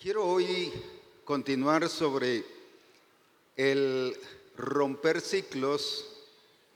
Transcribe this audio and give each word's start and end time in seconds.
Quiero 0.00 0.24
hoy 0.24 0.72
continuar 1.26 1.86
sobre 1.90 2.42
el 3.54 4.16
romper 4.56 5.20
ciclos 5.20 6.06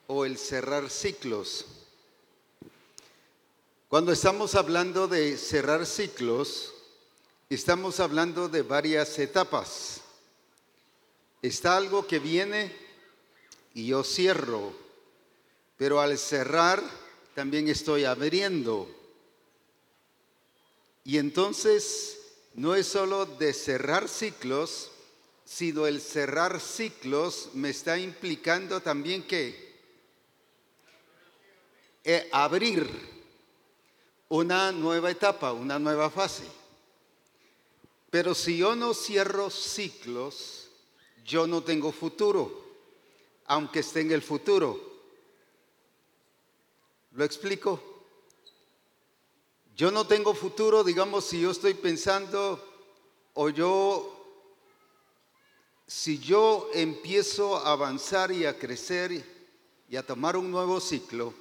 o 0.08 0.26
el 0.26 0.36
cerrar 0.36 0.90
ciclos. 0.90 1.64
Cuando 3.88 4.12
estamos 4.12 4.54
hablando 4.54 5.08
de 5.08 5.38
cerrar 5.38 5.86
ciclos, 5.86 6.74
estamos 7.48 7.98
hablando 7.98 8.50
de 8.50 8.60
varias 8.60 9.18
etapas. 9.18 10.02
Está 11.40 11.78
algo 11.78 12.06
que 12.06 12.18
viene 12.18 12.76
y 13.72 13.86
yo 13.86 14.04
cierro, 14.04 14.74
pero 15.78 15.98
al 15.98 16.18
cerrar 16.18 16.82
también 17.34 17.68
estoy 17.68 18.04
abriendo. 18.04 18.86
Y 21.04 21.16
entonces 21.16 22.18
no 22.54 22.74
es 22.74 22.86
solo 22.86 23.26
de 23.26 23.52
cerrar 23.52 24.08
ciclos, 24.08 24.90
sino 25.44 25.86
el 25.86 26.00
cerrar 26.00 26.60
ciclos 26.60 27.50
me 27.54 27.70
está 27.70 27.98
implicando 27.98 28.80
también 28.80 29.24
que 29.24 29.74
eh, 32.04 32.28
abrir 32.32 32.88
una 34.28 34.72
nueva 34.72 35.10
etapa, 35.10 35.52
una 35.52 35.78
nueva 35.78 36.10
fase. 36.10 36.44
Pero 38.10 38.34
si 38.34 38.58
yo 38.58 38.76
no 38.76 38.94
cierro 38.94 39.50
ciclos, 39.50 40.70
yo 41.24 41.46
no 41.46 41.62
tengo 41.62 41.90
futuro, 41.90 42.64
aunque 43.46 43.80
esté 43.80 44.00
en 44.00 44.12
el 44.12 44.22
futuro. 44.22 44.94
¿Lo 47.12 47.24
explico? 47.24 47.93
Yo 49.76 49.90
no 49.90 50.06
tengo 50.06 50.34
futuro, 50.34 50.84
digamos, 50.84 51.24
si 51.24 51.40
yo 51.40 51.50
estoy 51.50 51.74
pensando 51.74 52.62
o 53.34 53.48
yo, 53.48 54.10
si 55.86 56.20
yo 56.20 56.70
empiezo 56.72 57.56
a 57.56 57.72
avanzar 57.72 58.30
y 58.30 58.46
a 58.46 58.56
crecer 58.56 59.24
y 59.88 59.96
a 59.96 60.06
tomar 60.06 60.36
un 60.36 60.50
nuevo 60.50 60.80
ciclo, 60.80 61.34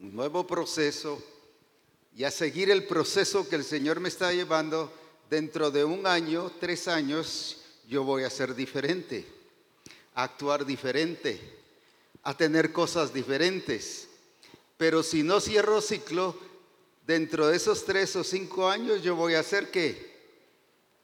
un 0.00 0.12
nuevo 0.12 0.44
proceso 0.44 1.22
y 2.16 2.24
a 2.24 2.32
seguir 2.32 2.68
el 2.68 2.88
proceso 2.88 3.48
que 3.48 3.56
el 3.56 3.64
Señor 3.64 4.00
me 4.00 4.08
está 4.08 4.32
llevando, 4.32 4.92
dentro 5.30 5.70
de 5.70 5.84
un 5.84 6.08
año, 6.08 6.50
tres 6.58 6.88
años, 6.88 7.58
yo 7.88 8.02
voy 8.02 8.24
a 8.24 8.30
ser 8.30 8.56
diferente, 8.56 9.24
a 10.16 10.24
actuar 10.24 10.66
diferente, 10.66 11.40
a 12.24 12.36
tener 12.36 12.72
cosas 12.72 13.14
diferentes. 13.14 14.08
Pero 14.76 15.04
si 15.04 15.22
no 15.22 15.40
cierro 15.40 15.80
ciclo, 15.80 16.36
dentro 17.10 17.48
de 17.48 17.56
esos 17.56 17.84
tres 17.84 18.14
o 18.14 18.22
cinco 18.22 18.68
años 18.68 19.02
yo 19.02 19.16
voy 19.16 19.34
a 19.34 19.40
hacer 19.40 19.72
que 19.72 20.08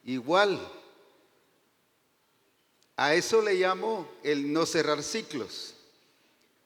igual. 0.05 0.57
A 2.95 3.17
eso 3.17 3.43
le 3.43 3.55
llamo 3.55 4.09
el 4.23 4.53
no 4.53 4.67
cerrar 4.67 5.03
ciclos. 5.03 5.75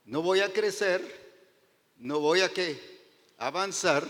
No 0.05 0.21
voy 0.21 0.41
a 0.41 0.53
crecer, 0.53 1.01
no 1.97 2.21
voy 2.21 2.43
a 2.43 2.53
que 2.53 2.79
avanzar 3.39 4.07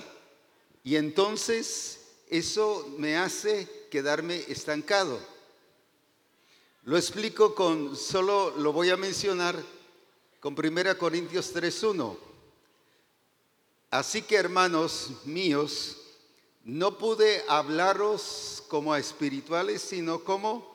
y 0.82 0.96
entonces 0.96 2.00
eso 2.28 2.92
me 2.98 3.16
hace 3.16 3.86
quedarme 3.88 4.44
estancado. 4.48 5.20
Lo 6.82 6.96
explico 6.96 7.54
con, 7.54 7.96
solo 7.96 8.56
lo 8.56 8.72
voy 8.72 8.90
a 8.90 8.96
mencionar 8.96 9.54
con 10.40 10.58
1 10.58 10.98
Corintios 10.98 11.54
3.1. 11.54 12.29
Así 13.90 14.22
que 14.22 14.36
hermanos 14.36 15.10
míos, 15.24 15.96
no 16.62 16.96
pude 16.96 17.44
hablaros 17.48 18.62
como 18.68 18.92
a 18.92 19.00
espirituales, 19.00 19.82
sino 19.82 20.22
como 20.22 20.70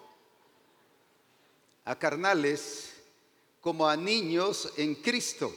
a 1.86 1.98
carnales, 1.98 2.90
como 3.62 3.88
a 3.88 3.96
niños 3.96 4.74
en 4.76 4.96
Cristo. 4.96 5.56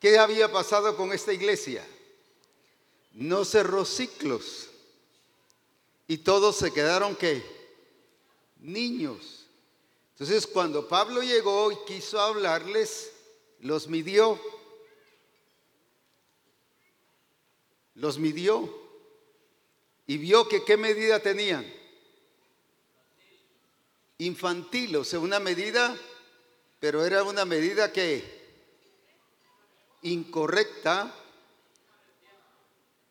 ¿Qué 0.00 0.18
había 0.18 0.50
pasado 0.50 0.96
con 0.96 1.12
esta 1.12 1.32
iglesia? 1.32 1.86
No 3.12 3.44
cerró 3.44 3.84
ciclos 3.84 4.68
y 6.08 6.18
todos 6.18 6.56
se 6.56 6.72
quedaron 6.72 7.16
que 7.16 7.44
niños. 8.60 9.46
Entonces 10.12 10.46
cuando 10.46 10.88
Pablo 10.88 11.22
llegó 11.22 11.70
y 11.72 11.76
quiso 11.86 12.18
hablarles, 12.18 13.10
los 13.60 13.88
midió 13.88 14.40
los 17.96 18.18
midió 18.18 18.72
y 20.06 20.18
vio 20.18 20.48
que 20.48 20.64
qué 20.64 20.76
medida 20.76 21.20
tenían. 21.20 21.66
Infantil, 24.18 24.96
o 24.96 25.04
sea, 25.04 25.18
una 25.18 25.40
medida, 25.40 25.96
pero 26.80 27.04
era 27.04 27.22
una 27.22 27.44
medida 27.44 27.92
que 27.92 28.36
incorrecta, 30.02 31.12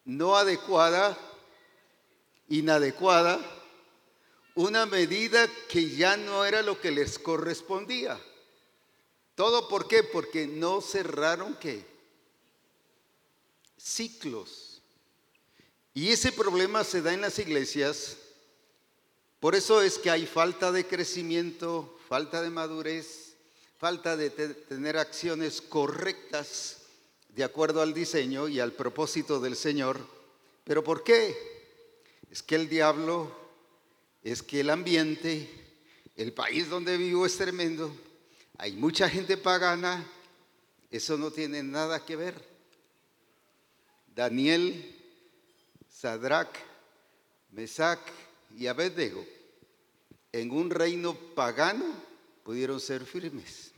no 0.06 0.36
adecuada, 0.36 1.18
inadecuada, 2.48 3.40
una 4.56 4.86
medida 4.86 5.48
que 5.68 5.90
ya 5.90 6.16
no 6.16 6.46
era 6.46 6.62
lo 6.62 6.80
que 6.80 6.92
les 6.92 7.20
correspondía. 7.20 8.20
¿Todo 9.36 9.68
por 9.68 9.88
qué? 9.88 10.02
Porque 10.04 10.48
no 10.48 10.80
cerraron 10.80 11.58
qué? 11.60 11.86
Ciclos. 13.78 14.65
Y 15.96 16.10
ese 16.10 16.34
problema 16.34 16.84
se 16.84 17.02
da 17.02 17.14
en 17.14 17.22
las 17.22 17.40
iglesias. 17.40 18.18
Por 19.40 19.56
eso 19.56 19.82
es 19.82 19.98
que 19.98 20.10
hay 20.12 20.26
falta 20.26 20.74
de 20.74 20.86
crecimiento, 20.86 21.98
falta 22.10 22.42
de 22.42 22.50
madurez, 22.50 23.36
falta 23.78 24.18
de 24.18 24.30
tener 24.30 24.98
acciones 24.98 25.62
correctas 25.62 26.82
de 27.30 27.46
acuerdo 27.46 27.82
al 27.82 27.94
diseño 27.94 28.50
y 28.50 28.60
al 28.60 28.74
propósito 28.74 29.40
del 29.40 29.56
Señor. 29.56 30.06
¿Pero 30.66 30.84
por 30.84 31.02
qué? 31.02 31.34
Es 32.30 32.44
que 32.44 32.56
el 32.56 32.68
diablo, 32.68 33.34
es 34.22 34.44
que 34.44 34.60
el 34.60 34.72
ambiente, 34.72 35.50
el 36.18 36.34
país 36.34 36.70
donde 36.70 36.98
vivo 36.98 37.26
es 37.26 37.38
tremendo, 37.38 37.96
hay 38.58 38.74
mucha 38.74 39.10
gente 39.10 39.38
pagana, 39.38 40.06
eso 40.92 41.18
no 41.18 41.32
tiene 41.32 41.64
nada 41.64 42.04
que 42.04 42.18
ver. 42.18 42.36
Daniel 44.14 44.95
Sadrach, 45.96 46.50
Mesac 47.52 48.02
y 48.58 48.68
Abednego 48.68 49.26
en 50.34 50.52
un 50.52 50.70
reino 50.70 51.16
pagano 51.34 51.86
pudieron 52.44 52.82
ser 52.82 53.06
firmes, 53.06 53.72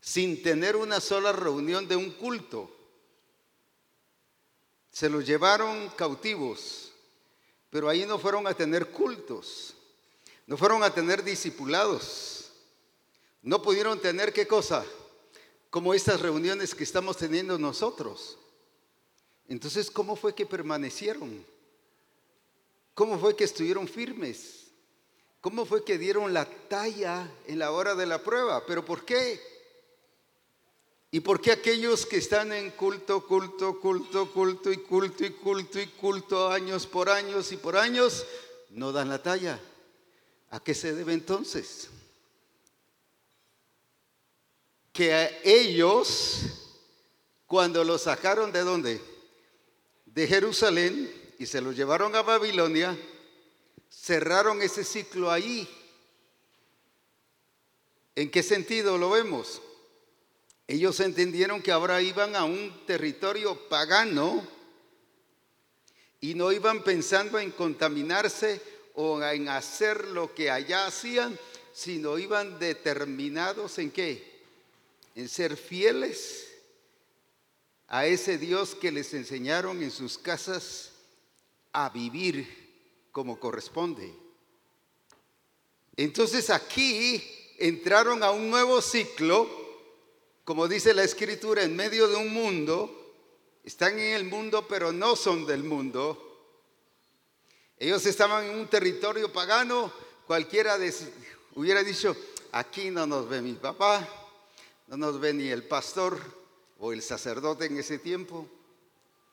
sin 0.00 0.42
tener 0.42 0.74
una 0.76 1.00
sola 1.00 1.32
reunión 1.32 1.86
de 1.86 1.96
un 1.96 2.12
culto. 2.12 2.74
Se 4.90 5.10
los 5.10 5.26
llevaron 5.26 5.90
cautivos, 5.90 6.92
pero 7.68 7.90
ahí 7.90 8.06
no 8.06 8.18
fueron 8.18 8.46
a 8.46 8.54
tener 8.54 8.90
cultos, 8.90 9.74
no 10.46 10.56
fueron 10.56 10.82
a 10.82 10.94
tener 10.94 11.22
discipulados, 11.22 12.52
no 13.42 13.60
pudieron 13.60 14.00
tener 14.00 14.32
qué 14.32 14.46
cosa, 14.46 14.82
como 15.68 15.92
estas 15.92 16.20
reuniones 16.20 16.74
que 16.74 16.84
estamos 16.84 17.18
teniendo 17.18 17.58
nosotros. 17.58 18.38
Entonces, 19.48 19.90
¿cómo 19.90 20.16
fue 20.16 20.34
que 20.34 20.46
permanecieron? 20.46 21.44
¿Cómo 22.94 23.18
fue 23.18 23.36
que 23.36 23.44
estuvieron 23.44 23.88
firmes? 23.88 24.64
¿Cómo 25.40 25.66
fue 25.66 25.84
que 25.84 25.98
dieron 25.98 26.32
la 26.32 26.46
talla 26.46 27.30
en 27.46 27.58
la 27.58 27.72
hora 27.72 27.94
de 27.94 28.06
la 28.06 28.22
prueba? 28.22 28.64
¿Pero 28.66 28.84
por 28.84 29.04
qué? 29.04 29.40
¿Y 31.10 31.20
por 31.20 31.40
qué 31.40 31.52
aquellos 31.52 32.06
que 32.06 32.16
están 32.16 32.52
en 32.52 32.70
culto, 32.70 33.26
culto, 33.26 33.78
culto, 33.78 34.32
culto 34.32 34.72
y 34.72 34.78
culto 34.78 35.24
y 35.24 35.30
culto 35.30 35.80
y 35.80 35.86
culto 35.88 36.48
años 36.48 36.86
por 36.86 37.10
años 37.10 37.52
y 37.52 37.56
por 37.56 37.76
años 37.76 38.24
no 38.70 38.90
dan 38.90 39.10
la 39.10 39.22
talla? 39.22 39.60
¿A 40.50 40.60
qué 40.60 40.74
se 40.74 40.94
debe 40.94 41.12
entonces? 41.12 41.88
Que 44.92 45.12
a 45.12 45.28
ellos, 45.42 46.40
cuando 47.46 47.84
los 47.84 48.02
sacaron 48.02 48.50
de 48.50 48.60
dónde? 48.60 49.13
De 50.14 50.28
Jerusalén 50.28 51.12
y 51.38 51.46
se 51.46 51.60
los 51.60 51.74
llevaron 51.74 52.14
a 52.14 52.22
Babilonia, 52.22 52.96
cerraron 53.90 54.62
ese 54.62 54.84
ciclo 54.84 55.30
ahí. 55.30 55.68
¿En 58.14 58.30
qué 58.30 58.44
sentido 58.44 58.96
lo 58.96 59.10
vemos? 59.10 59.60
Ellos 60.68 61.00
entendieron 61.00 61.60
que 61.60 61.72
ahora 61.72 62.00
iban 62.00 62.36
a 62.36 62.44
un 62.44 62.86
territorio 62.86 63.68
pagano 63.68 64.46
y 66.20 66.34
no 66.34 66.52
iban 66.52 66.84
pensando 66.84 67.40
en 67.40 67.50
contaminarse 67.50 68.60
o 68.94 69.20
en 69.20 69.48
hacer 69.48 70.06
lo 70.06 70.32
que 70.32 70.48
allá 70.48 70.86
hacían, 70.86 71.36
sino 71.72 72.18
iban 72.18 72.60
determinados 72.60 73.78
en 73.78 73.90
qué? 73.90 74.42
En 75.16 75.28
ser 75.28 75.56
fieles 75.56 76.53
a 77.88 78.06
ese 78.06 78.38
Dios 78.38 78.74
que 78.74 78.92
les 78.92 79.12
enseñaron 79.14 79.82
en 79.82 79.90
sus 79.90 80.18
casas 80.18 80.92
a 81.72 81.90
vivir 81.90 83.08
como 83.12 83.38
corresponde. 83.38 84.14
Entonces 85.96 86.50
aquí 86.50 87.22
entraron 87.58 88.22
a 88.22 88.30
un 88.30 88.50
nuevo 88.50 88.80
ciclo, 88.80 89.48
como 90.44 90.66
dice 90.66 90.94
la 90.94 91.04
escritura, 91.04 91.62
en 91.62 91.76
medio 91.76 92.08
de 92.08 92.16
un 92.16 92.32
mundo. 92.32 93.00
Están 93.62 93.98
en 93.98 94.14
el 94.14 94.24
mundo, 94.24 94.66
pero 94.68 94.92
no 94.92 95.16
son 95.16 95.46
del 95.46 95.64
mundo. 95.64 96.20
Ellos 97.78 98.04
estaban 98.06 98.44
en 98.46 98.58
un 98.58 98.68
territorio 98.68 99.32
pagano. 99.32 99.92
Cualquiera 100.26 100.78
hubiera 101.54 101.82
dicho, 101.82 102.16
aquí 102.52 102.90
no 102.90 103.06
nos 103.06 103.28
ve 103.28 103.40
mi 103.40 103.54
papá, 103.54 104.06
no 104.86 104.96
nos 104.96 105.20
ve 105.20 105.32
ni 105.32 105.48
el 105.48 105.64
pastor 105.64 106.43
o 106.78 106.92
el 106.92 107.02
sacerdote 107.02 107.66
en 107.66 107.78
ese 107.78 107.98
tiempo. 107.98 108.48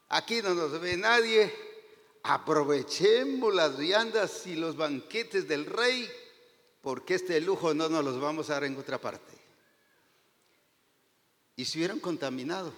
Aquí 0.10 0.42
no 0.42 0.54
nos 0.54 0.80
ve 0.80 0.98
nadie. 0.98 1.54
Aprovechemos 2.24 3.54
las 3.54 3.78
viandas 3.78 4.46
y 4.46 4.56
los 4.56 4.76
banquetes 4.76 5.48
del 5.48 5.66
rey 5.66 6.10
porque 6.82 7.16
este 7.16 7.40
lujo 7.40 7.74
no 7.74 7.90
nos 7.90 8.04
los 8.04 8.20
vamos 8.20 8.50
a 8.50 8.54
dar 8.54 8.64
en 8.66 8.78
otra 8.78 9.00
parte. 9.00 9.34
Y 11.56 11.66
se 11.66 11.78
hubieran 11.78 12.00
contaminado. 12.00 12.74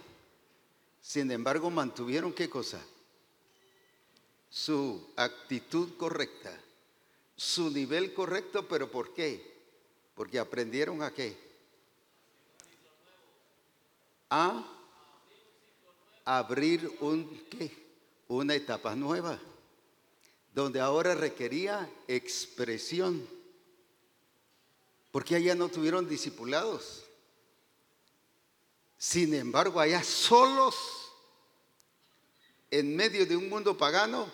Sin 1.02 1.32
embargo, 1.32 1.70
mantuvieron 1.70 2.34
qué 2.34 2.50
cosa? 2.50 2.82
Su 4.50 5.12
actitud 5.16 5.98
correcta, 5.98 6.58
su 7.36 7.70
nivel 7.72 8.14
correcto, 8.14 8.68
pero 8.68 8.90
¿por 8.90 9.14
qué? 9.14 9.54
Porque 10.16 10.40
aprendieron 10.40 11.02
a 11.02 11.14
qué? 11.14 11.36
A 14.34 14.64
abrir 16.26 16.98
un, 17.02 17.28
¿qué? 17.50 17.72
una 18.28 18.56
etapa 18.56 18.96
nueva, 18.96 19.40
donde 20.54 20.80
ahora 20.80 21.14
requería 21.16 21.90
expresión 22.08 23.28
porque 25.14 25.36
allá 25.36 25.54
no 25.54 25.70
tuvieron 25.70 26.10
discipulados. 26.10 27.04
Sin 28.98 29.32
embargo, 29.36 29.80
allá 29.80 30.04
solos, 30.04 30.76
en 32.72 32.96
medio 32.96 33.24
de 33.28 33.38
un 33.38 33.48
mundo 33.48 33.78
pagano 33.78 34.28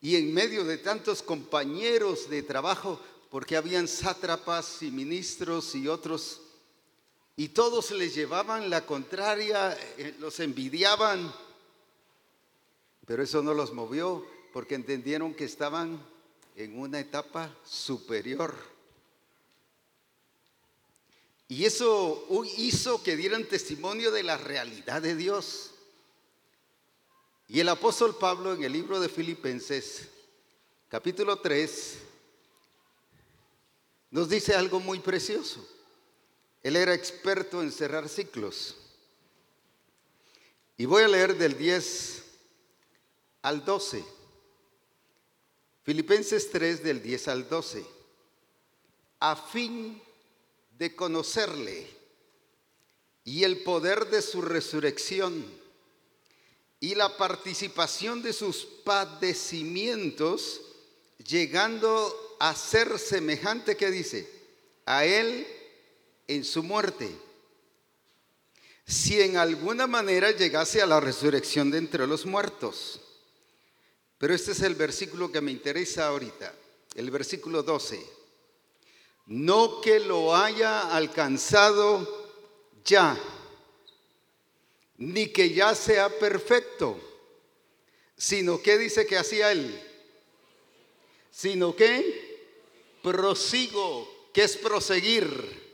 y 0.00 0.16
en 0.16 0.32
medio 0.32 0.64
de 0.64 0.78
tantos 0.78 1.22
compañeros 1.22 2.30
de 2.30 2.42
trabajo, 2.42 2.98
porque 3.30 3.54
habían 3.54 3.86
sátrapas 3.86 4.82
y 4.82 4.90
ministros 4.90 5.74
y 5.74 5.88
otros, 5.88 6.40
y 7.38 7.50
todos 7.50 7.92
les 7.92 8.16
llevaban 8.16 8.68
la 8.68 8.84
contraria, 8.84 9.72
eh, 9.96 10.16
los 10.18 10.40
envidiaban, 10.40 11.32
pero 13.06 13.22
eso 13.22 13.42
no 13.42 13.54
los 13.54 13.72
movió 13.72 14.26
porque 14.52 14.74
entendieron 14.74 15.32
que 15.32 15.44
estaban 15.44 16.04
en 16.56 16.76
una 16.76 16.98
etapa 16.98 17.56
superior. 17.64 18.56
Y 21.46 21.64
eso 21.64 22.26
hizo 22.56 23.04
que 23.04 23.14
dieran 23.14 23.44
testimonio 23.44 24.10
de 24.10 24.24
la 24.24 24.36
realidad 24.36 25.00
de 25.00 25.14
Dios. 25.14 25.70
Y 27.46 27.60
el 27.60 27.68
apóstol 27.68 28.16
Pablo 28.18 28.52
en 28.52 28.64
el 28.64 28.72
libro 28.72 28.98
de 28.98 29.08
Filipenses, 29.08 30.08
capítulo 30.88 31.38
3, 31.38 31.98
nos 34.10 34.28
dice 34.28 34.56
algo 34.56 34.80
muy 34.80 34.98
precioso. 34.98 35.77
Él 36.62 36.76
era 36.76 36.94
experto 36.94 37.62
en 37.62 37.72
cerrar 37.72 38.08
ciclos. 38.08 38.76
Y 40.76 40.86
voy 40.86 41.02
a 41.02 41.08
leer 41.08 41.36
del 41.36 41.56
10 41.56 42.24
al 43.42 43.64
12. 43.64 44.04
Filipenses 45.82 46.50
3 46.50 46.82
del 46.82 47.02
10 47.02 47.28
al 47.28 47.48
12. 47.48 47.84
A 49.20 49.34
fin 49.36 50.00
de 50.78 50.94
conocerle 50.94 51.86
y 53.24 53.44
el 53.44 53.62
poder 53.62 54.08
de 54.08 54.22
su 54.22 54.40
resurrección 54.40 55.44
y 56.80 56.94
la 56.94 57.16
participación 57.16 58.22
de 58.22 58.32
sus 58.32 58.64
padecimientos, 58.84 60.60
llegando 61.26 62.36
a 62.38 62.54
ser 62.54 62.98
semejante, 62.98 63.76
que 63.76 63.90
dice, 63.90 64.30
a 64.86 65.04
él 65.04 65.46
en 66.28 66.44
su 66.44 66.62
muerte. 66.62 67.10
Si 68.86 69.20
en 69.20 69.36
alguna 69.36 69.86
manera 69.88 70.30
llegase 70.30 70.80
a 70.80 70.86
la 70.86 71.00
resurrección 71.00 71.70
de 71.70 71.78
entre 71.78 72.06
los 72.06 72.24
muertos. 72.24 73.00
Pero 74.18 74.34
este 74.34 74.52
es 74.52 74.62
el 74.62 74.76
versículo 74.76 75.32
que 75.32 75.40
me 75.40 75.50
interesa 75.50 76.06
ahorita, 76.06 76.54
el 76.94 77.10
versículo 77.10 77.62
12 77.62 78.18
no 79.28 79.82
que 79.82 80.00
lo 80.00 80.34
haya 80.34 80.94
alcanzado 80.94 82.26
ya, 82.84 83.18
ni 84.96 85.28
que 85.28 85.52
ya 85.52 85.74
sea 85.74 86.08
perfecto, 86.08 86.98
sino 88.16 88.62
que 88.62 88.78
dice 88.78 89.06
que 89.06 89.18
hacía 89.18 89.52
él, 89.52 89.80
sino 91.30 91.76
que 91.76 92.38
prosigo, 93.02 94.30
que 94.32 94.44
es 94.44 94.56
proseguir, 94.56 95.67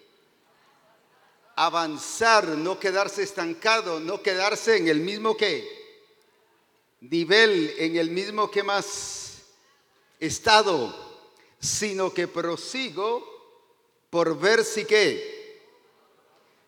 avanzar, 1.56 2.48
no 2.48 2.78
quedarse 2.78 3.22
estancado, 3.22 4.00
no 4.00 4.22
quedarse 4.22 4.76
en 4.76 4.88
el 4.88 5.00
mismo 5.00 5.36
que 5.36 5.84
nivel, 7.00 7.74
en 7.78 7.96
el 7.96 8.10
mismo 8.10 8.50
que 8.50 8.62
más 8.62 9.42
estado, 10.18 10.94
sino 11.60 12.12
que 12.12 12.28
prosigo 12.28 13.24
por 14.10 14.38
ver 14.38 14.64
si 14.64 14.84
qué, 14.84 15.60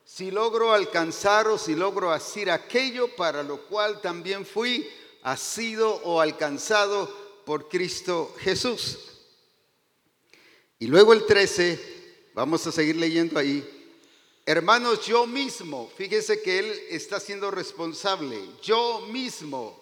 si 0.05 0.31
logro 0.31 0.73
alcanzar 0.73 1.49
o 1.49 1.59
si 1.59 1.75
logro 1.75 2.13
hacer 2.13 2.51
aquello 2.51 3.15
para 3.17 3.43
lo 3.43 3.63
cual 3.67 4.01
también 4.01 4.47
fui 4.47 4.89
asido 5.23 5.95
o 6.05 6.21
alcanzado 6.21 7.13
por 7.45 7.69
Cristo 7.69 8.35
Jesús. 8.39 8.99
Y 10.79 10.87
luego 10.89 11.13
el 11.13 11.25
13, 11.25 12.31
vamos 12.35 12.67
a 12.67 12.73
seguir 12.73 12.97
leyendo 12.97 13.39
ahí. 13.39 13.76
Hermanos, 14.49 15.05
yo 15.05 15.27
mismo, 15.27 15.91
fíjese 15.97 16.41
que 16.41 16.61
Él 16.61 16.73
está 16.91 17.19
siendo 17.19 17.51
responsable, 17.51 18.41
yo 18.63 19.01
mismo, 19.09 19.77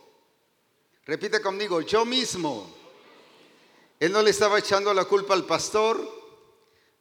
repite 1.05 1.43
conmigo, 1.43 1.83
yo 1.83 2.07
mismo. 2.07 2.75
Él 4.01 4.11
no 4.11 4.23
le 4.23 4.31
estaba 4.31 4.59
echando 4.59 4.95
la 4.95 5.05
culpa 5.05 5.35
al 5.35 5.45
pastor, 5.45 6.01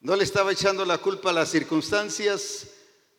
no 0.01 0.17
le 0.17 0.25
estaba 0.25 0.51
echando 0.51 0.83
la 0.83 0.97
culpa 0.97 1.29
a 1.29 1.33
las 1.33 1.51
circunstancias, 1.51 2.67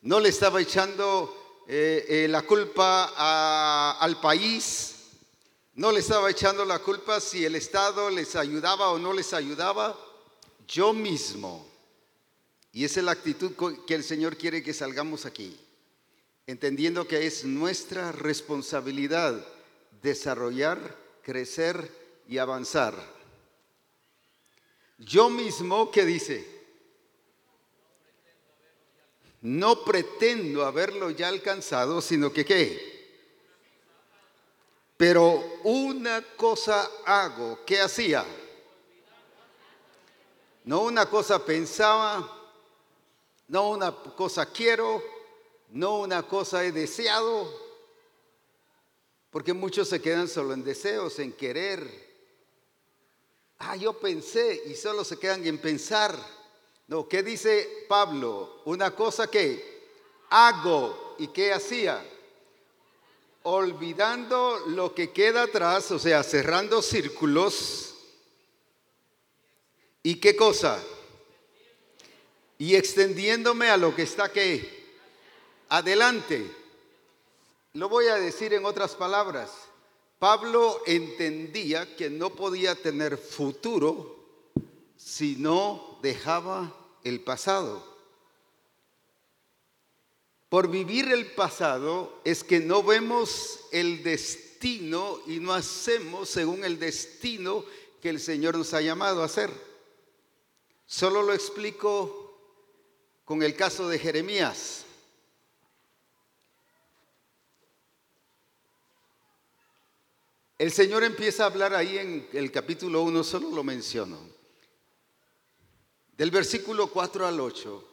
no 0.02 0.20
le 0.20 0.28
estaba 0.28 0.60
echando 0.60 1.64
eh, 1.66 2.04
eh, 2.06 2.28
la 2.28 2.42
culpa 2.42 3.94
al 3.98 4.20
país, 4.20 5.06
no 5.72 5.90
le 5.90 6.00
estaba 6.00 6.30
echando 6.30 6.66
la 6.66 6.80
culpa 6.80 7.18
si 7.18 7.46
el 7.46 7.54
Estado 7.54 8.10
les 8.10 8.36
ayudaba 8.36 8.90
o 8.90 8.98
no 8.98 9.14
les 9.14 9.32
ayudaba, 9.32 9.98
yo 10.68 10.92
mismo. 10.92 11.73
Y 12.74 12.84
esa 12.84 13.00
es 13.00 13.06
la 13.06 13.12
actitud 13.12 13.52
que 13.86 13.94
el 13.94 14.04
Señor 14.04 14.36
quiere 14.36 14.62
que 14.62 14.74
salgamos 14.74 15.24
aquí, 15.24 15.58
entendiendo 16.46 17.08
que 17.08 17.26
es 17.26 17.46
nuestra 17.46 18.12
responsabilidad 18.12 19.42
desarrollar, 20.02 20.94
crecer 21.22 21.90
y 22.28 22.36
avanzar. 22.36 22.94
Yo 24.98 25.30
mismo, 25.30 25.90
¿qué 25.90 26.04
dice? 26.04 26.54
no 29.44 29.84
pretendo 29.84 30.64
haberlo 30.64 31.10
ya 31.10 31.28
alcanzado, 31.28 32.00
sino 32.00 32.32
que 32.32 32.46
qué. 32.46 32.94
Pero 34.96 35.58
una 35.64 36.22
cosa 36.34 36.90
hago, 37.04 37.58
¿qué 37.66 37.78
hacía? 37.78 38.24
No 40.64 40.80
una 40.80 41.10
cosa 41.10 41.44
pensaba, 41.44 42.43
no 43.48 43.70
una 43.70 43.92
cosa 43.92 44.46
quiero, 44.46 45.02
no 45.70 46.00
una 46.00 46.22
cosa 46.22 46.64
he 46.64 46.72
deseado, 46.72 47.48
porque 49.30 49.52
muchos 49.52 49.88
se 49.88 50.00
quedan 50.00 50.28
solo 50.28 50.54
en 50.54 50.62
deseos, 50.62 51.18
en 51.18 51.32
querer. 51.32 52.04
Ah, 53.58 53.76
yo 53.76 53.98
pensé 53.98 54.62
y 54.66 54.74
solo 54.74 55.04
se 55.04 55.18
quedan 55.18 55.44
en 55.46 55.58
pensar. 55.58 56.16
No, 56.86 57.08
¿qué 57.08 57.22
dice 57.22 57.86
Pablo? 57.88 58.62
Una 58.66 58.94
cosa 58.94 59.26
que 59.26 59.82
hago 60.30 61.16
y 61.18 61.28
qué 61.28 61.52
hacía. 61.52 62.04
Olvidando 63.42 64.60
lo 64.68 64.94
que 64.94 65.12
queda 65.12 65.42
atrás, 65.42 65.90
o 65.90 65.98
sea, 65.98 66.22
cerrando 66.22 66.80
círculos. 66.80 67.94
¿Y 70.02 70.20
qué 70.20 70.36
cosa? 70.36 70.82
Y 72.64 72.76
extendiéndome 72.76 73.68
a 73.68 73.76
lo 73.76 73.94
que 73.94 74.04
está 74.04 74.32
que 74.32 74.86
adelante. 75.68 76.50
Lo 77.74 77.90
voy 77.90 78.06
a 78.06 78.14
decir 78.14 78.54
en 78.54 78.64
otras 78.64 78.94
palabras. 78.94 79.50
Pablo 80.18 80.80
entendía 80.86 81.94
que 81.94 82.08
no 82.08 82.30
podía 82.30 82.74
tener 82.74 83.18
futuro 83.18 84.16
si 84.96 85.36
no 85.36 85.98
dejaba 86.00 86.74
el 87.04 87.20
pasado. 87.20 87.86
Por 90.48 90.68
vivir 90.68 91.12
el 91.12 91.32
pasado 91.32 92.18
es 92.24 92.42
que 92.42 92.60
no 92.60 92.82
vemos 92.82 93.60
el 93.72 94.02
destino 94.02 95.18
y 95.26 95.38
no 95.38 95.52
hacemos 95.52 96.30
según 96.30 96.64
el 96.64 96.78
destino 96.78 97.62
que 98.00 98.08
el 98.08 98.20
Señor 98.20 98.56
nos 98.56 98.72
ha 98.72 98.80
llamado 98.80 99.20
a 99.20 99.26
hacer. 99.26 99.50
Solo 100.86 101.22
lo 101.22 101.34
explico 101.34 102.23
con 103.24 103.42
el 103.42 103.54
caso 103.54 103.88
de 103.88 103.98
Jeremías. 103.98 104.84
El 110.58 110.70
Señor 110.70 111.02
empieza 111.02 111.42
a 111.42 111.46
hablar 111.46 111.74
ahí 111.74 111.98
en 111.98 112.28
el 112.32 112.52
capítulo 112.52 113.02
1, 113.02 113.24
solo 113.24 113.50
lo 113.50 113.64
menciono, 113.64 114.18
del 116.16 116.30
versículo 116.30 116.88
4 116.88 117.26
al 117.26 117.40
8, 117.40 117.88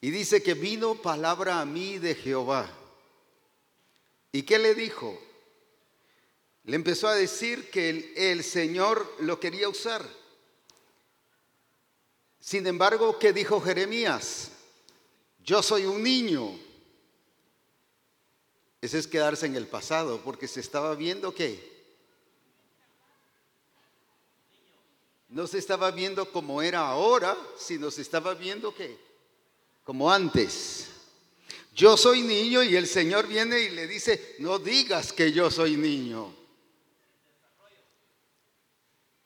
y 0.00 0.10
dice 0.10 0.42
que 0.42 0.54
vino 0.54 0.94
palabra 0.94 1.60
a 1.60 1.66
mí 1.66 1.98
de 1.98 2.14
Jehová. 2.14 2.70
¿Y 4.30 4.42
qué 4.42 4.58
le 4.58 4.74
dijo? 4.74 5.18
Le 6.64 6.76
empezó 6.76 7.08
a 7.08 7.14
decir 7.14 7.70
que 7.70 7.88
el, 7.88 8.12
el 8.16 8.44
Señor 8.44 9.16
lo 9.20 9.40
quería 9.40 9.68
usar. 9.68 10.06
Sin 12.38 12.66
embargo, 12.66 13.18
¿qué 13.18 13.32
dijo 13.32 13.60
Jeremías? 13.60 14.52
Yo 15.48 15.62
soy 15.62 15.86
un 15.86 16.02
niño. 16.02 16.60
Ese 18.82 18.98
es 18.98 19.06
quedarse 19.06 19.46
en 19.46 19.56
el 19.56 19.66
pasado, 19.66 20.20
porque 20.22 20.46
se 20.46 20.60
estaba 20.60 20.94
viendo 20.94 21.34
que 21.34 21.72
no 25.30 25.46
se 25.46 25.56
estaba 25.56 25.90
viendo 25.90 26.30
como 26.32 26.60
era 26.60 26.86
ahora, 26.86 27.34
sino 27.56 27.90
se 27.90 28.02
estaba 28.02 28.34
viendo 28.34 28.74
que 28.74 28.98
como 29.84 30.12
antes. 30.12 30.88
Yo 31.74 31.96
soy 31.96 32.20
niño 32.20 32.62
y 32.62 32.76
el 32.76 32.86
Señor 32.86 33.26
viene 33.26 33.58
y 33.58 33.70
le 33.70 33.86
dice, 33.86 34.36
no 34.40 34.58
digas 34.58 35.14
que 35.14 35.32
yo 35.32 35.50
soy 35.50 35.78
niño. 35.78 36.30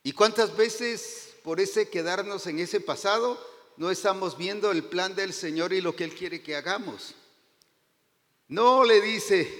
¿Y 0.04 0.12
cuántas 0.12 0.56
veces 0.56 1.34
por 1.42 1.58
ese 1.58 1.90
quedarnos 1.90 2.46
en 2.46 2.60
ese 2.60 2.78
pasado 2.78 3.51
no 3.76 3.90
estamos 3.90 4.36
viendo 4.36 4.70
el 4.70 4.84
plan 4.84 5.14
del 5.14 5.32
Señor 5.32 5.72
y 5.72 5.80
lo 5.80 5.96
que 5.96 6.04
Él 6.04 6.14
quiere 6.14 6.42
que 6.42 6.56
hagamos? 6.56 7.14
No 8.48 8.84
le 8.84 9.00
dice, 9.00 9.50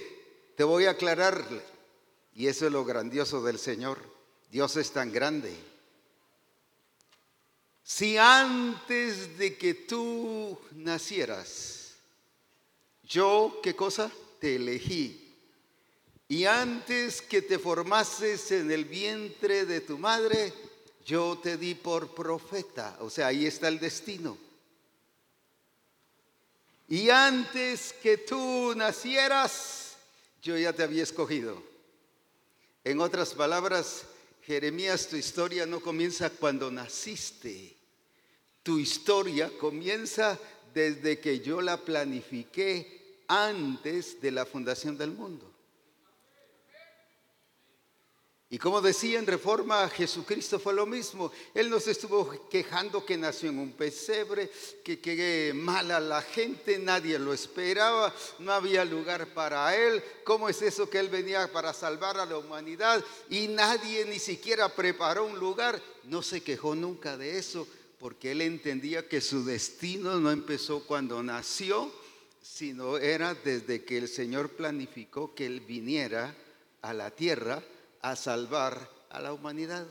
te 0.55 0.63
voy 0.63 0.85
a 0.85 0.91
aclarar. 0.91 1.43
Y 2.35 2.47
eso 2.47 2.65
es 2.65 2.71
lo 2.71 2.85
grandioso 2.85 3.43
del 3.43 3.59
Señor. 3.59 3.99
Dios 4.49 4.75
es 4.77 4.91
tan 4.91 5.11
grande 5.11 5.55
si 7.83 8.17
antes 8.17 9.37
de 9.37 9.57
que 9.57 9.73
tú 9.73 10.57
nacieras, 10.71 11.95
yo, 13.03 13.59
¿qué 13.61 13.75
cosa? 13.75 14.09
Te 14.39 14.55
elegí. 14.55 15.19
Y 16.29 16.45
antes 16.45 17.21
que 17.21 17.41
te 17.41 17.59
formases 17.59 18.51
en 18.51 18.71
el 18.71 18.85
vientre 18.85 19.65
de 19.65 19.81
tu 19.81 19.97
madre, 19.97 20.53
yo 21.05 21.39
te 21.41 21.57
di 21.57 21.75
por 21.75 22.13
profeta. 22.13 22.97
O 22.99 23.09
sea, 23.09 23.27
ahí 23.27 23.45
está 23.45 23.67
el 23.67 23.79
destino. 23.79 24.37
Y 26.87 27.09
antes 27.09 27.93
que 27.93 28.17
tú 28.17 28.73
nacieras, 28.75 29.95
yo 30.41 30.57
ya 30.57 30.73
te 30.73 30.83
había 30.83 31.03
escogido. 31.03 31.61
En 32.83 32.99
otras 32.99 33.33
palabras, 33.33 34.03
Jeremías, 34.45 35.07
tu 35.07 35.15
historia 35.15 35.65
no 35.65 35.79
comienza 35.79 36.29
cuando 36.29 36.69
naciste. 36.69 37.75
Tu 38.61 38.79
historia 38.79 39.49
comienza 39.57 40.37
desde 40.73 41.19
que 41.19 41.39
yo 41.39 41.61
la 41.61 41.77
planifiqué 41.77 43.23
antes 43.27 44.21
de 44.21 44.31
la 44.31 44.45
fundación 44.45 44.97
del 44.97 45.11
mundo. 45.11 45.52
Y 48.53 48.59
como 48.59 48.81
decía 48.81 49.17
en 49.17 49.25
Reforma, 49.25 49.89
Jesucristo 49.89 50.59
fue 50.59 50.75
lo 50.75 50.85
mismo. 50.85 51.31
Él 51.55 51.71
nos 51.71 51.87
estuvo 51.87 52.47
quejando 52.51 53.03
que 53.03 53.17
nació 53.17 53.49
en 53.49 53.57
un 53.57 53.71
pesebre, 53.71 54.47
que, 54.83 54.99
que 54.99 55.53
mala 55.55 55.99
la 55.99 56.21
gente, 56.21 56.77
nadie 56.77 57.17
lo 57.17 57.33
esperaba, 57.33 58.13
no 58.37 58.53
había 58.53 58.85
lugar 58.85 59.33
para 59.33 59.75
él. 59.75 60.03
¿Cómo 60.23 60.49
es 60.49 60.61
eso 60.61 60.87
que 60.87 60.99
él 60.99 61.09
venía 61.09 61.51
para 61.51 61.73
salvar 61.73 62.19
a 62.19 62.27
la 62.27 62.37
humanidad 62.37 63.03
y 63.27 63.47
nadie 63.47 64.05
ni 64.05 64.19
siquiera 64.19 64.69
preparó 64.69 65.25
un 65.25 65.39
lugar? 65.39 65.81
No 66.03 66.21
se 66.21 66.43
quejó 66.43 66.75
nunca 66.75 67.17
de 67.17 67.39
eso, 67.39 67.67
porque 67.97 68.33
él 68.33 68.41
entendía 68.41 69.09
que 69.09 69.19
su 69.19 69.43
destino 69.43 70.19
no 70.19 70.29
empezó 70.29 70.85
cuando 70.85 71.23
nació, 71.23 71.91
sino 72.39 72.99
era 72.99 73.33
desde 73.33 73.83
que 73.83 73.97
el 73.97 74.07
Señor 74.07 74.49
planificó 74.49 75.33
que 75.33 75.47
él 75.47 75.61
viniera 75.61 76.35
a 76.83 76.93
la 76.93 77.09
tierra 77.09 77.63
a 78.03 78.15
salvar 78.17 78.87
a 79.09 79.19
la 79.21 79.33
humanidad. 79.33 79.87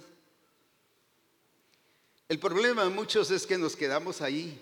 El 2.28 2.38
problema 2.38 2.84
de 2.84 2.90
muchos 2.90 3.30
es 3.30 3.46
que 3.46 3.58
nos 3.58 3.74
quedamos 3.74 4.20
ahí. 4.20 4.60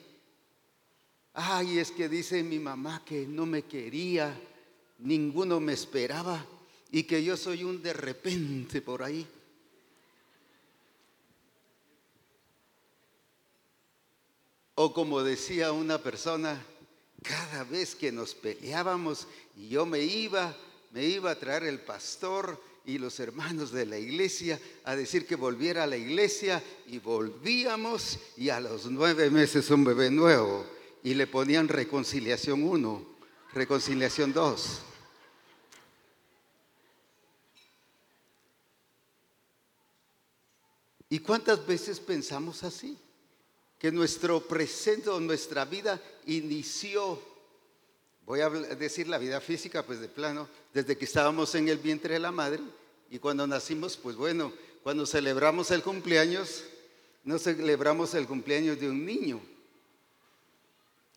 Ay, 1.35 1.79
es 1.79 1.91
que 1.91 2.09
dice 2.09 2.43
mi 2.43 2.59
mamá 2.59 3.03
que 3.05 3.27
no 3.27 3.47
me 3.47 3.63
quería, 3.63 4.41
ninguno 4.99 5.59
me 5.59 5.73
esperaba 5.73 6.47
y 6.93 7.03
que 7.03 7.23
yo 7.25 7.37
soy 7.37 7.65
un 7.65 7.83
de 7.83 7.93
repente 7.93 8.81
por 8.81 9.03
ahí. 9.03 9.27
O 14.77 14.95
como 14.95 15.23
decía 15.25 15.73
una 15.73 15.99
persona, 15.99 16.65
cada 17.23 17.65
vez 17.65 17.97
que 17.97 18.13
nos 18.13 18.35
peleábamos 18.35 19.27
y 19.57 19.69
yo 19.69 19.87
me 19.87 20.01
iba, 20.01 20.57
me 20.93 21.05
iba 21.05 21.33
a 21.33 21.39
traer 21.39 21.65
el 21.65 21.81
pastor 21.81 22.70
y 22.91 22.99
los 22.99 23.21
hermanos 23.21 23.71
de 23.71 23.87
la 23.87 23.99
iglesia 23.99 24.61
a 24.85 24.97
decir 24.97 25.25
que 25.25 25.37
volviera 25.37 25.85
a 25.85 25.87
la 25.87 25.97
iglesia 25.97 26.61
y 26.89 26.99
volvíamos 26.99 28.19
y 28.37 28.49
a 28.49 28.59
los 28.59 28.87
nueve 28.91 29.31
meses 29.31 29.71
un 29.71 29.85
bebé 29.85 30.11
nuevo 30.11 30.67
y 31.05 31.15
le 31.15 31.29
ponían 31.29 31.69
reconciliación 31.69 32.65
uno, 32.65 33.07
reconciliación 33.53 34.33
dos. 34.33 34.81
¿Y 41.09 41.21
cuántas 41.21 41.65
veces 41.65 42.01
pensamos 42.01 42.65
así? 42.65 42.99
Que 43.79 43.93
nuestro 43.93 44.41
presente 44.41 45.11
o 45.11 45.21
nuestra 45.21 45.65
vida 45.65 46.03
inició 46.27 47.31
Voy 48.27 48.43
a 48.43 48.49
decir 48.49 49.09
la 49.09 49.19
vida 49.19 49.41
física, 49.41 49.85
pues 49.85 49.99
de 49.99 50.07
plano, 50.07 50.49
desde 50.73 50.97
que 50.97 51.05
estábamos 51.05 51.53
en 51.57 51.69
el 51.69 51.79
vientre 51.79 52.15
de 52.15 52.21
la 52.21 52.31
madre 52.31 52.63
y 53.11 53.19
cuando 53.19 53.45
nacimos, 53.45 53.97
pues 53.97 54.15
bueno, 54.15 54.53
cuando 54.85 55.05
celebramos 55.05 55.73
el 55.73 55.83
cumpleaños, 55.83 56.65
no 57.25 57.39
celebramos 57.39 58.15
el 58.15 58.27
cumpleaños 58.27 58.79
de 58.79 58.89
un 58.89 59.05
niño, 59.05 59.41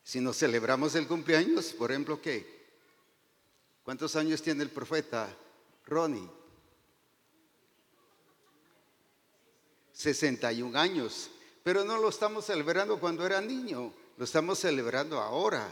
sino 0.03 0.33
celebramos 0.33 0.95
el 0.95 1.07
cumpleaños, 1.07 1.67
por 1.67 1.91
ejemplo, 1.91 2.19
¿qué? 2.19 2.63
¿Cuántos 3.83 4.15
años 4.15 4.41
tiene 4.41 4.63
el 4.63 4.71
profeta 4.71 5.33
Ronnie? 5.85 6.27
61 9.93 10.77
años, 10.77 11.29
pero 11.63 11.85
no 11.85 11.99
lo 11.99 12.09
estamos 12.09 12.45
celebrando 12.45 12.99
cuando 12.99 13.23
era 13.23 13.39
niño, 13.39 13.93
lo 14.17 14.25
estamos 14.25 14.57
celebrando 14.57 15.21
ahora. 15.21 15.71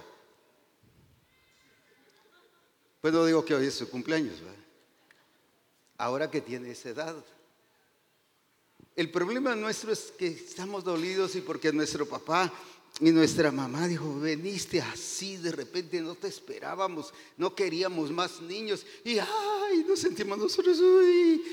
Pues 3.01 3.11
no 3.11 3.25
digo 3.25 3.43
que 3.43 3.55
hoy 3.55 3.65
es 3.65 3.73
su 3.73 3.89
cumpleaños, 3.89 4.35
ahora 6.01 6.31
que 6.31 6.41
tiene 6.41 6.71
esa 6.71 6.89
edad. 6.89 7.15
El 8.95 9.11
problema 9.11 9.55
nuestro 9.55 9.93
es 9.93 10.11
que 10.17 10.27
estamos 10.27 10.83
dolidos 10.83 11.35
y 11.35 11.41
porque 11.41 11.71
nuestro 11.71 12.07
papá 12.07 12.51
y 12.99 13.11
nuestra 13.11 13.51
mamá 13.51 13.87
dijo, 13.87 14.19
veniste 14.19 14.81
así, 14.81 15.37
de 15.37 15.51
repente 15.51 16.01
no 16.01 16.15
te 16.15 16.27
esperábamos, 16.27 17.13
no 17.37 17.53
queríamos 17.53 18.09
más 18.09 18.41
niños. 18.41 18.83
Y 19.03 19.19
ay, 19.19 19.85
nos 19.87 19.99
sentimos 19.99 20.39
nosotros, 20.39 20.79
uy, 20.79 21.43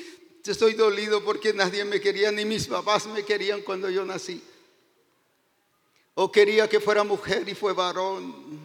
estoy 0.45 0.73
dolido 0.73 1.23
porque 1.23 1.53
nadie 1.53 1.85
me 1.85 2.01
quería, 2.01 2.33
ni 2.33 2.47
mis 2.47 2.67
papás 2.67 3.07
me 3.07 3.25
querían 3.25 3.61
cuando 3.61 3.91
yo 3.91 4.05
nací. 4.07 4.43
O 6.15 6.33
quería 6.33 6.69
que 6.69 6.81
fuera 6.81 7.05
mujer 7.05 7.47
y 7.47 7.55
fue 7.55 7.75
varón 7.75 8.59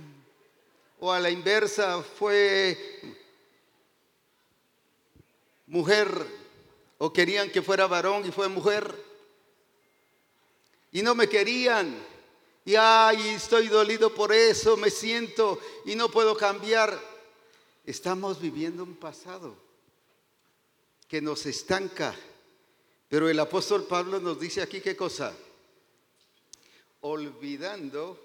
o 1.04 1.12
a 1.12 1.20
la 1.20 1.30
inversa 1.30 2.02
fue 2.02 3.12
mujer 5.67 6.10
o 6.98 7.12
querían 7.12 7.51
que 7.51 7.62
fuera 7.62 7.88
varón 7.88 8.25
y 8.25 8.32
fue 8.32 8.48
mujer 8.48 8.93
y 10.91 11.01
no 11.01 11.15
me 11.15 11.27
querían 11.27 11.96
y 12.65 12.75
ay 12.75 13.29
estoy 13.29 13.67
dolido 13.67 14.13
por 14.13 14.32
eso 14.32 14.77
me 14.77 14.89
siento 14.89 15.60
y 15.86 15.96
no 15.96 16.10
puedo 16.10 16.36
cambiar 16.38 17.00
estamos 17.86 18.39
viviendo 18.39 18.84
un 18.84 18.96
pasado 18.96 19.63
que 21.13 21.22
nos 21.22 21.46
estanca. 21.46 22.15
Pero 23.08 23.29
el 23.29 23.39
apóstol 23.39 23.86
Pablo 23.86 24.20
nos 24.20 24.39
dice 24.39 24.63
aquí 24.63 24.82
qué 24.82 24.96
cosa. 24.96 25.32
Olvidando, 27.01 28.20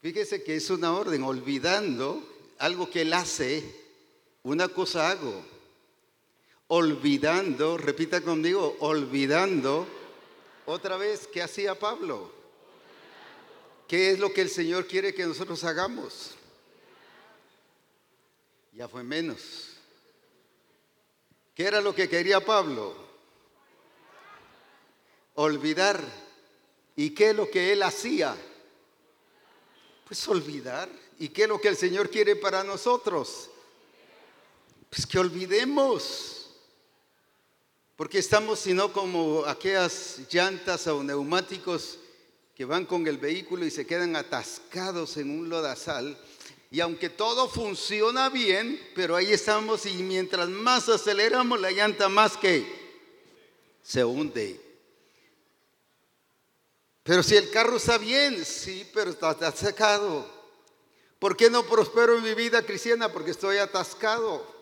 fíjese 0.00 0.42
que 0.42 0.56
es 0.56 0.70
una 0.70 0.94
orden, 0.94 1.24
olvidando 1.24 2.22
algo 2.58 2.88
que 2.88 3.02
él 3.02 3.12
hace, 3.12 3.85
una 4.46 4.68
cosa 4.68 5.10
hago. 5.10 5.44
Olvidando, 6.68 7.76
repita 7.76 8.20
conmigo, 8.20 8.76
olvidando 8.78 9.86
otra 10.66 10.96
vez, 10.96 11.26
¿qué 11.26 11.42
hacía 11.42 11.76
Pablo? 11.76 12.30
¿Qué 13.88 14.12
es 14.12 14.20
lo 14.20 14.32
que 14.32 14.42
el 14.42 14.50
Señor 14.50 14.86
quiere 14.86 15.14
que 15.14 15.26
nosotros 15.26 15.62
hagamos? 15.64 16.36
Ya 18.72 18.88
fue 18.88 19.02
menos. 19.02 19.70
¿Qué 21.54 21.64
era 21.64 21.80
lo 21.80 21.92
que 21.92 22.08
quería 22.08 22.44
Pablo? 22.44 22.94
Olvidar. 25.34 26.00
¿Y 26.94 27.10
qué 27.10 27.30
es 27.30 27.36
lo 27.36 27.50
que 27.50 27.72
él 27.72 27.82
hacía? 27.82 28.36
Pues 30.06 30.26
olvidar. 30.28 30.88
¿Y 31.18 31.30
qué 31.30 31.42
es 31.42 31.48
lo 31.48 31.60
que 31.60 31.68
el 31.68 31.76
Señor 31.76 32.10
quiere 32.10 32.36
para 32.36 32.62
nosotros? 32.62 33.50
Pues 34.96 35.06
que 35.06 35.18
olvidemos. 35.18 36.46
Porque 37.96 38.18
estamos 38.18 38.60
sino 38.60 38.94
como 38.94 39.44
aquellas 39.44 40.20
llantas 40.32 40.86
o 40.86 41.04
neumáticos 41.04 41.98
que 42.54 42.64
van 42.64 42.86
con 42.86 43.06
el 43.06 43.18
vehículo 43.18 43.66
y 43.66 43.70
se 43.70 43.86
quedan 43.86 44.16
atascados 44.16 45.18
en 45.18 45.38
un 45.38 45.50
lodazal 45.50 46.18
y 46.70 46.80
aunque 46.80 47.10
todo 47.10 47.46
funciona 47.46 48.30
bien, 48.30 48.80
pero 48.94 49.16
ahí 49.16 49.32
estamos 49.32 49.84
y 49.84 49.92
mientras 50.02 50.48
más 50.48 50.88
aceleramos 50.88 51.60
la 51.60 51.70
llanta 51.70 52.08
más 52.08 52.38
que 52.38 52.66
se 53.82 54.02
hunde. 54.02 54.58
Pero 57.02 57.22
si 57.22 57.36
el 57.36 57.50
carro 57.50 57.76
está 57.76 57.98
bien, 57.98 58.42
sí, 58.46 58.90
pero 58.94 59.10
está 59.10 59.28
atascado. 59.28 60.26
¿Por 61.18 61.36
qué 61.36 61.50
no 61.50 61.66
prospero 61.66 62.16
en 62.16 62.24
mi 62.24 62.34
vida 62.34 62.62
cristiana? 62.62 63.12
Porque 63.12 63.32
estoy 63.32 63.58
atascado. 63.58 64.55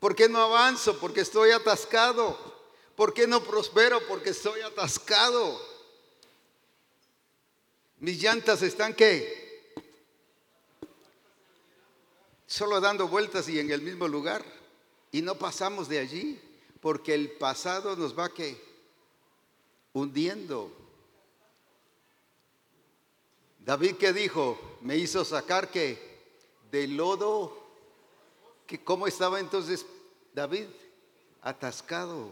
¿Por 0.00 0.16
qué 0.16 0.28
no 0.28 0.40
avanzo? 0.40 0.98
Porque 0.98 1.20
estoy 1.20 1.52
atascado. 1.52 2.36
¿Por 2.96 3.14
qué 3.14 3.28
no 3.28 3.44
prospero? 3.44 4.00
Porque 4.08 4.30
estoy 4.30 4.60
atascado. 4.62 5.60
Mis 7.98 8.20
llantas 8.20 8.62
están 8.62 8.94
qué? 8.94 9.40
solo 12.50 12.80
dando 12.80 13.06
vueltas 13.06 13.48
y 13.48 13.60
en 13.60 13.70
el 13.70 13.80
mismo 13.80 14.08
lugar. 14.08 14.44
Y 15.12 15.22
no 15.22 15.36
pasamos 15.36 15.88
de 15.88 16.00
allí, 16.00 16.40
porque 16.80 17.14
el 17.14 17.30
pasado 17.30 17.94
nos 17.96 18.18
va 18.18 18.34
que 18.34 18.60
hundiendo. 19.92 20.72
David 23.60 23.96
que 23.96 24.12
dijo, 24.12 24.58
me 24.80 24.96
hizo 24.96 25.24
sacar 25.24 25.70
que 25.70 26.10
del 26.72 26.96
lodo, 26.96 27.59
que 28.70 28.84
cómo 28.84 29.08
estaba 29.08 29.40
entonces 29.40 29.84
David 30.32 30.66
atascado. 31.42 32.30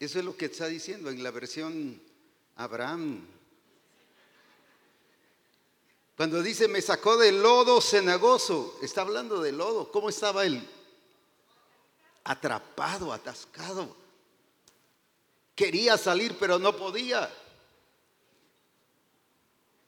Eso 0.00 0.18
es 0.18 0.24
lo 0.24 0.36
que 0.36 0.46
está 0.46 0.66
diciendo 0.66 1.08
en 1.08 1.22
la 1.22 1.30
versión 1.30 2.02
Abraham. 2.56 3.24
Cuando 6.16 6.42
dice, 6.42 6.66
me 6.66 6.82
sacó 6.82 7.16
del 7.16 7.40
lodo 7.40 7.80
cenagoso, 7.80 8.76
está 8.82 9.02
hablando 9.02 9.40
de 9.40 9.52
lodo. 9.52 9.92
¿Cómo 9.92 10.08
estaba 10.08 10.44
él? 10.44 10.68
Atrapado, 12.24 13.12
atascado. 13.12 13.96
Quería 15.54 15.96
salir, 15.96 16.36
pero 16.40 16.58
no 16.58 16.76
podía. 16.76 17.32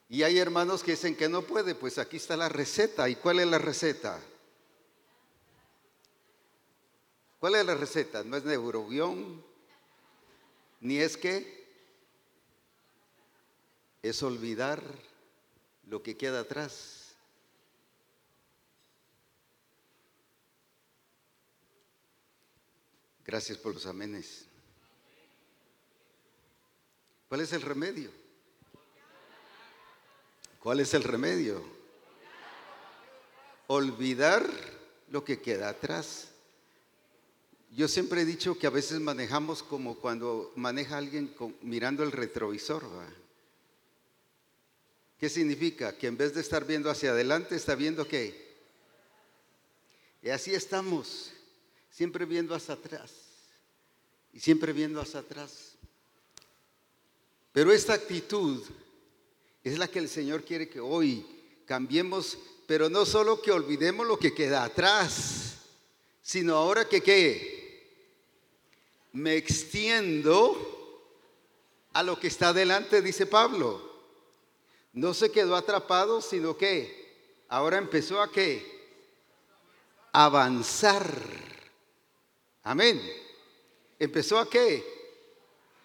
Y 0.08 0.22
hay 0.22 0.38
hermanos 0.38 0.84
que 0.84 0.92
dicen 0.92 1.16
que 1.16 1.28
no 1.28 1.42
puede, 1.42 1.74
pues 1.74 1.98
aquí 1.98 2.18
está 2.18 2.36
la 2.36 2.48
receta. 2.48 3.08
¿Y 3.08 3.16
cuál 3.16 3.40
es 3.40 3.48
la 3.48 3.58
receta? 3.58 4.22
¿Cuál 7.46 7.60
es 7.60 7.66
la 7.66 7.76
receta? 7.76 8.24
No 8.24 8.36
es 8.36 8.44
neurobión, 8.44 9.40
ni 10.80 10.98
es 10.98 11.16
que 11.16 11.64
es 14.02 14.20
olvidar 14.24 14.82
lo 15.84 16.02
que 16.02 16.16
queda 16.16 16.40
atrás. 16.40 17.14
Gracias 23.24 23.58
por 23.58 23.74
los 23.74 23.86
amenes. 23.86 24.46
¿Cuál 27.28 27.42
es 27.42 27.52
el 27.52 27.62
remedio? 27.62 28.10
¿Cuál 30.58 30.80
es 30.80 30.92
el 30.94 31.04
remedio? 31.04 31.62
Olvidar 33.68 34.44
lo 35.10 35.24
que 35.24 35.40
queda 35.40 35.68
atrás. 35.68 36.32
Yo 37.76 37.88
siempre 37.88 38.22
he 38.22 38.24
dicho 38.24 38.58
que 38.58 38.66
a 38.66 38.70
veces 38.70 39.00
manejamos 39.00 39.62
como 39.62 39.96
cuando 39.96 40.50
maneja 40.56 40.96
alguien 40.96 41.34
mirando 41.60 42.02
el 42.04 42.10
retrovisor. 42.10 42.82
¿Qué 45.20 45.28
significa? 45.28 45.94
Que 45.94 46.06
en 46.06 46.16
vez 46.16 46.32
de 46.32 46.40
estar 46.40 46.66
viendo 46.66 46.88
hacia 46.88 47.10
adelante, 47.10 47.54
está 47.54 47.74
viendo 47.74 48.08
qué. 48.08 48.56
Y 50.22 50.30
así 50.30 50.54
estamos, 50.54 51.32
siempre 51.90 52.24
viendo 52.24 52.54
hacia 52.54 52.72
atrás. 52.72 53.12
Y 54.32 54.40
siempre 54.40 54.72
viendo 54.72 54.98
hacia 54.98 55.20
atrás. 55.20 55.74
Pero 57.52 57.72
esta 57.72 57.92
actitud 57.92 58.64
es 59.62 59.78
la 59.78 59.86
que 59.86 59.98
el 59.98 60.08
Señor 60.08 60.44
quiere 60.44 60.70
que 60.70 60.80
hoy 60.80 61.26
cambiemos, 61.66 62.38
pero 62.66 62.88
no 62.88 63.04
solo 63.04 63.42
que 63.42 63.52
olvidemos 63.52 64.06
lo 64.06 64.18
que 64.18 64.32
queda 64.32 64.64
atrás, 64.64 65.58
sino 66.22 66.54
ahora 66.56 66.88
que 66.88 67.02
qué. 67.02 67.55
Me 69.16 69.34
extiendo 69.34 70.54
a 71.94 72.02
lo 72.02 72.20
que 72.20 72.26
está 72.26 72.48
adelante, 72.48 73.00
dice 73.00 73.24
Pablo. 73.24 73.80
No 74.92 75.14
se 75.14 75.32
quedó 75.32 75.56
atrapado, 75.56 76.20
sino 76.20 76.54
que 76.58 77.40
ahora 77.48 77.78
empezó 77.78 78.20
a 78.20 78.30
qué? 78.30 78.62
Avanzar. 80.12 81.10
Amén. 82.62 83.00
¿Empezó 83.98 84.38
a 84.38 84.50
qué? 84.50 84.84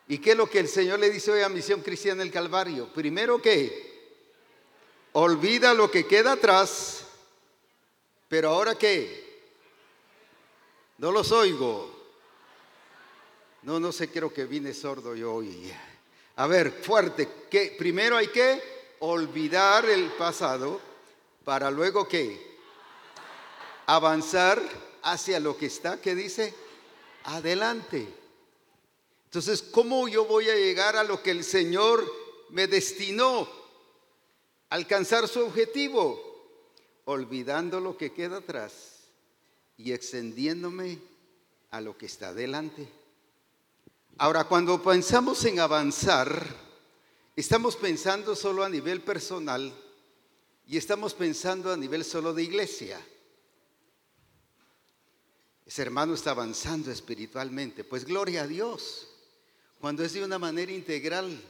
¿Y 0.10 0.18
qué 0.18 0.32
es 0.32 0.38
lo 0.38 0.50
que 0.50 0.60
el 0.60 0.68
Señor 0.68 1.00
le 1.00 1.10
dice 1.10 1.32
hoy 1.32 1.42
a 1.42 1.48
Misión 1.48 1.80
Cristiana 1.80 2.24
del 2.24 2.34
Calvario? 2.34 2.92
Primero 2.94 3.42
que 3.42 4.20
olvida 5.14 5.74
lo 5.74 5.90
que 5.90 6.06
queda 6.06 6.34
atrás, 6.34 7.06
pero 8.28 8.50
ahora 8.50 8.76
qué? 8.76 9.42
No 10.98 11.14
los 11.14 11.32
oigo. 11.32 12.01
No, 13.64 13.80
no 13.80 13.92
sé, 13.92 14.10
creo 14.10 14.34
que 14.34 14.46
vine 14.46 14.74
sordo 14.74 15.16
yo 15.16 15.36
hoy. 15.36 15.72
A 16.38 16.48
ver, 16.48 16.72
fuerte. 16.72 17.30
¿Qué? 17.50 17.76
Primero 17.78 18.18
hay 18.18 18.28
que 18.28 18.62
olvidar 19.00 19.86
el 19.86 20.12
pasado 20.14 20.80
para 21.44 21.70
luego 21.70 22.08
que 22.08 22.52
avanzar 23.86 24.62
hacia 25.04 25.40
lo 25.40 25.58
que 25.58 25.68
está, 25.68 26.02
que 26.02 26.16
dice, 26.16 26.54
adelante. 27.24 28.08
Entonces, 29.26 29.62
¿cómo 29.62 30.08
yo 30.08 30.26
voy 30.26 30.50
a 30.50 30.56
llegar 30.56 30.96
a 30.96 31.04
lo 31.04 31.22
que 31.22 31.32
el 31.32 31.44
Señor 31.44 32.04
me 32.50 32.68
destinó? 32.68 33.48
Alcanzar 34.70 35.28
su 35.28 35.42
objetivo, 35.42 36.20
olvidando 37.06 37.80
lo 37.80 37.98
que 37.98 38.12
queda 38.12 38.38
atrás 38.38 39.04
y 39.78 39.94
extendiéndome 39.94 41.00
a 41.70 41.82
lo 41.82 41.98
que 41.98 42.08
está 42.08 42.30
adelante. 42.30 42.88
Ahora, 44.18 44.44
cuando 44.44 44.82
pensamos 44.82 45.44
en 45.46 45.60
avanzar, 45.60 46.62
Estamos 47.36 47.78
pensando 47.78 48.36
solo 48.36 48.64
a 48.64 48.70
nivel 48.70 49.02
personal 49.02 49.74
y 50.68 50.78
estamos 50.78 51.14
pensando 51.14 51.72
a 51.72 51.78
nivel 51.78 52.04
solo 52.04 52.34
de 52.34 52.44
iglesia. 52.44 53.00
Ese 55.66 55.82
hermano 55.82 56.14
está 56.14 56.32
avanzando 56.32 56.92
espiritualmente. 56.92 57.86
Pues 57.86 58.04
gloria 58.04 58.44
a 58.44 58.48
Dios, 58.48 59.08
cuando 59.80 60.04
es 60.04 60.12
de 60.12 60.26
una 60.26 60.38
manera 60.38 60.74
integral. 60.74 61.42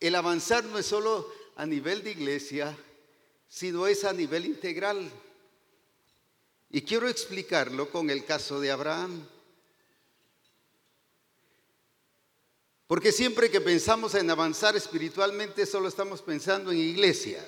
El 0.00 0.14
avanzar 0.16 0.64
no 0.64 0.78
es 0.78 0.86
solo 0.86 1.32
a 1.54 1.64
nivel 1.64 2.02
de 2.02 2.10
iglesia, 2.10 2.76
sino 3.48 3.86
es 3.86 4.04
a 4.04 4.12
nivel 4.12 4.44
integral. 4.44 5.08
Y 6.70 6.82
quiero 6.82 7.08
explicarlo 7.08 7.90
con 7.90 8.10
el 8.10 8.24
caso 8.24 8.60
de 8.60 8.72
Abraham. 8.72 9.24
Porque 12.88 13.12
siempre 13.12 13.50
que 13.50 13.60
pensamos 13.60 14.14
en 14.16 14.28
avanzar 14.30 14.74
espiritualmente, 14.74 15.64
solo 15.66 15.86
estamos 15.86 16.20
pensando 16.22 16.72
en 16.72 16.78
iglesia. 16.78 17.44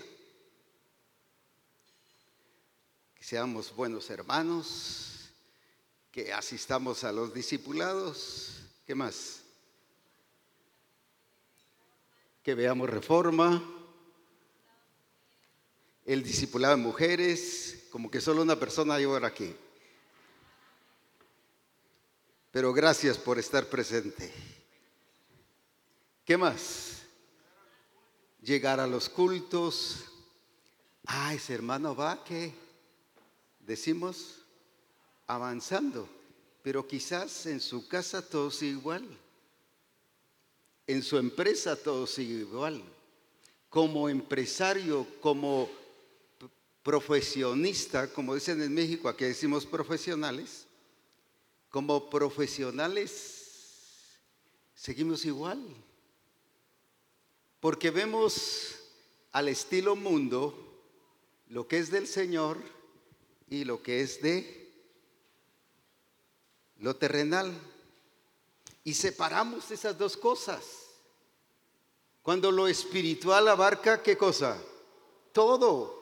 seamos 3.31 3.73
buenos 3.77 4.11
hermanos, 4.11 5.31
que 6.11 6.33
asistamos 6.33 7.05
a 7.05 7.13
los 7.13 7.33
discipulados, 7.33 8.57
¿qué 8.85 8.97
más? 8.97 9.43
Que 12.43 12.57
veamos 12.57 12.91
reforma, 12.91 13.63
el 16.05 16.25
discipulado 16.25 16.75
de 16.75 16.83
mujeres, 16.83 17.87
como 17.93 18.11
que 18.11 18.21
solo 18.21 18.43
una 18.43 18.59
persona 18.59 18.99
lleva 18.99 19.25
aquí. 19.25 19.55
Pero 22.51 22.73
gracias 22.73 23.17
por 23.17 23.39
estar 23.39 23.71
presente. 23.71 24.60
¿Qué 26.31 26.37
más? 26.37 27.03
Llegar 28.41 28.79
a 28.79 28.87
los 28.87 29.09
cultos. 29.09 30.05
Ah, 31.05 31.35
ese 31.35 31.55
hermano 31.55 31.97
va 31.97 32.23
que 32.23 32.55
decimos 33.59 34.37
avanzando, 35.27 36.09
pero 36.63 36.87
quizás 36.87 37.47
en 37.47 37.61
su 37.61 37.89
casa 37.89 38.23
todo 38.23 38.53
sigue 38.53 38.79
igual. 38.79 39.05
En 40.87 41.03
su 41.03 41.19
empresa 41.19 41.75
todo 41.75 42.07
sigue 42.07 42.35
igual. 42.35 42.81
Como 43.69 44.09
empresario, 44.09 45.09
como 45.21 45.69
profesionista, 46.85 48.07
como 48.13 48.37
dicen 48.37 48.63
en 48.63 48.73
México, 48.73 49.09
aquí 49.09 49.25
decimos 49.25 49.67
profesionales, 49.67 50.65
como 51.71 52.09
profesionales 52.09 54.21
seguimos 54.77 55.25
igual. 55.25 55.59
Porque 57.61 57.91
vemos 57.91 58.77
al 59.33 59.49
estilo 59.49 59.95
mundo 59.97 60.55
lo 61.49 61.69
que 61.69 61.79
es 61.79 61.91
del 61.91 62.07
Señor 62.07 62.59
y 63.49 63.65
lo 63.65 63.83
que 63.83 64.01
es 64.01 64.23
de 64.23 64.73
lo 66.79 66.97
terrenal. 66.97 67.53
Y 68.83 68.95
separamos 68.95 69.71
esas 69.71 69.97
dos 69.99 70.17
cosas. 70.17 70.65
Cuando 72.23 72.51
lo 72.51 72.67
espiritual 72.67 73.49
abarca, 73.49 74.03
¿qué 74.03 74.17
cosa? 74.17 74.61
Todo. 75.33 75.99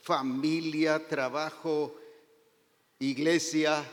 Familia, 0.00 1.06
trabajo, 1.06 1.94
iglesia, 2.98 3.84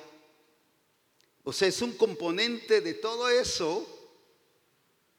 o 1.48 1.54
sea, 1.54 1.68
es 1.68 1.82
un 1.84 1.94
componente 1.94 2.82
de 2.82 2.96
todo 2.96 3.30
eso 3.30 3.88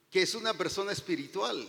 que 0.09 0.21
es 0.21 0.35
una 0.35 0.53
persona 0.53 0.91
espiritual. 0.91 1.67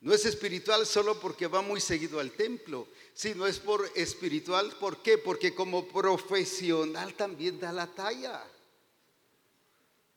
No 0.00 0.12
es 0.12 0.24
espiritual 0.24 0.86
solo 0.86 1.18
porque 1.18 1.46
va 1.46 1.62
muy 1.62 1.80
seguido 1.80 2.20
al 2.20 2.32
templo, 2.32 2.88
sino 3.14 3.46
es 3.46 3.58
por 3.58 3.90
espiritual, 3.94 4.76
¿por 4.78 5.02
qué? 5.02 5.18
Porque 5.18 5.54
como 5.54 5.88
profesional 5.88 7.14
también 7.14 7.58
da 7.58 7.72
la 7.72 7.86
talla. 7.86 8.44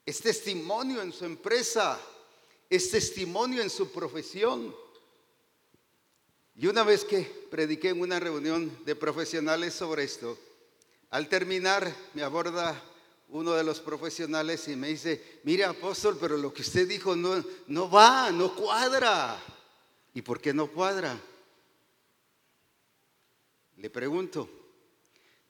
Es 0.04 0.20
testimonio 0.20 1.02
en 1.02 1.12
su 1.12 1.24
empresa, 1.24 2.00
es 2.68 2.90
testimonio 2.90 3.62
en 3.62 3.70
su 3.70 3.90
profesión. 3.90 4.74
Y 6.56 6.66
una 6.66 6.82
vez 6.82 7.04
que 7.04 7.22
prediqué 7.50 7.88
en 7.88 8.00
una 8.00 8.20
reunión 8.20 8.84
de 8.84 8.94
profesionales 8.94 9.74
sobre 9.74 10.04
esto, 10.04 10.38
al 11.10 11.28
terminar 11.28 11.92
me 12.12 12.22
aborda 12.22 12.80
uno 13.32 13.52
de 13.52 13.62
los 13.62 13.80
profesionales 13.80 14.66
y 14.68 14.76
me 14.76 14.88
dice, 14.88 15.40
mire 15.44 15.64
apóstol, 15.64 16.16
pero 16.20 16.36
lo 16.36 16.52
que 16.52 16.62
usted 16.62 16.88
dijo 16.88 17.14
no, 17.14 17.42
no 17.68 17.90
va, 17.90 18.30
no 18.30 18.54
cuadra. 18.54 19.40
¿Y 20.14 20.22
por 20.22 20.40
qué 20.40 20.52
no 20.52 20.68
cuadra? 20.68 21.18
Le 23.76 23.88
pregunto, 23.88 24.48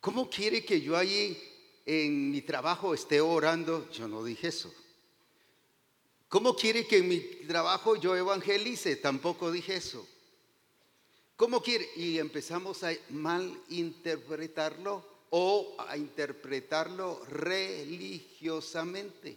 ¿cómo 0.01 0.29
quiere 0.29 0.65
que 0.65 0.81
yo 0.81 0.97
allí 0.97 1.39
en 1.87 2.31
mi 2.31 2.43
trabajo 2.43 2.93
esté 2.93 3.21
orando? 3.21 3.89
Yo 3.91 4.07
no 4.07 4.23
dije 4.23 4.49
eso. 4.49 4.73
¿Cómo 6.29 6.55
quiere 6.55 6.87
que 6.87 6.99
en 6.99 7.09
mi 7.09 7.19
trabajo 7.19 7.97
yo 7.97 8.15
evangelice? 8.15 8.97
Tampoco 8.97 9.51
dije 9.51 9.77
eso. 9.77 10.07
¿Cómo 11.35 11.63
quiere? 11.63 11.89
Y 11.97 12.19
empezamos 12.19 12.85
a 12.85 12.93
malinterpretarlo 13.09 15.10
o 15.31 15.75
a 15.79 15.97
interpretarlo 15.97 17.25
religiosamente. 17.27 19.37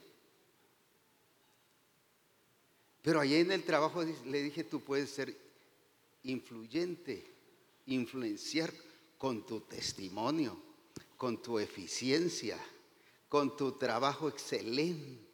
Pero 3.01 3.19
allí 3.19 3.35
en 3.35 3.51
el 3.51 3.63
trabajo 3.63 4.03
le 4.03 4.43
dije, 4.43 4.63
tú 4.63 4.81
puedes 4.81 5.09
ser 5.09 5.35
influyente, 6.23 7.25
influenciar 7.87 8.71
con 9.17 9.45
tu 9.45 9.59
testimonio, 9.61 10.57
con 11.17 11.41
tu 11.41 11.57
eficiencia, 11.59 12.57
con 13.27 13.57
tu 13.57 13.73
trabajo 13.73 14.29
excelente. 14.29 15.33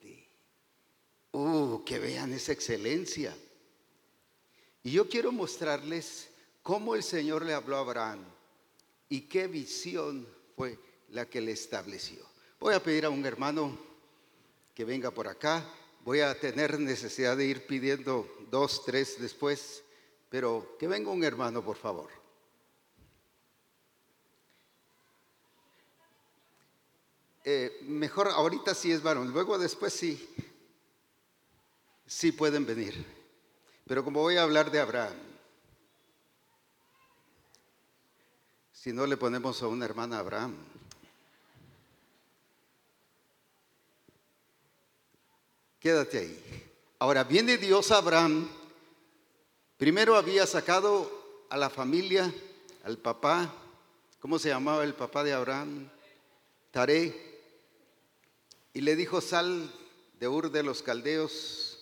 Uh, 1.32 1.84
que 1.86 2.00
vean 2.00 2.34
esa 2.34 2.54
excelencia. 2.54 3.38
Y 4.82 4.92
yo 4.92 5.08
quiero 5.08 5.32
mostrarles 5.32 6.30
cómo 6.64 6.96
el 6.96 7.04
Señor 7.04 7.46
le 7.46 7.54
habló 7.54 7.78
a 7.78 7.82
Abraham 7.82 8.26
y 9.10 9.22
qué 9.22 9.48
visión 9.48 10.28
fue 10.60 10.78
la 11.12 11.26
que 11.26 11.40
le 11.40 11.54
estableció. 11.54 12.22
Voy 12.60 12.74
a 12.74 12.84
pedir 12.84 13.06
a 13.06 13.10
un 13.10 13.26
hermano 13.26 13.80
que 14.76 14.84
venga 14.84 15.10
por 15.10 15.30
acá. 15.30 15.64
Voy 16.04 16.20
a 16.20 16.38
tener 16.38 16.78
necesidad 16.82 17.38
de 17.38 17.46
ir 17.46 17.66
pidiendo 17.66 18.30
dos, 18.52 18.84
tres 18.84 19.22
después, 19.22 19.86
pero 20.28 20.76
que 20.78 20.90
venga 20.90 21.12
un 21.12 21.24
hermano, 21.24 21.64
por 21.64 21.78
favor. 21.78 22.10
Eh, 27.46 27.80
mejor 27.84 28.28
ahorita 28.28 28.76
sí 28.76 28.92
es 28.92 29.02
varón, 29.02 29.32
luego 29.32 29.58
después 29.58 29.94
sí, 29.94 30.30
sí 32.06 32.34
pueden 32.34 32.66
venir. 32.66 33.06
Pero 33.88 34.04
como 34.04 34.20
voy 34.20 34.36
a 34.36 34.44
hablar 34.44 34.72
de 34.72 34.82
Abraham, 34.82 35.29
si 38.82 38.94
no 38.94 39.06
le 39.06 39.18
ponemos 39.18 39.62
a 39.62 39.68
una 39.68 39.84
hermana 39.84 40.20
Abraham. 40.20 40.56
Quédate 45.82 46.20
ahí. 46.20 46.66
Ahora 46.98 47.26
viene 47.26 47.58
Dios 47.58 47.92
a 47.92 47.98
Abraham. 47.98 48.48
Primero 49.78 50.16
había 50.16 50.48
sacado 50.48 51.12
a 51.50 51.58
la 51.58 51.70
familia, 51.70 52.34
al 52.86 52.98
papá. 52.98 53.54
¿Cómo 54.22 54.40
se 54.40 54.48
llamaba 54.48 54.86
el 54.86 54.94
papá 54.94 55.26
de 55.26 55.34
Abraham? 55.34 55.90
Taré. 56.72 57.14
Y 58.74 58.80
le 58.80 58.96
dijo, 58.96 59.20
sal 59.20 59.70
de 60.22 60.28
Ur 60.30 60.52
de 60.52 60.64
los 60.64 60.84
Caldeos. 60.84 61.80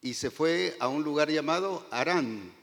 Y 0.00 0.14
se 0.14 0.32
fue 0.32 0.76
a 0.80 0.88
un 0.88 1.04
lugar 1.04 1.30
llamado 1.30 1.86
Arán 1.92 2.61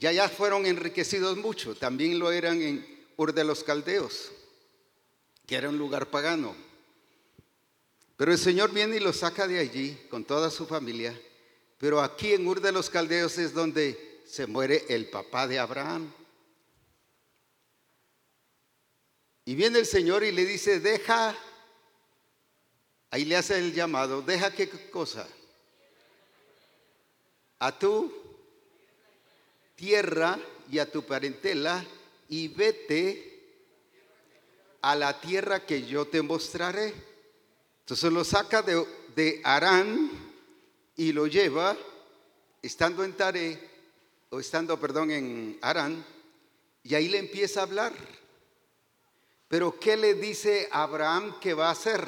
ya 0.00 0.12
ya 0.12 0.30
fueron 0.30 0.64
enriquecidos 0.64 1.36
mucho, 1.36 1.74
también 1.74 2.18
lo 2.18 2.32
eran 2.32 2.60
en 2.62 3.04
Ur 3.18 3.34
de 3.34 3.44
los 3.44 3.62
Caldeos, 3.62 4.32
que 5.46 5.56
era 5.56 5.68
un 5.68 5.76
lugar 5.76 6.10
pagano. 6.10 6.56
Pero 8.16 8.32
el 8.32 8.38
Señor 8.38 8.72
viene 8.72 8.96
y 8.96 9.00
lo 9.00 9.12
saca 9.12 9.46
de 9.46 9.58
allí 9.58 9.98
con 10.08 10.24
toda 10.24 10.50
su 10.50 10.66
familia. 10.66 11.18
Pero 11.76 12.00
aquí 12.00 12.32
en 12.32 12.46
Ur 12.46 12.62
de 12.62 12.72
los 12.72 12.88
Caldeos 12.88 13.36
es 13.36 13.52
donde 13.52 14.22
se 14.26 14.46
muere 14.46 14.86
el 14.88 15.10
papá 15.10 15.46
de 15.46 15.58
Abraham. 15.58 16.10
Y 19.44 19.54
viene 19.54 19.80
el 19.80 19.86
Señor 19.86 20.24
y 20.24 20.32
le 20.32 20.46
dice, 20.46 20.80
deja, 20.80 21.36
ahí 23.10 23.26
le 23.26 23.36
hace 23.36 23.58
el 23.58 23.74
llamado, 23.74 24.22
deja 24.22 24.50
qué 24.50 24.68
cosa, 24.90 25.28
a 27.58 27.78
tú 27.78 28.19
tierra 29.80 30.38
y 30.70 30.78
a 30.78 30.90
tu 30.90 31.02
parentela 31.02 31.82
y 32.28 32.48
vete 32.48 33.30
a 34.82 34.94
la 34.94 35.18
tierra 35.18 35.64
que 35.64 35.86
yo 35.86 36.06
te 36.06 36.20
mostraré. 36.20 36.92
Entonces 37.80 38.12
lo 38.12 38.22
saca 38.22 38.60
de, 38.60 38.84
de 39.16 39.40
Arán 39.42 40.10
y 40.96 41.12
lo 41.12 41.26
lleva, 41.26 41.74
estando 42.60 43.04
en 43.04 43.14
Tare, 43.14 43.70
o 44.28 44.38
estando, 44.38 44.78
perdón, 44.78 45.12
en 45.12 45.58
Arán, 45.62 46.04
y 46.84 46.94
ahí 46.94 47.08
le 47.08 47.18
empieza 47.18 47.60
a 47.60 47.62
hablar. 47.62 47.94
Pero 49.48 49.80
¿qué 49.80 49.96
le 49.96 50.12
dice 50.12 50.68
Abraham 50.70 51.40
que 51.40 51.54
va 51.54 51.68
a 51.68 51.72
hacer? 51.72 52.06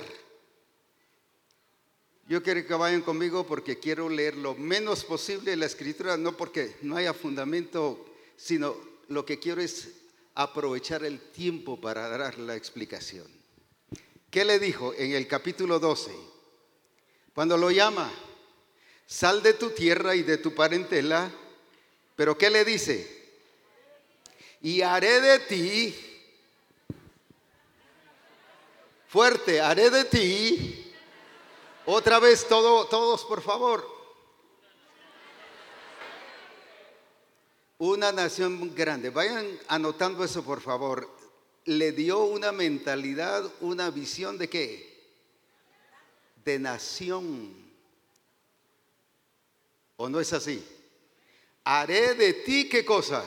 Yo 2.29 2.43
quiero 2.43 2.67
que 2.67 2.75
vayan 2.75 3.03
conmigo 3.03 3.47
porque 3.47 3.79
quiero 3.79 4.09
leer 4.09 4.37
lo 4.37 4.55
menos 4.55 5.05
posible 5.05 5.57
la 5.57 5.67
escritura, 5.67 6.17
no 6.17 6.37
porque 6.37 6.77
no 6.83 6.97
haya 6.97 7.13
fundamento, 7.13 8.07
sino 8.37 8.77
lo 9.09 9.27
que 9.27 9.39
quiero 9.39 9.61
es 9.61 9.89
aprovechar 10.35 11.05
el 11.05 11.21
tiempo 11.21 11.81
para 11.81 12.09
dar 12.09 12.39
la 12.39 12.57
explicación. 12.57 13.27
¿Qué 14.31 14.45
le 14.45 14.59
dijo 14.59 14.95
en 14.97 15.13
el 15.13 15.27
capítulo 15.27 15.79
12? 15.79 16.11
Cuando 17.35 17.57
lo 17.57 17.71
llama, 17.71 18.11
sal 19.07 19.43
de 19.43 19.55
tu 19.55 19.71
tierra 19.71 20.15
y 20.15 20.23
de 20.23 20.39
tu 20.39 20.55
parentela, 20.55 21.31
pero 22.17 22.39
¿qué 22.39 22.51
le 22.51 22.65
dice? 22.65 23.23
y 24.63 24.81
haré 24.81 25.21
de 25.21 25.39
ti, 25.41 25.95
fuerte, 29.09 29.61
haré 29.61 29.91
de 29.91 30.05
ti, 30.05 30.82
otra 31.87 32.21
vez 32.21 32.47
todo, 32.49 32.87
todos 32.87 33.25
por 33.25 33.43
favor, 33.43 33.87
una 37.79 38.13
nación 38.13 38.73
grande. 38.77 39.11
Vayan 39.11 39.59
anotando 39.67 40.23
eso 40.23 40.45
por 40.45 40.61
favor. 40.61 41.11
Le 41.65 41.91
dio 41.91 42.21
una 42.21 42.53
mentalidad, 42.53 43.51
una 43.61 43.91
visión 43.91 44.39
de 44.39 44.49
qué? 44.49 45.03
De 46.45 46.61
nación. 46.61 47.53
¿O 49.97 50.09
no 50.09 50.21
es 50.21 50.33
así? 50.33 50.65
Haré 51.65 52.15
de 52.15 52.33
ti 52.33 52.69
qué 52.69 52.85
cosa? 52.85 53.25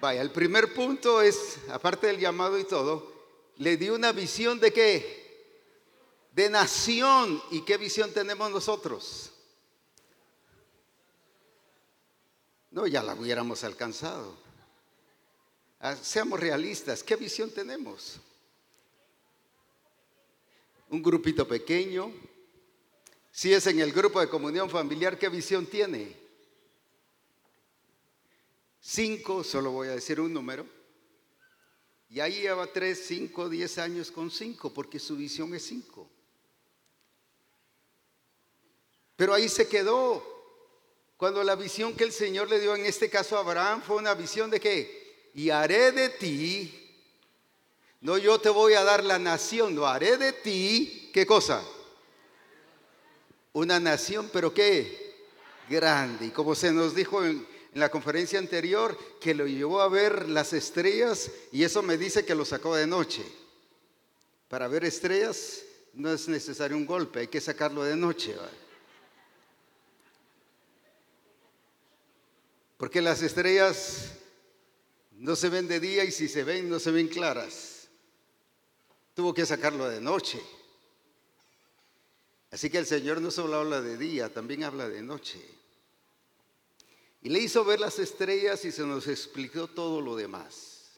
Vaya, 0.00 0.22
el 0.22 0.30
primer 0.30 0.72
punto 0.72 1.20
es, 1.20 1.58
aparte 1.68 2.06
del 2.06 2.18
llamado 2.18 2.58
y 2.58 2.64
todo, 2.64 3.12
le 3.58 3.76
dio 3.76 3.94
una 3.94 4.12
visión 4.12 4.58
de 4.58 4.72
qué? 4.72 5.29
De 6.32 6.48
nación. 6.48 7.42
¿Y 7.50 7.62
qué 7.62 7.76
visión 7.76 8.12
tenemos 8.12 8.50
nosotros? 8.50 9.32
No, 12.70 12.86
ya 12.86 13.02
la 13.02 13.14
hubiéramos 13.14 13.64
alcanzado. 13.64 14.36
Ah, 15.80 15.96
seamos 15.96 16.38
realistas, 16.38 17.02
¿qué 17.02 17.16
visión 17.16 17.50
tenemos? 17.50 18.20
Un 20.90 21.02
grupito 21.02 21.48
pequeño. 21.48 22.12
Si 23.32 23.52
es 23.52 23.66
en 23.66 23.80
el 23.80 23.92
grupo 23.92 24.20
de 24.20 24.28
comunión 24.28 24.68
familiar, 24.68 25.18
¿qué 25.18 25.28
visión 25.28 25.66
tiene? 25.66 26.16
Cinco, 28.80 29.42
solo 29.42 29.70
voy 29.72 29.88
a 29.88 29.92
decir 29.92 30.20
un 30.20 30.32
número. 30.32 30.66
Y 32.08 32.20
ahí 32.20 32.42
lleva 32.42 32.66
tres, 32.66 33.04
cinco, 33.06 33.48
diez 33.48 33.78
años 33.78 34.10
con 34.10 34.30
cinco, 34.30 34.74
porque 34.74 34.98
su 34.98 35.16
visión 35.16 35.54
es 35.54 35.64
cinco. 35.64 36.10
Pero 39.20 39.34
ahí 39.34 39.50
se 39.50 39.68
quedó. 39.68 40.24
Cuando 41.18 41.44
la 41.44 41.54
visión 41.54 41.94
que 41.94 42.04
el 42.04 42.12
Señor 42.12 42.48
le 42.48 42.58
dio 42.58 42.74
en 42.74 42.86
este 42.86 43.10
caso 43.10 43.36
a 43.36 43.40
Abraham 43.40 43.82
fue 43.86 43.96
una 43.96 44.14
visión 44.14 44.50
de 44.50 44.58
que, 44.58 45.28
y 45.34 45.50
haré 45.50 45.92
de 45.92 46.08
ti, 46.08 46.90
no 48.00 48.16
yo 48.16 48.40
te 48.40 48.48
voy 48.48 48.72
a 48.72 48.82
dar 48.82 49.04
la 49.04 49.18
nación, 49.18 49.74
no 49.74 49.84
haré 49.84 50.16
de 50.16 50.32
ti, 50.32 51.10
¿qué 51.12 51.26
cosa? 51.26 51.62
Una 53.52 53.78
nación, 53.78 54.30
pero 54.32 54.54
¿qué? 54.54 55.26
Grande. 55.68 56.24
Y 56.24 56.30
como 56.30 56.54
se 56.54 56.72
nos 56.72 56.94
dijo 56.94 57.22
en, 57.22 57.46
en 57.74 57.78
la 57.78 57.90
conferencia 57.90 58.38
anterior 58.38 58.96
que 59.20 59.34
lo 59.34 59.46
llevó 59.46 59.82
a 59.82 59.90
ver 59.90 60.30
las 60.30 60.54
estrellas 60.54 61.30
y 61.52 61.62
eso 61.62 61.82
me 61.82 61.98
dice 61.98 62.24
que 62.24 62.34
lo 62.34 62.46
sacó 62.46 62.74
de 62.74 62.86
noche. 62.86 63.22
Para 64.48 64.66
ver 64.66 64.86
estrellas 64.86 65.60
no 65.92 66.10
es 66.10 66.26
necesario 66.26 66.74
un 66.74 66.86
golpe, 66.86 67.20
hay 67.20 67.28
que 67.28 67.42
sacarlo 67.42 67.84
de 67.84 67.96
noche. 67.96 68.34
Porque 72.80 73.02
las 73.02 73.20
estrellas 73.20 74.12
no 75.10 75.36
se 75.36 75.50
ven 75.50 75.68
de 75.68 75.80
día 75.80 76.02
y 76.02 76.10
si 76.10 76.28
se 76.28 76.44
ven 76.44 76.70
no 76.70 76.80
se 76.80 76.90
ven 76.90 77.08
claras. 77.08 77.88
Tuvo 79.12 79.34
que 79.34 79.44
sacarlo 79.44 79.86
de 79.86 80.00
noche. 80.00 80.40
Así 82.50 82.70
que 82.70 82.78
el 82.78 82.86
Señor 82.86 83.20
no 83.20 83.30
solo 83.30 83.56
habla 83.56 83.82
de 83.82 83.98
día, 83.98 84.32
también 84.32 84.64
habla 84.64 84.88
de 84.88 85.02
noche. 85.02 85.38
Y 87.20 87.28
le 87.28 87.40
hizo 87.40 87.66
ver 87.66 87.80
las 87.80 87.98
estrellas 87.98 88.64
y 88.64 88.72
se 88.72 88.86
nos 88.86 89.08
explicó 89.08 89.68
todo 89.68 90.00
lo 90.00 90.16
demás. 90.16 90.92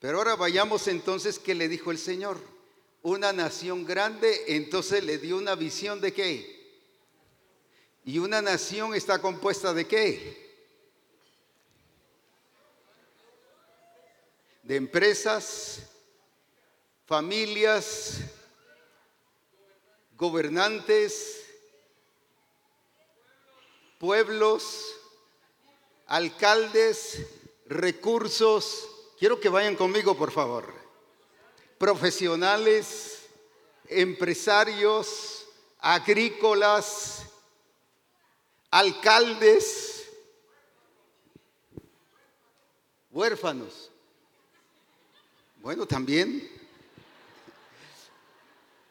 Pero 0.00 0.18
ahora 0.18 0.34
vayamos 0.34 0.88
entonces 0.88 1.38
qué 1.38 1.54
le 1.54 1.68
dijo 1.68 1.92
el 1.92 1.98
Señor. 1.98 2.40
Una 3.02 3.32
nación 3.32 3.84
grande, 3.84 4.46
entonces 4.48 5.04
le 5.04 5.18
dio 5.18 5.36
una 5.36 5.54
visión 5.54 6.00
de 6.00 6.12
qué. 6.12 6.80
Y 8.04 8.18
una 8.18 8.42
nación 8.42 8.96
está 8.96 9.20
compuesta 9.22 9.72
de 9.72 9.86
qué. 9.86 10.47
De 14.68 14.76
empresas, 14.76 15.78
familias, 17.06 18.18
gobernantes, 20.14 21.42
pueblos, 23.98 24.94
alcaldes, 26.06 27.26
recursos, 27.64 28.86
quiero 29.18 29.40
que 29.40 29.48
vayan 29.48 29.74
conmigo 29.74 30.18
por 30.18 30.32
favor, 30.32 30.70
profesionales, 31.78 33.22
empresarios, 33.86 35.46
agrícolas, 35.78 37.22
alcaldes, 38.70 40.10
huérfanos. 43.10 43.87
Bueno, 45.60 45.86
también. 45.86 46.50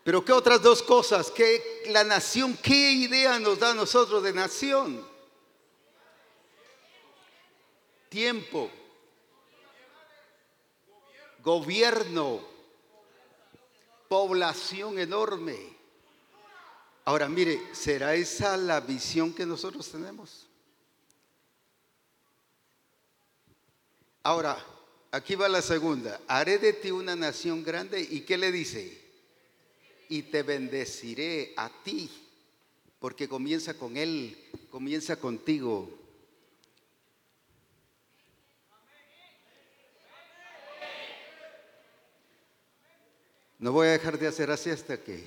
Pero 0.04 0.24
¿qué 0.24 0.32
otras 0.32 0.62
dos 0.62 0.82
cosas? 0.82 1.32
¿Qué 1.32 1.84
la 1.88 2.04
nación, 2.04 2.58
qué 2.58 2.92
idea 2.92 3.40
nos 3.40 3.60
da 3.60 3.72
a 3.72 3.76
nosotros 3.76 4.24
de 4.24 4.34
nación? 4.34 5.18
tiempo, 8.10 8.72
gobierno, 11.44 12.42
población 14.08 15.00
enorme. 15.00 15.76
Ahora 17.06 17.30
mire, 17.30 17.74
¿será 17.74 18.16
esa 18.16 18.58
la 18.58 18.80
visión 18.80 19.34
que 19.34 19.46
nosotros 19.46 19.90
tenemos? 19.90 20.48
Ahora, 24.24 24.58
aquí 25.18 25.36
va 25.36 25.50
la 25.50 25.62
segunda. 25.62 26.22
Haré 26.28 26.60
de 26.60 26.74
ti 26.74 26.92
una 26.92 27.16
nación 27.16 27.64
grande 27.64 28.00
y 28.00 28.22
¿qué 28.22 28.38
le 28.38 28.52
dice? 28.52 29.06
Y 30.10 30.24
te 30.24 30.44
bendeciré 30.44 31.54
a 31.58 31.70
ti, 31.84 32.10
porque 33.00 33.28
comienza 33.28 33.74
con 33.74 33.98
Él, 33.98 34.38
comienza 34.70 35.18
contigo. 35.18 35.92
No 43.60 43.72
voy 43.72 43.88
a 43.88 43.92
dejar 43.92 44.20
de 44.20 44.28
hacer 44.28 44.52
así 44.52 44.70
hasta 44.70 45.02
que... 45.02 45.24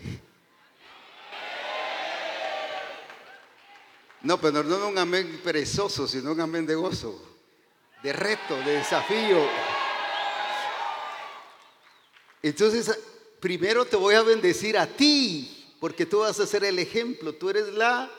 No, 4.22 4.40
pero 4.40 4.62
no 4.62 4.87
un 4.87 4.98
amén 4.98 5.40
perezoso, 5.42 6.07
sino 6.07 6.33
un 6.33 6.40
amén 6.40 6.64
de 6.64 6.74
gozo, 6.74 7.20
de 8.03 8.12
reto, 8.12 8.55
de 8.64 8.72
desafío. 8.76 9.69
Entonces, 12.42 12.98
primero 13.40 13.85
te 13.85 13.96
voy 13.96 14.14
a 14.14 14.22
bendecir 14.22 14.79
a 14.79 14.87
ti, 14.87 15.74
porque 15.81 16.07
tú 16.07 16.20
vas 16.20 16.38
a 16.40 16.46
ser 16.46 16.64
el 16.64 16.79
ejemplo, 16.79 17.35
tú 17.35 17.50
eres 17.50 17.68
la 17.68 18.11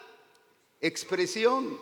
expresión. 0.80 1.80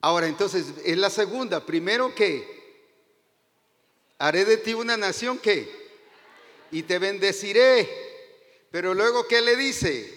Ahora, 0.00 0.26
entonces, 0.26 0.66
es 0.84 0.96
la 0.98 1.10
segunda. 1.10 1.64
Primero 1.64 2.14
que 2.14 2.56
haré 4.18 4.44
de 4.44 4.56
ti 4.56 4.74
una 4.74 4.96
nación 4.96 5.38
que 5.38 5.86
y 6.70 6.82
te 6.82 6.98
bendeciré. 6.98 7.88
Pero 8.70 8.94
luego, 8.94 9.26
¿qué 9.26 9.40
le 9.40 9.56
dice? 9.56 10.12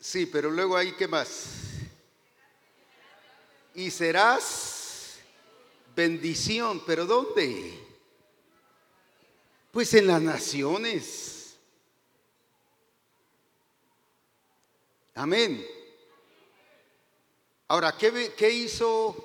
Sí, 0.00 0.26
pero 0.26 0.50
luego 0.50 0.76
hay 0.76 0.92
que 0.92 1.08
más. 1.08 1.46
Y 3.74 3.90
serás 3.90 4.73
bendición, 5.94 6.82
pero 6.86 7.06
¿dónde? 7.06 7.78
Pues 9.70 9.92
en 9.94 10.06
las 10.06 10.22
naciones. 10.22 11.56
Amén. 15.14 15.64
Ahora, 17.68 17.96
¿qué, 17.96 18.50
hizo 18.50 19.16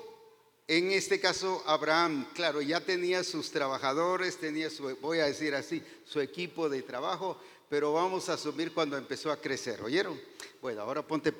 en 0.66 0.92
este 0.92 1.20
caso, 1.20 1.62
Abraham, 1.66 2.28
claro, 2.32 2.62
ya 2.62 2.80
tenía 2.80 3.24
sus 3.24 3.50
trabajadores, 3.50 4.38
tenía 4.38 4.70
su, 4.70 4.96
voy 5.00 5.18
a 5.18 5.26
decir 5.26 5.54
así, 5.54 5.82
su 6.04 6.20
equipo 6.20 6.68
de 6.68 6.82
trabajo, 6.82 7.40
pero 7.68 7.92
vamos 7.92 8.28
a 8.28 8.34
asumir 8.34 8.72
cuando 8.72 8.96
empezó 8.96 9.30
a 9.30 9.40
crecer, 9.40 9.82
¿oyeron? 9.82 10.20
Bueno, 10.62 10.82
ahora 10.82 11.02
ponte 11.02 11.34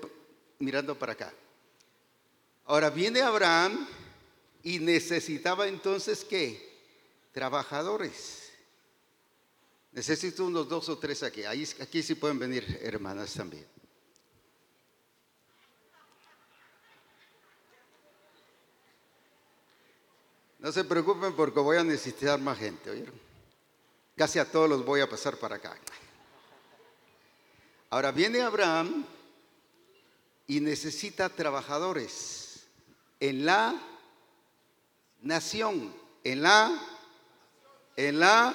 mirando 0.58 0.98
para 0.98 1.12
acá. 1.12 1.32
Ahora 2.66 2.90
viene 2.90 3.20
Abraham 3.20 3.86
y 4.62 4.78
necesitaba 4.78 5.66
entonces 5.68 6.24
qué? 6.24 6.68
Trabajadores. 7.32 8.50
Necesito 9.92 10.44
unos 10.44 10.68
dos 10.68 10.88
o 10.88 10.98
tres 10.98 11.22
aquí. 11.22 11.44
Aquí 11.44 12.02
sí 12.02 12.14
pueden 12.14 12.38
venir 12.38 12.78
hermanas 12.82 13.34
también. 13.34 13.66
No 20.58 20.70
se 20.70 20.84
preocupen 20.84 21.34
porque 21.34 21.58
voy 21.58 21.78
a 21.78 21.84
necesitar 21.84 22.38
más 22.38 22.58
gente, 22.58 22.90
¿oyeron? 22.90 23.18
Casi 24.14 24.38
a 24.38 24.44
todos 24.44 24.68
los 24.68 24.84
voy 24.84 25.00
a 25.00 25.08
pasar 25.08 25.38
para 25.38 25.56
acá. 25.56 25.74
Ahora 27.88 28.12
viene 28.12 28.42
Abraham 28.42 29.06
y 30.46 30.60
necesita 30.60 31.30
trabajadores 31.30 32.66
en 33.18 33.46
la 33.46 33.80
nación, 35.22 35.92
en 36.24 36.42
la, 36.42 36.70
en 37.96 38.20
la, 38.20 38.54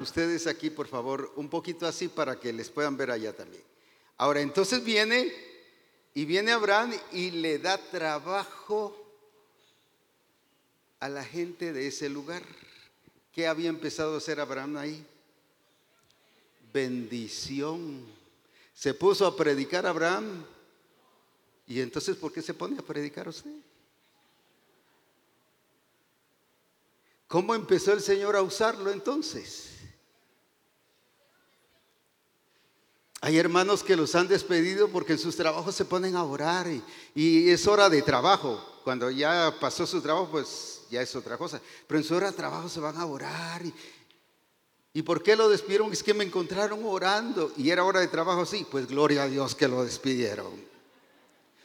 ustedes 0.00 0.46
aquí 0.46 0.70
por 0.70 0.88
favor, 0.88 1.32
un 1.36 1.48
poquito 1.48 1.86
así 1.86 2.08
para 2.08 2.38
que 2.38 2.52
les 2.52 2.70
puedan 2.70 2.96
ver 2.96 3.10
allá 3.10 3.34
también. 3.34 3.62
Ahora 4.16 4.40
entonces 4.40 4.84
viene 4.84 5.32
y 6.14 6.24
viene 6.24 6.52
Abraham 6.52 6.92
y 7.12 7.30
le 7.30 7.58
da 7.58 7.78
trabajo 7.78 8.96
a 10.98 11.08
la 11.08 11.24
gente 11.24 11.72
de 11.72 11.86
ese 11.86 12.08
lugar. 12.08 12.42
¿Qué 13.32 13.46
había 13.46 13.68
empezado 13.68 14.14
a 14.14 14.18
hacer 14.18 14.40
Abraham 14.40 14.76
ahí? 14.76 15.06
bendición. 16.72 18.04
Se 18.74 18.94
puso 18.94 19.26
a 19.26 19.36
predicar 19.36 19.86
Abraham. 19.86 20.44
¿Y 21.66 21.80
entonces 21.80 22.16
por 22.16 22.32
qué 22.32 22.42
se 22.42 22.54
pone 22.54 22.78
a 22.78 22.82
predicar 22.82 23.28
usted? 23.28 23.50
¿Cómo 27.30 27.54
empezó 27.54 27.92
el 27.92 28.00
Señor 28.00 28.34
a 28.34 28.42
usarlo 28.42 28.90
entonces? 28.90 29.68
Hay 33.20 33.38
hermanos 33.38 33.84
que 33.84 33.94
los 33.94 34.16
han 34.16 34.26
despedido 34.26 34.88
porque 34.88 35.12
en 35.12 35.20
sus 35.20 35.36
trabajos 35.36 35.76
se 35.76 35.84
ponen 35.84 36.16
a 36.16 36.24
orar 36.24 36.66
y, 37.14 37.48
es 37.48 37.68
hora 37.68 37.88
de 37.88 38.02
trabajo. 38.02 38.60
Cuando 38.82 39.12
ya 39.12 39.54
pasó 39.60 39.86
su 39.86 40.02
trabajo, 40.02 40.28
pues 40.32 40.80
ya 40.90 41.02
es 41.02 41.14
otra 41.14 41.38
cosa. 41.38 41.60
Pero 41.86 42.00
en 42.00 42.04
su 42.04 42.16
hora 42.16 42.32
de 42.32 42.36
trabajo 42.36 42.68
se 42.68 42.80
van 42.80 42.96
a 42.96 43.06
orar 43.06 43.64
y, 43.64 43.72
¿Y 44.92 45.02
por 45.02 45.22
qué 45.22 45.36
lo 45.36 45.48
despidieron? 45.48 45.92
Es 45.92 46.02
que 46.02 46.14
me 46.14 46.24
encontraron 46.24 46.84
orando 46.84 47.52
y 47.56 47.70
era 47.70 47.84
hora 47.84 48.00
de 48.00 48.08
trabajo, 48.08 48.44
sí, 48.44 48.66
pues 48.68 48.88
gloria 48.88 49.22
a 49.22 49.28
Dios 49.28 49.54
que 49.54 49.68
lo 49.68 49.84
despidieron. 49.84 50.50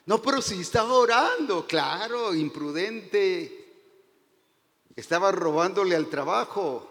No, 0.05 0.21
pero 0.21 0.43
si 0.43 0.61
estaba 0.61 0.93
orando, 0.93 1.65
claro, 1.65 2.35
imprudente. 2.35 3.64
Estaba 4.95 5.31
robándole 5.31 5.95
al 5.95 6.09
trabajo. 6.09 6.89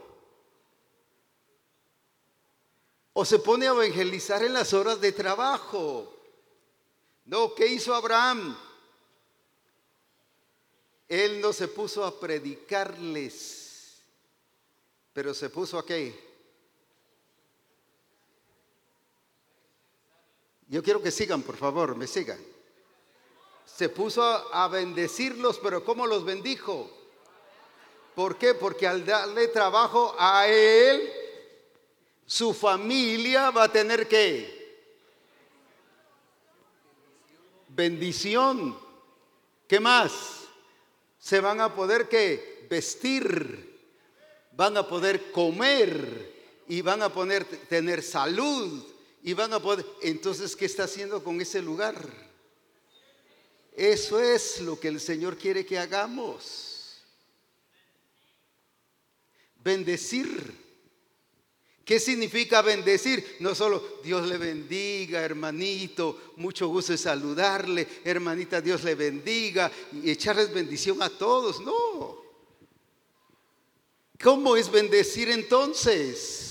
O 3.14 3.24
se 3.24 3.38
pone 3.38 3.66
a 3.66 3.70
evangelizar 3.70 4.42
en 4.42 4.52
las 4.52 4.72
horas 4.72 5.00
de 5.00 5.12
trabajo. 5.12 6.12
No, 7.24 7.54
¿qué 7.54 7.66
hizo 7.66 7.94
Abraham? 7.94 8.56
Él 11.08 11.40
no 11.40 11.52
se 11.52 11.68
puso 11.68 12.04
a 12.04 12.18
predicarles, 12.18 14.02
pero 15.12 15.32
se 15.32 15.48
puso 15.48 15.78
a 15.78 15.86
qué? 15.86 16.34
Yo 20.66 20.82
quiero 20.82 21.00
que 21.00 21.10
sigan, 21.10 21.42
por 21.42 21.56
favor, 21.56 21.94
me 21.94 22.06
sigan. 22.06 22.40
Se 23.64 23.88
puso 23.88 24.22
a 24.22 24.66
bendecirlos, 24.68 25.58
pero 25.58 25.84
¿cómo 25.84 26.06
los 26.06 26.24
bendijo? 26.24 27.03
¿Por 28.14 28.37
qué? 28.38 28.55
Porque 28.55 28.87
al 28.87 29.05
darle 29.05 29.48
trabajo 29.48 30.14
a 30.18 30.46
él, 30.46 31.12
su 32.27 32.55
familia 32.55 33.50
va 33.50 33.64
a 33.64 33.72
tener 33.72 34.07
que 34.07 34.55
bendición. 37.68 38.79
¿Qué 39.66 39.81
más? 39.81 40.12
Se 41.18 41.40
van 41.40 41.61
a 41.61 41.74
poder 41.74 42.09
vestir, 42.68 43.81
van 44.53 44.77
a 44.77 44.87
poder 44.87 45.33
comer 45.33 46.33
y 46.68 46.81
van 46.83 47.03
a 47.03 47.12
poder 47.12 47.44
tener 47.44 48.03
salud 48.03 48.85
y 49.22 49.33
van 49.33 49.53
a 49.53 49.61
poder... 49.61 49.85
Entonces, 50.03 50.55
¿qué 50.55 50.66
está 50.66 50.85
haciendo 50.85 51.24
con 51.24 51.40
ese 51.40 51.62
lugar? 51.62 51.96
Eso 53.74 54.20
es 54.20 54.61
lo 54.61 54.79
que 54.79 54.88
el 54.88 55.00
Señor 55.00 55.37
quiere 55.37 55.66
que 55.66 55.79
hagamos. 55.79 56.73
Bendecir. 59.64 60.62
¿Qué 61.85 61.98
significa 61.98 62.62
bendecir? 62.62 63.37
No 63.40 63.55
solo 63.55 64.00
Dios 64.03 64.27
le 64.27 64.38
bendiga, 64.38 65.22
hermanito, 65.22 66.33
mucho 66.37 66.68
gusto 66.68 66.92
en 66.92 66.98
saludarle, 66.98 67.87
hermanita, 68.05 68.61
Dios 68.61 68.85
le 68.85 68.94
bendiga 68.94 69.70
y 69.92 70.11
echarles 70.11 70.53
bendición 70.55 71.03
a 71.03 71.11
todos. 71.11 71.61
No. 71.61 72.22
¿Cómo 74.22 74.57
es 74.57 74.70
bendecir 74.70 75.29
entonces? 75.31 76.44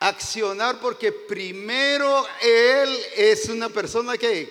accionar 0.00 0.80
porque 0.80 1.12
primero 1.12 2.26
Él 2.42 2.98
es 3.16 3.48
una 3.48 3.68
persona 3.68 4.16
que 4.16 4.48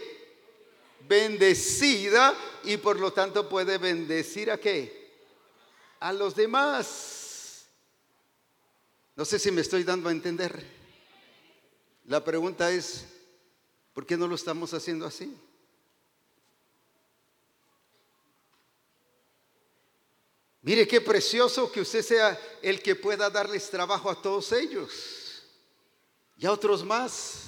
bendecida 1.08 2.36
y 2.64 2.78
por 2.78 3.00
lo 3.00 3.12
tanto 3.12 3.50
puede 3.50 3.80
bendecir 3.80 4.52
a 4.52 4.58
qué? 4.60 4.99
A 6.00 6.14
los 6.14 6.36
demás. 6.36 7.66
No 9.16 9.26
sé 9.26 9.38
si 9.38 9.52
me 9.52 9.62
estoy 9.62 9.84
dando 9.84 10.10
a 10.10 10.12
entender. 10.12 10.66
La 12.06 12.24
pregunta 12.24 12.72
es, 12.72 13.06
¿por 13.94 14.06
qué 14.06 14.16
no 14.18 14.28
lo 14.28 14.36
estamos 14.36 14.74
haciendo 14.74 15.06
así? 15.06 15.36
Mire 20.62 20.88
qué 20.88 21.02
precioso 21.02 21.72
que 21.72 21.82
usted 21.82 22.02
sea 22.02 22.40
el 22.62 22.82
que 22.82 22.96
pueda 22.96 23.30
darles 23.30 23.70
trabajo 23.70 24.10
a 24.10 24.22
todos 24.22 24.52
ellos 24.52 25.44
y 26.38 26.46
a 26.46 26.52
otros 26.52 26.84
más. 26.84 27.46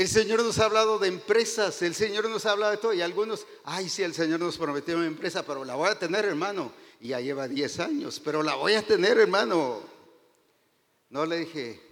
El 0.00 0.08
Señor 0.08 0.42
nos 0.42 0.58
ha 0.58 0.64
hablado 0.64 0.98
de 0.98 1.08
empresas, 1.08 1.82
el 1.82 1.94
Señor 1.94 2.26
nos 2.30 2.46
ha 2.46 2.52
hablado 2.52 2.72
de 2.72 2.78
todo 2.78 2.94
y 2.94 3.02
algunos, 3.02 3.46
ay, 3.64 3.86
sí, 3.86 4.02
el 4.02 4.14
Señor 4.14 4.40
nos 4.40 4.56
prometió 4.56 4.96
una 4.96 5.06
empresa, 5.06 5.44
pero 5.44 5.62
la 5.62 5.74
voy 5.74 5.90
a 5.90 5.98
tener, 5.98 6.24
hermano. 6.24 6.72
Y 7.02 7.08
ya 7.08 7.20
lleva 7.20 7.46
10 7.46 7.80
años, 7.80 8.18
pero 8.18 8.42
la 8.42 8.54
voy 8.54 8.72
a 8.72 8.82
tener, 8.82 9.18
hermano. 9.18 9.82
No 11.10 11.26
le 11.26 11.40
dije, 11.40 11.82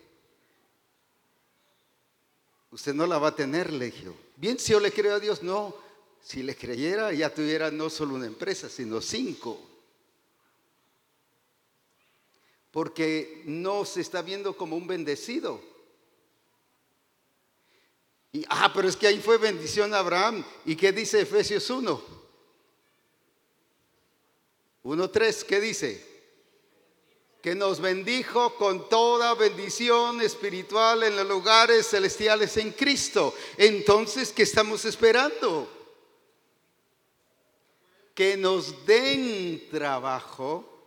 usted 2.71 2.95
no 2.95 3.07
la 3.07 3.19
va 3.19 3.29
a 3.29 3.37
tener, 3.37 3.71
le 3.71 3.85
dije. 3.85 4.11
Bien, 4.37 4.59
si 4.59 4.73
yo 4.73 4.81
le 4.81 4.91
creo 4.91 5.17
a 5.17 5.21
Dios, 5.21 5.43
no. 5.43 5.77
Si 6.23 6.43
le 6.43 6.57
creyera, 6.57 7.13
ya 7.13 7.29
tuviera 7.29 7.71
no 7.71 7.91
solo 7.91 8.15
una 8.15 8.25
empresa, 8.25 8.71
sino 8.71 9.03
cinco 9.03 9.61
porque 12.71 13.43
no 13.45 13.85
se 13.85 14.01
está 14.01 14.23
viendo 14.23 14.57
como 14.57 14.77
un 14.77 14.87
bendecido. 14.87 15.61
Y, 18.33 18.45
ah, 18.49 18.71
pero 18.75 18.89
es 18.89 18.97
que 18.97 19.07
ahí 19.07 19.21
fue 19.21 19.39
bendición 19.39 19.95
a 19.95 20.01
Abraham. 20.01 20.45
¿Y 20.65 20.77
qué 20.77 20.93
dice 20.93 21.21
Efesios 21.21 21.69
1? 21.71 22.03
1.3, 24.85 25.45
¿qué 25.45 25.61
dice? 25.61 26.07
Que 27.43 27.55
nos 27.55 27.81
bendijo 27.81 28.55
con 28.57 28.89
toda 28.89 29.35
bendición 29.35 30.21
espiritual 30.21 31.05
en 31.05 31.17
los 31.17 31.27
lugares 31.27 31.89
celestiales 31.89 32.57
en 32.57 32.73
Cristo. 32.73 33.35
Entonces, 33.57 34.33
¿qué 34.33 34.43
estamos 34.43 34.85
esperando? 34.85 35.71
Que 38.15 38.37
nos 38.37 38.85
den 38.85 39.69
trabajo 39.71 40.78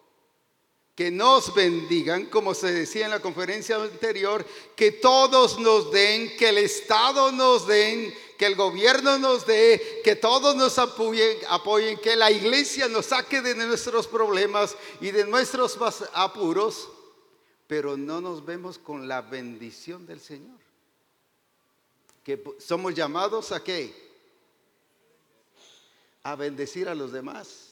que 1.01 1.09
nos 1.09 1.51
bendigan, 1.55 2.27
como 2.27 2.53
se 2.53 2.71
decía 2.71 3.05
en 3.05 3.09
la 3.09 3.19
conferencia 3.19 3.75
anterior, 3.77 4.45
que 4.75 4.91
todos 4.91 5.57
nos 5.57 5.89
den, 5.89 6.37
que 6.37 6.49
el 6.49 6.59
Estado 6.59 7.31
nos 7.31 7.65
den, 7.65 8.13
que 8.37 8.45
el 8.45 8.53
gobierno 8.53 9.17
nos 9.17 9.47
dé, 9.47 10.01
que 10.03 10.15
todos 10.15 10.55
nos 10.55 10.77
apoyen, 10.77 11.39
apoyen, 11.49 11.97
que 11.97 12.15
la 12.15 12.29
iglesia 12.29 12.87
nos 12.87 13.07
saque 13.07 13.41
de 13.41 13.55
nuestros 13.55 14.05
problemas 14.05 14.77
y 14.99 15.09
de 15.09 15.25
nuestros 15.25 15.75
apuros, 16.13 16.87
pero 17.65 17.97
no 17.97 18.21
nos 18.21 18.45
vemos 18.45 18.77
con 18.77 19.07
la 19.07 19.23
bendición 19.23 20.05
del 20.05 20.19
Señor. 20.19 20.59
Que 22.23 22.43
somos 22.59 22.93
llamados 22.93 23.51
a 23.51 23.63
qué? 23.63 23.91
A 26.21 26.35
bendecir 26.35 26.87
a 26.87 26.93
los 26.93 27.11
demás. 27.11 27.70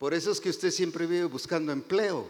Por 0.00 0.14
eso 0.14 0.30
es 0.30 0.40
que 0.40 0.48
usted 0.48 0.70
siempre 0.70 1.04
vive 1.06 1.26
buscando 1.26 1.72
empleo. 1.72 2.26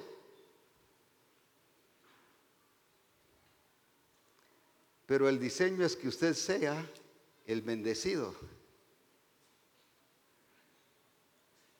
Pero 5.07 5.29
el 5.29 5.39
diseño 5.39 5.87
es 5.87 5.95
que 5.95 6.09
usted 6.09 6.35
sea 6.35 6.85
el 7.47 7.63
bendecido. 7.63 8.35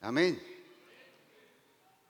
Amén. 0.01 0.41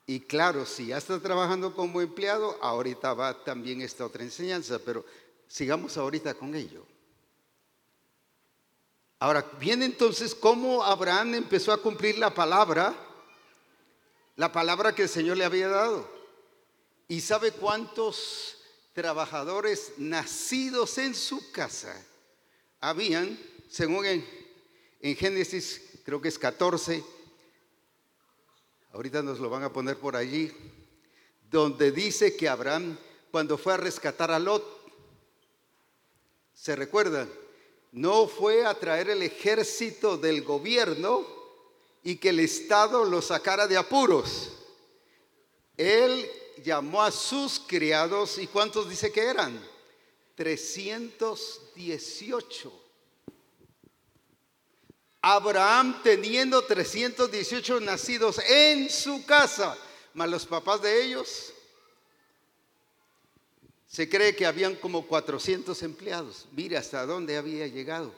Y 0.07 0.21
claro, 0.21 0.67
si 0.67 0.89
ya 0.89 0.99
está 0.99 1.19
trabajando 1.19 1.75
como 1.75 2.03
empleado, 2.03 2.63
ahorita 2.63 3.15
va 3.15 3.43
también 3.45 3.81
esta 3.81 4.05
otra 4.05 4.23
enseñanza, 4.23 4.79
pero 4.79 5.07
sigamos 5.49 5.97
ahorita 5.97 6.35
con 6.35 6.55
ello. 6.55 6.85
Ahora, 9.21 9.51
viene 9.59 9.87
entonces 9.87 10.35
cómo 10.35 10.85
Abraham 10.85 11.37
empezó 11.37 11.73
a 11.73 11.81
cumplir 11.81 12.19
la 12.19 12.35
palabra, 12.35 13.07
la 14.41 14.51
palabra 14.51 14.95
que 14.95 15.03
el 15.03 15.09
Señor 15.11 15.37
le 15.37 15.45
había 15.45 15.69
dado. 15.69 16.09
¿Y 17.09 17.21
sabe 17.21 17.53
cuántos 17.53 18.57
trabajadores 18.95 19.93
nacidos 19.99 20.97
en 20.97 21.15
su 21.15 21.53
casa 21.53 21.95
habían, 22.81 23.39
según 23.69 24.07
en, 24.07 24.25
Génesis, 25.15 25.83
creo 26.07 26.23
que 26.23 26.29
es 26.29 26.39
14, 26.39 27.05
ahorita 28.95 29.23
nos 29.23 29.41
lo 29.41 29.51
van 29.51 29.65
a 29.65 29.73
poner 29.75 29.99
por 29.99 30.17
allí, 30.17 30.51
donde 31.51 31.93
dice 31.93 32.35
que 32.35 32.49
Abraham, 32.49 32.97
cuando 33.31 33.59
fue 33.59 33.75
a 33.75 33.77
rescatar 33.77 34.31
a 34.31 34.39
Lot, 34.39 34.65
¿se 36.55 36.75
recuerdan? 36.77 37.29
No 37.93 38.27
fue 38.27 38.65
a 38.65 38.73
traer 38.73 39.11
el 39.11 39.21
ejército 39.21 40.17
del 40.17 40.45
gobierno 40.45 41.40
y 42.03 42.17
que 42.17 42.31
el 42.31 42.41
Estado 42.41 43.05
lo 43.05 43.23
sacara 43.23 43.67
de 43.67 43.77
apuros. 43.77 44.53
Él 45.77 46.27
llamó 46.63 47.03
a 47.03 47.11
sus 47.11 47.61
criados 47.61 48.39
y 48.39 48.47
¿cuántos 48.47 48.89
dice 48.89 49.13
que 49.13 49.23
eran? 49.23 49.63
318. 50.35 52.73
Abraham 55.23 56.01
teniendo 56.03 56.63
318 56.63 57.81
nacidos 57.81 58.39
en 58.39 58.89
su 58.89 59.27
casa, 59.27 59.77
más 60.15 60.31
los 60.31 60.47
papás 60.47 60.81
de 60.81 61.05
ellos, 61.05 61.53
se 63.87 64.09
cree 64.09 64.35
que 64.35 64.47
habían 64.47 64.77
como 64.77 65.07
400 65.07 65.83
empleados. 65.83 66.47
Mire 66.53 66.79
hasta 66.79 67.05
dónde 67.05 67.37
había 67.37 67.67
llegado. 67.67 68.15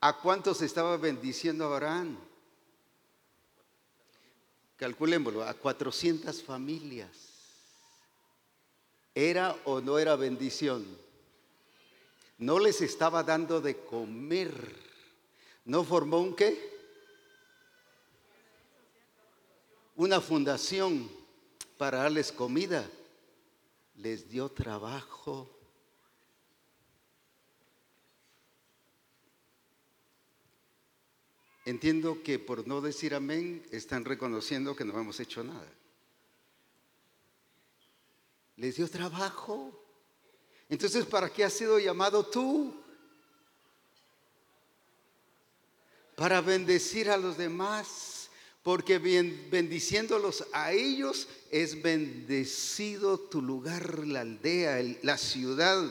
¿A 0.00 0.18
cuántos 0.18 0.62
estaba 0.62 0.96
bendiciendo 0.98 1.64
Abraham? 1.64 2.16
Calculémoslo, 4.80 5.44
a 5.44 5.52
400 5.52 6.42
familias. 6.42 7.10
¿Era 9.14 9.54
o 9.66 9.82
no 9.82 9.98
era 9.98 10.16
bendición? 10.16 10.86
No 12.38 12.58
les 12.58 12.80
estaba 12.80 13.22
dando 13.22 13.60
de 13.60 13.76
comer. 13.76 14.54
¿No 15.66 15.84
formó 15.84 16.20
un 16.20 16.34
qué? 16.34 16.58
Una 19.96 20.18
fundación 20.18 21.10
para 21.76 21.98
darles 21.98 22.32
comida 22.32 22.88
les 23.96 24.30
dio 24.30 24.48
trabajo. 24.48 25.59
Entiendo 31.64 32.22
que 32.22 32.38
por 32.38 32.66
no 32.66 32.80
decir 32.80 33.14
amén 33.14 33.62
están 33.70 34.04
reconociendo 34.04 34.74
que 34.74 34.84
no 34.84 34.98
hemos 34.98 35.20
hecho 35.20 35.44
nada. 35.44 35.70
Les 38.56 38.76
dio 38.76 38.88
trabajo. 38.88 39.72
Entonces, 40.68 41.04
¿para 41.06 41.30
qué 41.30 41.44
has 41.44 41.52
sido 41.52 41.78
llamado 41.78 42.24
tú? 42.26 42.74
Para 46.14 46.40
bendecir 46.40 47.10
a 47.10 47.16
los 47.16 47.36
demás 47.36 48.20
porque 48.62 48.98
bendiciéndolos 48.98 50.44
a 50.52 50.72
ellos 50.72 51.28
es 51.50 51.80
bendecido 51.80 53.18
tu 53.18 53.40
lugar, 53.40 54.06
la 54.06 54.20
aldea, 54.20 54.82
la 55.02 55.16
ciudad, 55.16 55.90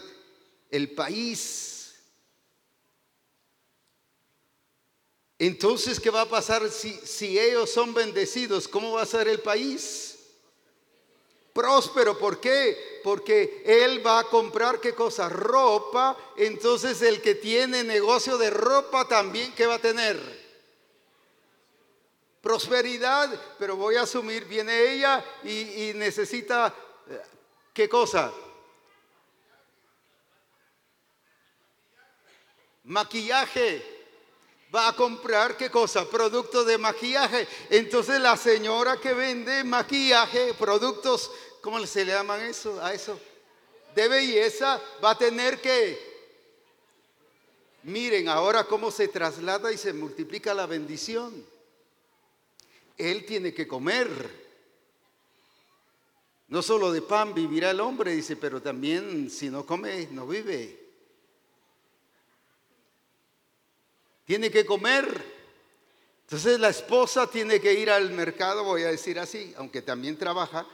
el 0.70 0.92
país. 0.92 1.79
Entonces, 5.40 6.00
¿qué 6.00 6.10
va 6.10 6.22
a 6.22 6.30
pasar 6.30 6.70
si, 6.70 6.92
si 6.92 7.40
ellos 7.40 7.72
son 7.72 7.94
bendecidos? 7.94 8.68
¿Cómo 8.68 8.92
va 8.92 9.02
a 9.02 9.08
ser 9.08 9.28
el 9.28 9.40
país? 9.40 10.20
Próspero, 11.54 12.18
¿por 12.20 12.40
qué? 12.40 13.02
Porque 13.04 13.64
él 13.66 14.06
va 14.06 14.20
a 14.20 14.24
comprar 14.26 14.80
qué 14.80 14.94
cosa? 14.94 15.30
Ropa. 15.30 16.16
Entonces 16.38 17.02
el 17.02 17.22
que 17.22 17.36
tiene 17.36 17.84
negocio 17.84 18.38
de 18.38 18.50
ropa 18.50 19.08
también, 19.08 19.54
¿qué 19.56 19.66
va 19.66 19.76
a 19.76 19.80
tener? 19.80 20.40
prosperidad, 22.42 23.30
pero 23.58 23.76
voy 23.76 23.96
a 23.96 24.04
asumir, 24.04 24.46
viene 24.46 24.94
ella 24.94 25.24
y, 25.44 25.92
necesita, 25.96 26.74
eh, 27.10 27.22
¿qué 27.74 27.90
cosa? 27.90 28.32
Maquillaje. 32.86 33.99
Va 34.74 34.90
a 34.90 34.96
comprar 34.96 35.58
qué 35.58 35.70
cosa? 35.70 36.08
Productos 36.10 36.66
de 36.66 36.78
maquillaje. 36.78 37.48
Entonces 37.70 38.20
la 38.20 38.38
señora 38.38 38.98
que 38.98 39.14
vende 39.14 39.64
maquillaje, 39.64 40.54
productos, 40.54 41.32
¿cómo 41.62 41.86
se 41.86 42.06
le 42.06 42.12
llaman 42.12 42.42
eso? 42.42 42.80
A 42.84 42.94
eso. 42.94 43.20
De 43.96 44.08
belleza, 44.08 44.80
va 45.04 45.12
a 45.12 45.18
tener 45.18 45.60
que 45.60 46.10
Miren 47.84 48.28
ahora 48.28 48.66
cómo 48.66 48.92
se 48.92 49.08
traslada 49.08 49.72
y 49.72 49.78
se 49.78 49.94
multiplica 49.94 50.54
la 50.54 50.66
bendición. 50.66 51.46
Él 52.98 53.26
tiene 53.26 53.54
que 53.54 53.68
comer. 53.68 54.08
No 56.50 56.62
solo 56.62 56.92
de 56.92 57.02
pan 57.02 57.34
vivirá 57.34 57.72
el 57.72 57.80
hombre, 57.80 58.12
dice, 58.12 58.36
pero 58.36 58.62
también 58.62 59.30
si 59.30 59.50
no 59.50 59.66
come, 59.66 60.08
no 60.12 60.28
vive. 60.28 60.79
Tiene 64.30 64.52
que 64.52 64.64
comer. 64.64 65.26
Entonces 66.22 66.60
la 66.60 66.70
esposa 66.70 67.26
tiene 67.26 67.60
que 67.60 67.74
ir 67.74 67.90
al 67.90 68.12
mercado, 68.12 68.64
voy 68.64 68.84
a 68.84 68.90
decir 68.90 69.18
así, 69.20 69.56
aunque 69.58 69.82
también 69.82 70.20
trabaja 70.20 70.68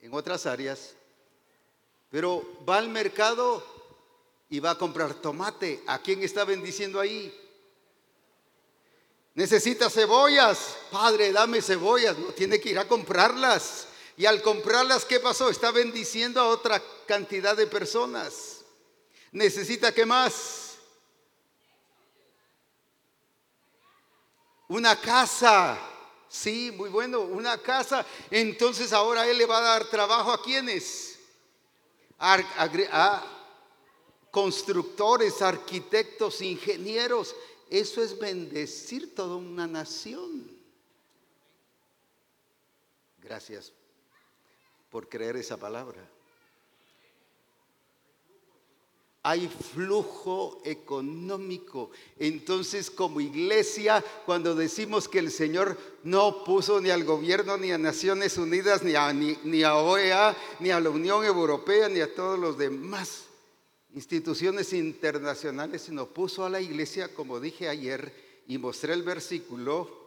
en 0.00 0.14
otras 0.14 0.46
áreas, 0.46 0.92
pero 2.10 2.46
va 2.68 2.78
al 2.78 2.88
mercado 2.88 3.66
y 4.48 4.60
va 4.60 4.70
a 4.70 4.78
comprar 4.78 5.14
tomate. 5.14 5.82
¿A 5.88 6.00
quién 6.00 6.22
está 6.22 6.44
bendiciendo 6.44 7.00
ahí? 7.00 7.36
Necesita 9.34 9.90
cebollas. 9.90 10.76
Padre, 10.92 11.32
dame 11.32 11.62
cebollas. 11.62 12.16
No 12.18 12.28
tiene 12.28 12.60
que 12.60 12.70
ir 12.70 12.78
a 12.78 12.86
comprarlas. 12.86 13.88
Y 14.16 14.26
al 14.26 14.42
comprarlas, 14.42 15.04
¿qué 15.04 15.18
pasó? 15.18 15.50
Está 15.50 15.72
bendiciendo 15.72 16.40
a 16.40 16.46
otra 16.46 16.80
cantidad 17.08 17.56
de 17.56 17.66
personas. 17.66 18.60
Necesita 19.32 19.92
qué 19.92 20.06
más? 20.06 20.69
Una 24.70 24.94
casa. 25.00 25.76
Sí, 26.28 26.70
muy 26.70 26.90
bueno, 26.90 27.22
una 27.22 27.58
casa. 27.58 28.06
Entonces 28.30 28.92
ahora 28.92 29.26
Él 29.26 29.36
le 29.36 29.44
va 29.44 29.58
a 29.58 29.62
dar 29.62 29.90
trabajo 29.90 30.30
a 30.30 30.40
quienes? 30.40 31.18
A, 32.20 33.24
constructores, 34.30 35.42
arquitectos, 35.42 36.40
ingenieros. 36.40 37.34
Eso 37.68 38.00
es 38.00 38.16
bendecir 38.16 39.12
toda 39.12 39.34
una 39.34 39.66
nación. 39.66 40.48
Gracias 43.18 43.72
por 44.88 45.08
creer 45.08 45.36
esa 45.36 45.56
palabra. 45.56 46.08
Hay 49.22 49.48
flujo 49.48 50.62
económico. 50.64 51.90
Entonces, 52.18 52.90
como 52.90 53.20
iglesia, 53.20 54.02
cuando 54.24 54.54
decimos 54.54 55.08
que 55.08 55.18
el 55.18 55.30
Señor 55.30 55.76
no 56.04 56.42
puso 56.44 56.80
ni 56.80 56.90
al 56.90 57.04
gobierno, 57.04 57.58
ni 57.58 57.70
a 57.70 57.78
Naciones 57.78 58.38
Unidas, 58.38 58.82
ni 58.82 58.94
a, 58.94 59.12
ni 59.12 59.62
a 59.62 59.76
OEA, 59.76 60.36
ni 60.60 60.70
a 60.70 60.80
la 60.80 60.90
Unión 60.90 61.24
Europea, 61.24 61.88
ni 61.88 62.00
a 62.00 62.14
todos 62.14 62.38
los 62.38 62.56
demás 62.56 63.24
instituciones 63.94 64.72
internacionales, 64.72 65.82
sino 65.82 66.06
puso 66.06 66.44
a 66.44 66.50
la 66.50 66.60
iglesia, 66.60 67.12
como 67.14 67.40
dije 67.40 67.68
ayer, 67.68 68.12
y 68.46 68.58
mostré 68.58 68.94
el 68.94 69.02
versículo 69.02 70.00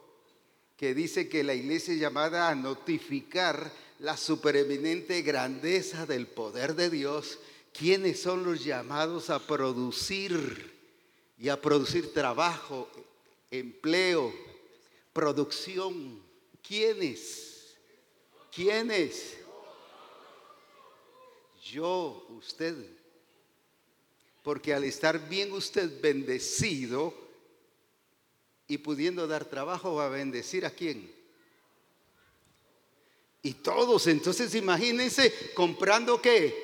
que 0.76 0.94
dice 0.94 1.28
que 1.28 1.44
la 1.44 1.54
iglesia 1.54 1.94
es 1.94 2.00
llamada 2.00 2.48
a 2.48 2.54
notificar 2.54 3.70
la 4.00 4.16
supereminente 4.16 5.22
grandeza 5.22 6.04
del 6.04 6.26
poder 6.26 6.74
de 6.74 6.90
Dios, 6.90 7.38
quienes 7.76 8.22
son 8.22 8.44
los 8.44 8.64
llamados 8.64 9.30
a 9.30 9.44
producir 9.44 10.72
y 11.36 11.48
a 11.48 11.60
producir 11.60 12.14
trabajo, 12.14 12.88
empleo, 13.50 14.32
producción. 15.12 16.22
¿Quiénes? 16.66 17.74
¿Quiénes? 18.54 19.36
Yo, 21.72 22.24
usted. 22.30 22.76
Porque 24.44 24.72
al 24.72 24.84
estar 24.84 25.28
bien 25.28 25.52
usted 25.52 26.00
bendecido 26.00 27.12
y 28.68 28.78
pudiendo 28.78 29.26
dar 29.26 29.46
trabajo, 29.46 29.96
va 29.96 30.06
a 30.06 30.10
bendecir 30.10 30.64
a 30.64 30.70
quién. 30.70 31.12
Y 33.42 33.54
todos, 33.54 34.06
entonces 34.06 34.54
imagínense 34.54 35.52
comprando 35.54 36.22
qué? 36.22 36.63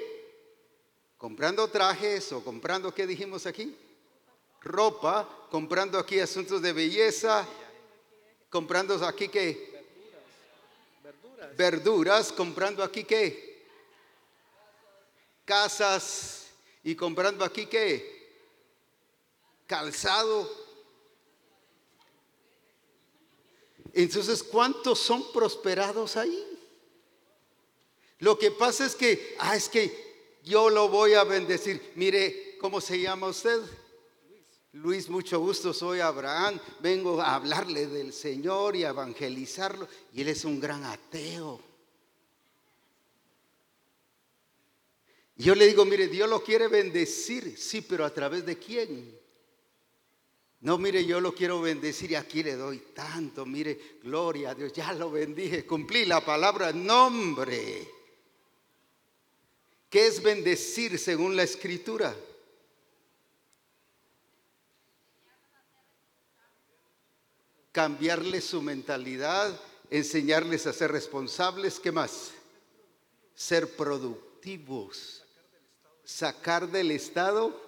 Comprando 1.21 1.69
trajes 1.69 2.33
o 2.33 2.43
comprando 2.43 2.93
qué 2.93 3.07
dijimos 3.07 3.47
aquí? 3.47 3.77
ropa, 4.61 5.29
comprando 5.51 5.99
aquí 5.99 6.21
asuntos 6.21 6.61
de 6.61 6.73
belleza, 6.73 7.47
comprando 8.49 8.95
aquí 9.07 9.29
qué? 9.29 9.85
Verduras. 11.03 11.57
Verduras, 11.57 12.33
comprando 12.33 12.83
aquí 12.83 13.05
qué? 13.05 13.67
Casas 15.45 16.49
y 16.85 16.95
comprando 16.95 17.45
aquí 17.45 17.67
qué? 17.67 18.19
Calzado. 19.67 20.49
Entonces, 23.93 24.43
¿cuántos 24.43 25.01
son 25.01 25.33
prosperados 25.33 26.17
ahí? 26.17 26.47
Lo 28.19 28.39
que 28.39 28.51
pasa 28.51 28.85
es 28.85 28.95
que, 28.95 29.35
ah, 29.39 29.57
es 29.57 29.69
que 29.69 30.10
yo 30.45 30.71
lo 30.71 30.89
voy 30.89 31.15
a 31.15 31.25
bendecir. 31.25 31.93
Mire, 31.97 32.57
¿cómo 32.61 32.81
se 32.81 33.01
llama 33.01 33.29
usted? 33.29 33.61
Luis, 34.73 35.09
mucho 35.09 35.41
gusto, 35.41 35.73
soy 35.73 36.01
Abraham. 36.01 36.59
Vengo 36.81 37.21
a 37.21 37.35
hablarle 37.35 37.87
del 37.87 38.13
Señor 38.13 38.77
y 38.77 38.85
a 38.85 38.91
evangelizarlo. 38.91 39.89
Y 40.13 40.23
él 40.23 40.29
es 40.29 40.45
un 40.45 40.61
gran 40.61 40.85
ateo. 40.85 41.61
Y 45.37 45.45
yo 45.45 45.55
le 45.55 45.67
digo, 45.67 45.85
mire, 45.85 46.07
Dios 46.07 46.29
lo 46.29 46.45
quiere 46.45 46.69
bendecir, 46.69 47.57
sí, 47.59 47.81
pero 47.81 48.05
a 48.05 48.13
través 48.13 48.45
de 48.45 48.59
quién? 48.59 49.19
No, 50.61 50.77
mire, 50.77 51.05
yo 51.07 51.21
lo 51.21 51.35
quiero 51.35 51.61
bendecir 51.63 52.11
y 52.11 52.15
aquí 52.15 52.43
le 52.43 52.55
doy 52.55 52.79
tanto. 52.95 53.47
Mire, 53.47 53.99
gloria 54.03 54.51
a 54.51 54.55
Dios, 54.55 54.73
ya 54.73 54.93
lo 54.93 55.11
bendije, 55.11 55.65
cumplí 55.65 56.05
la 56.05 56.25
palabra 56.25 56.73
nombre. 56.73 58.00
¿Qué 59.91 60.07
es 60.07 60.23
bendecir 60.23 61.01
según 61.01 61.35
la 61.35 61.43
escritura? 61.43 62.15
Cambiarles 67.73 68.45
su 68.45 68.63
mentalidad, 68.63 69.61
enseñarles 69.91 70.69
a 70.69 70.73
ser 70.73 70.93
responsables, 70.93 71.81
¿qué 71.81 71.91
más? 71.91 72.31
Ser 73.35 73.75
productivos, 73.75 75.25
sacar 76.05 76.71
del 76.71 76.93
estado 76.93 77.61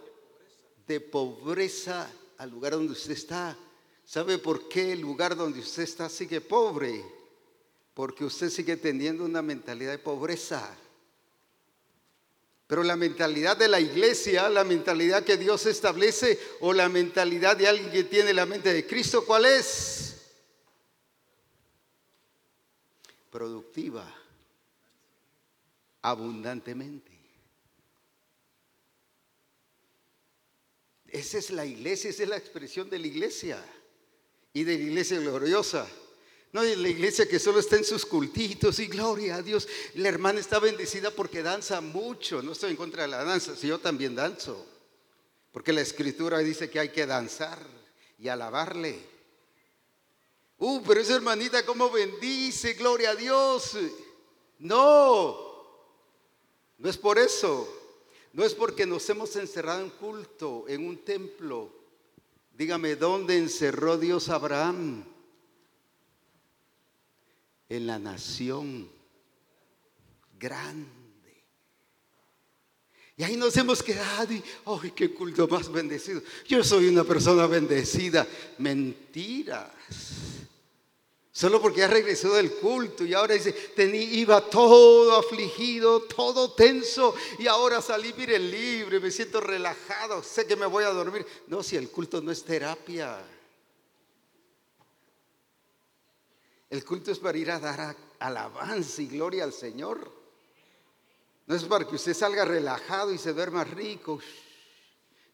de 0.86 1.00
pobreza 1.00 2.08
al 2.38 2.50
lugar 2.50 2.72
donde 2.74 2.92
usted 2.92 3.12
está. 3.12 3.58
¿Sabe 4.04 4.38
por 4.38 4.68
qué 4.68 4.92
el 4.92 5.00
lugar 5.00 5.34
donde 5.34 5.58
usted 5.58 5.82
está 5.82 6.08
sigue 6.08 6.40
pobre? 6.40 7.04
Porque 7.94 8.24
usted 8.24 8.48
sigue 8.48 8.76
teniendo 8.76 9.24
una 9.24 9.42
mentalidad 9.42 9.90
de 9.90 9.98
pobreza. 9.98 10.76
Pero 12.72 12.84
la 12.84 12.96
mentalidad 12.96 13.54
de 13.54 13.68
la 13.68 13.78
iglesia, 13.78 14.48
la 14.48 14.64
mentalidad 14.64 15.22
que 15.22 15.36
Dios 15.36 15.66
establece 15.66 16.40
o 16.60 16.72
la 16.72 16.88
mentalidad 16.88 17.54
de 17.54 17.68
alguien 17.68 17.90
que 17.90 18.04
tiene 18.04 18.32
la 18.32 18.46
mente 18.46 18.72
de 18.72 18.86
Cristo, 18.86 19.26
¿cuál 19.26 19.44
es? 19.44 20.16
Productiva, 23.30 24.10
abundantemente. 26.00 27.12
Esa 31.08 31.36
es 31.36 31.50
la 31.50 31.66
iglesia, 31.66 32.08
esa 32.08 32.22
es 32.22 32.28
la 32.30 32.38
expresión 32.38 32.88
de 32.88 32.98
la 32.98 33.06
iglesia 33.06 33.62
y 34.54 34.64
de 34.64 34.78
la 34.78 34.82
iglesia 34.82 35.20
gloriosa. 35.20 35.86
No 36.52 36.62
la 36.62 36.88
iglesia 36.88 37.26
que 37.26 37.38
solo 37.38 37.60
está 37.60 37.76
en 37.76 37.84
sus 37.84 38.04
cultitos 38.04 38.78
y 38.78 38.86
gloria 38.86 39.36
a 39.36 39.42
Dios. 39.42 39.66
La 39.94 40.10
hermana 40.10 40.38
está 40.38 40.58
bendecida 40.58 41.10
porque 41.10 41.42
danza 41.42 41.80
mucho. 41.80 42.42
No 42.42 42.52
estoy 42.52 42.72
en 42.72 42.76
contra 42.76 43.02
de 43.02 43.08
la 43.08 43.24
danza, 43.24 43.56
si 43.56 43.68
yo 43.68 43.78
también 43.78 44.14
danzo. 44.14 44.66
Porque 45.50 45.72
la 45.72 45.80
escritura 45.80 46.38
dice 46.40 46.68
que 46.68 46.78
hay 46.78 46.90
que 46.90 47.06
danzar 47.06 47.58
y 48.18 48.28
alabarle. 48.28 48.98
Uh, 50.58 50.82
pero 50.86 51.00
esa 51.00 51.14
hermanita 51.14 51.64
cómo 51.64 51.90
bendice, 51.90 52.74
gloria 52.74 53.10
a 53.10 53.16
Dios. 53.16 53.72
No, 54.58 55.38
no 56.76 56.90
es 56.90 56.98
por 56.98 57.18
eso. 57.18 57.66
No 58.34 58.44
es 58.44 58.54
porque 58.54 58.84
nos 58.84 59.08
hemos 59.08 59.34
encerrado 59.36 59.80
en 59.80 59.90
culto, 59.90 60.66
en 60.68 60.86
un 60.86 60.98
templo. 60.98 61.72
Dígame, 62.52 62.96
¿dónde 62.96 63.38
encerró 63.38 63.96
Dios 63.96 64.28
a 64.28 64.34
Abraham? 64.34 65.11
En 67.72 67.86
la 67.86 67.98
nación 67.98 68.86
grande. 70.38 70.90
Y 73.16 73.22
ahí 73.22 73.34
nos 73.34 73.56
hemos 73.56 73.82
quedado 73.82 74.30
y, 74.30 74.44
¡ay, 74.66 74.90
qué 74.90 75.14
culto 75.14 75.48
más 75.48 75.72
bendecido! 75.72 76.20
Yo 76.46 76.62
soy 76.62 76.88
una 76.88 77.02
persona 77.02 77.46
bendecida. 77.46 78.28
Mentiras. 78.58 79.70
Solo 81.32 81.62
porque 81.62 81.82
ha 81.82 81.88
regresado 81.88 82.34
del 82.34 82.52
culto 82.56 83.06
y 83.06 83.14
ahora 83.14 83.32
dice, 83.32 83.54
iba 83.78 84.50
todo 84.50 85.16
afligido, 85.16 86.02
todo 86.02 86.52
tenso 86.52 87.14
y 87.38 87.46
ahora 87.46 87.80
salí, 87.80 88.12
mire, 88.18 88.38
libre, 88.38 89.00
me 89.00 89.10
siento 89.10 89.40
relajado, 89.40 90.22
sé 90.22 90.46
que 90.46 90.56
me 90.56 90.66
voy 90.66 90.84
a 90.84 90.90
dormir. 90.90 91.24
No, 91.46 91.62
si 91.62 91.76
el 91.76 91.88
culto 91.88 92.20
no 92.20 92.32
es 92.32 92.44
terapia. 92.44 93.24
El 96.72 96.86
culto 96.86 97.10
es 97.12 97.18
para 97.18 97.36
ir 97.36 97.50
a 97.50 97.60
dar 97.60 97.94
alabanza 98.18 99.02
y 99.02 99.06
gloria 99.06 99.44
al 99.44 99.52
Señor. 99.52 100.10
No 101.46 101.54
es 101.54 101.64
para 101.64 101.86
que 101.86 101.96
usted 101.96 102.14
salga 102.14 102.46
relajado 102.46 103.12
y 103.12 103.18
se 103.18 103.34
duerma 103.34 103.62
rico, 103.62 104.18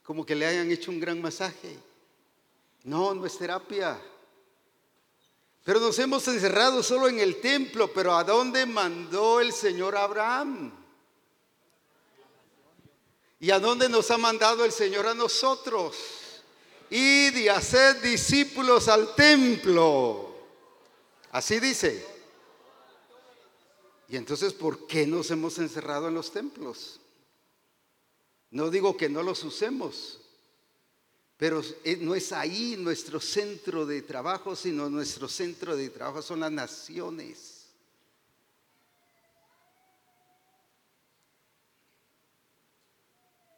como 0.03 0.27
que 0.27 0.35
le 0.35 0.47
hayan 0.47 0.69
hecho 0.69 0.91
un 0.91 0.99
gran 0.99 1.23
masaje. 1.23 1.79
No, 2.83 3.15
no 3.15 3.25
es 3.25 3.39
terapia. 3.39 3.97
Pero 5.63 5.79
nos 5.79 5.97
hemos 6.01 6.27
encerrado 6.27 6.83
solo 6.83 7.07
en 7.07 7.21
el 7.21 7.41
templo, 7.41 7.93
pero 7.93 8.17
¿a 8.17 8.25
dónde 8.25 8.67
mandó 8.67 9.41
el 9.41 9.53
Señor 9.53 9.97
Abraham? 9.97 10.73
¿Y 13.39 13.53
a 13.53 13.61
dónde 13.61 13.89
nos 13.89 14.11
ha 14.11 14.19
mandado 14.19 14.65
el 14.65 14.73
Señor 14.73 15.07
a 15.07 15.15
nosotros? 15.15 15.95
Id 16.91 17.37
y 17.37 17.49
hacer 17.49 18.01
discípulos 18.01 18.89
al 18.89 19.15
templo. 19.15 20.28
Así 21.31 21.61
dice. 21.61 22.05
Y 24.09 24.17
entonces, 24.17 24.55
¿por 24.55 24.87
qué 24.87 25.07
nos 25.07 25.31
hemos 25.31 25.59
encerrado 25.59 26.09
en 26.09 26.15
los 26.15 26.33
templos? 26.33 27.01
No 28.51 28.71
digo 28.71 28.97
que 28.97 29.11
no 29.11 29.23
los 29.23 29.45
usemos, 29.45 30.21
pero 31.37 31.63
eh, 31.85 31.99
no 32.01 32.15
es 32.15 32.33
ahí 32.33 32.77
nuestro 32.79 33.21
centro 33.21 33.85
de 33.85 34.01
trabajo, 34.01 34.57
sino 34.57 34.89
nuestro 34.89 35.29
centro 35.29 35.77
de 35.77 35.91
trabajo 35.91 36.23
son 36.23 36.41
las 36.41 36.51
naciones. 36.51 37.67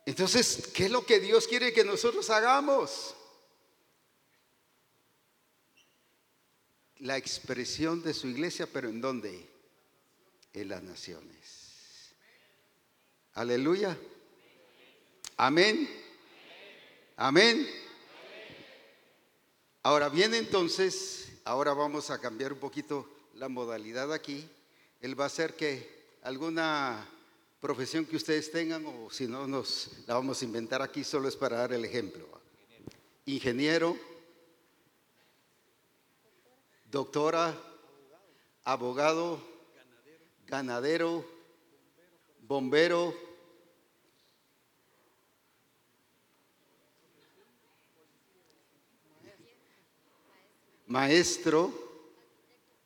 Entonces, 0.04 0.70
¿qué 0.74 0.86
es 0.86 0.90
lo 0.90 1.06
que 1.06 1.20
Dios 1.20 1.46
quiere 1.46 1.72
que 1.72 1.84
nosotros 1.84 2.28
hagamos? 2.30 3.14
La 7.01 7.16
expresión 7.16 8.03
de 8.03 8.14
su 8.14 8.28
iglesia, 8.28 8.66
pero 8.66 8.88
¿en 8.88 9.01
dónde? 9.01 9.48
En 10.53 10.68
las 10.68 10.82
naciones. 10.82 12.14
Aleluya. 13.34 13.96
Amén. 15.36 15.88
Amén. 17.16 17.66
Ahora 19.82 20.11
viene 20.11 20.36
entonces, 20.36 21.32
ahora 21.44 21.72
vamos 21.72 22.11
a 22.11 22.20
cambiar 22.20 22.53
un 22.53 22.59
poquito 22.59 23.09
la 23.34 23.48
modalidad 23.48 24.12
aquí. 24.12 24.46
Él 25.01 25.18
va 25.18 25.24
a 25.24 25.28
hacer 25.28 25.55
que 25.55 26.18
alguna 26.22 27.09
profesión 27.61 28.05
que 28.05 28.16
ustedes 28.16 28.51
tengan, 28.51 28.84
o 28.84 29.11
si 29.11 29.26
no, 29.26 29.46
nos 29.46 29.90
la 30.07 30.14
vamos 30.14 30.42
a 30.42 30.44
inventar 30.44 30.82
aquí, 30.82 31.03
solo 31.05 31.28
es 31.28 31.36
para 31.36 31.59
dar 31.59 31.72
el 31.72 31.84
ejemplo. 31.84 32.28
Ingeniero, 33.24 33.96
doctora, 36.91 37.55
abogado, 38.64 39.41
ganadero, 40.47 41.24
bombero 42.43 43.14
maestro, 50.91 51.72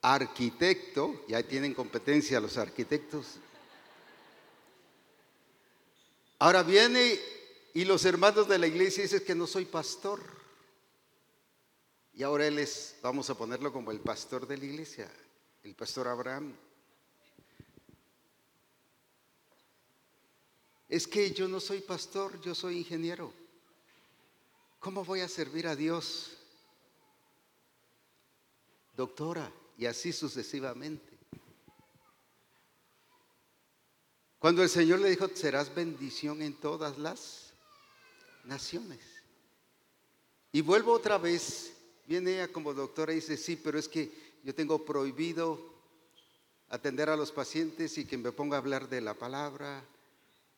arquitecto, 0.03 1.25
ya 1.27 1.43
tienen 1.43 1.73
competencia 1.73 2.39
los 2.39 2.59
arquitectos. 2.59 3.39
Ahora 6.39 6.63
viene 6.63 7.19
y 7.73 7.87
los 7.87 8.05
hermanos 8.05 8.47
de 8.47 8.59
la 8.59 8.67
iglesia 8.67 9.05
dicen 9.05 9.25
que 9.25 9.35
no 9.35 9.47
soy 9.47 9.65
pastor. 9.65 10.21
Y 12.15 12.23
ahora 12.23 12.47
él 12.47 12.59
es, 12.59 12.97
vamos 13.03 13.29
a 13.29 13.37
ponerlo 13.37 13.73
como 13.73 13.91
el 13.91 14.01
pastor 14.01 14.47
de 14.47 14.57
la 14.57 14.65
iglesia, 14.65 15.11
el 15.65 15.75
pastor 15.75 16.07
Abraham. 16.07 16.55
Es 20.89 21.09
que 21.09 21.33
yo 21.33 21.49
no 21.49 21.59
soy 21.59 21.81
pastor, 21.81 22.41
yo 22.41 22.55
soy 22.55 22.79
ingeniero. 22.79 23.33
¿Cómo 24.79 25.05
voy 25.05 25.23
a 25.23 25.29
servir 25.29 25.67
a 25.67 25.75
Dios? 25.75 26.37
Doctora, 28.97 29.51
y 29.77 29.87
así 29.87 30.13
sucesivamente. 30.13 31.19
Cuando 34.39 34.63
el 34.63 34.69
Señor 34.69 35.01
le 35.01 35.11
dijo, 35.11 35.27
serás 35.35 35.75
bendición 35.75 36.43
en 36.43 36.55
todas 36.55 36.97
las 36.99 37.55
naciones. 38.45 39.01
Y 40.53 40.61
vuelvo 40.61 40.93
otra 40.93 41.19
vez, 41.19 41.74
viene 42.07 42.35
ella 42.35 42.49
como 42.53 42.75
doctora 42.75 43.13
y 43.13 43.17
dice, 43.17 43.37
sí, 43.37 43.57
pero 43.57 43.79
es 43.79 43.89
que 43.89 44.11
yo 44.43 44.55
tengo 44.55 44.85
prohibido 44.85 45.75
atender 46.69 47.09
a 47.09 47.17
los 47.17 47.33
pacientes 47.33 47.97
y 47.99 48.05
que 48.05 48.19
me 48.19 48.33
ponga 48.33 48.57
a 48.57 48.61
hablar 48.61 48.89
de 48.89 49.01
la 49.01 49.15
palabra 49.15 49.85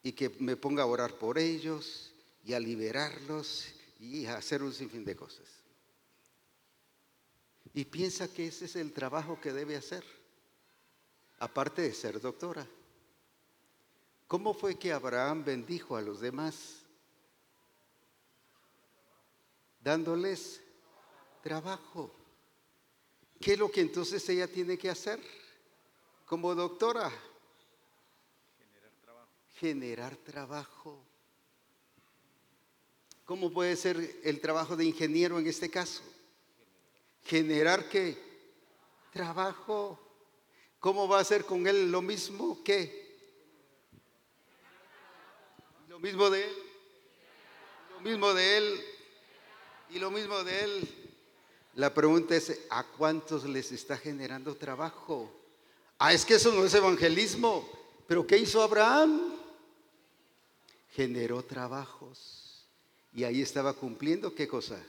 y 0.02 0.12
que 0.12 0.30
me 0.38 0.56
ponga 0.56 0.82
a 0.82 0.86
orar 0.86 1.18
por 1.18 1.38
ellos 1.38 2.12
y 2.44 2.52
a 2.54 2.60
liberarlos 2.60 3.66
y 3.98 4.26
a 4.26 4.36
hacer 4.36 4.62
un 4.62 4.72
sinfín 4.72 5.04
de 5.04 5.16
cosas. 5.16 5.46
Y 7.74 7.84
piensa 7.84 8.32
que 8.32 8.46
ese 8.46 8.64
es 8.64 8.76
el 8.76 8.92
trabajo 8.92 9.40
que 9.40 9.52
debe 9.52 9.76
hacer, 9.76 10.04
aparte 11.38 11.82
de 11.82 11.92
ser 11.92 12.20
doctora. 12.20 12.66
¿Cómo 14.26 14.54
fue 14.54 14.78
que 14.78 14.92
Abraham 14.92 15.44
bendijo 15.44 15.96
a 15.96 16.02
los 16.02 16.20
demás? 16.20 16.82
Dándoles 19.80 20.62
trabajo. 21.46 22.10
¿Qué 23.40 23.52
es 23.52 23.58
lo 23.58 23.70
que 23.70 23.80
entonces 23.80 24.28
ella 24.28 24.48
tiene 24.48 24.76
que 24.76 24.90
hacer 24.90 25.20
como 26.24 26.52
doctora? 26.56 27.08
Generar 28.58 28.92
trabajo. 29.00 29.30
Generar 29.54 30.16
trabajo. 30.16 31.04
¿Cómo 33.24 33.52
puede 33.52 33.76
ser 33.76 34.18
el 34.24 34.40
trabajo 34.40 34.74
de 34.74 34.86
ingeniero 34.86 35.38
en 35.38 35.46
este 35.46 35.70
caso? 35.70 36.02
Generar 37.22 37.88
qué? 37.88 38.18
Trabajo. 39.12 40.00
¿Cómo 40.80 41.06
va 41.06 41.20
a 41.20 41.24
ser 41.24 41.44
con 41.44 41.68
él 41.68 41.92
lo 41.92 42.02
mismo 42.02 42.64
que? 42.64 43.06
Lo 45.86 46.00
mismo 46.00 46.28
de 46.28 46.44
él. 46.44 46.56
Lo 47.92 48.00
mismo 48.00 48.34
de 48.34 48.56
él. 48.58 48.84
Y 49.90 50.00
lo 50.00 50.10
mismo 50.10 50.42
de 50.42 50.64
él. 50.64 51.05
La 51.76 51.92
pregunta 51.92 52.34
es, 52.34 52.58
¿a 52.70 52.84
cuántos 52.84 53.44
les 53.44 53.70
está 53.70 53.98
generando 53.98 54.56
trabajo? 54.56 55.30
Ah, 55.98 56.14
es 56.14 56.24
que 56.24 56.36
eso 56.36 56.50
no 56.52 56.64
es 56.64 56.72
evangelismo. 56.72 57.68
Pero 58.06 58.26
¿qué 58.26 58.38
hizo 58.38 58.62
Abraham? 58.62 59.34
Generó 60.92 61.42
trabajos. 61.42 62.66
Y 63.12 63.24
ahí 63.24 63.42
estaba 63.42 63.74
cumpliendo 63.74 64.34
qué 64.34 64.48
cosa? 64.48 64.82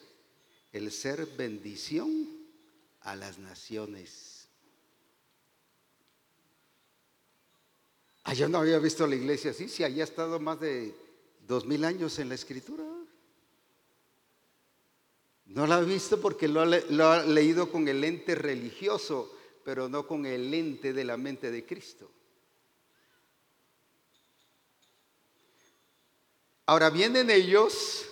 El 0.71 0.89
ser 0.93 1.25
bendición 1.25 2.25
a 3.01 3.17
las 3.17 3.37
naciones. 3.37 4.47
Ah, 8.23 8.33
yo 8.33 8.47
no 8.47 8.59
había 8.59 8.79
visto 8.79 9.05
la 9.07 9.15
iglesia 9.15 9.51
así, 9.51 9.67
si 9.67 9.83
haya 9.83 10.05
estado 10.05 10.39
más 10.39 10.59
de 10.61 10.95
dos 11.47 11.65
mil 11.65 11.83
años 11.83 12.17
en 12.19 12.29
la 12.29 12.35
escritura. 12.35 12.96
No 15.47 15.65
lo 15.65 15.75
ha 15.75 15.81
visto 15.81 16.19
porque 16.19 16.47
lo 16.47 16.61
ha, 16.61 17.23
leído 17.23 17.71
con 17.71 17.87
el 17.87 18.01
lente 18.01 18.35
religioso, 18.35 19.33
pero 19.63 19.87
no 19.87 20.05
con 20.05 20.25
el 20.25 20.51
lente 20.51 20.91
de 20.91 21.05
la 21.05 21.15
mente 21.15 21.51
de 21.51 21.65
Cristo. 21.65 22.11
Ahora 26.65 26.89
vienen 26.89 27.29
ellos, 27.29 28.05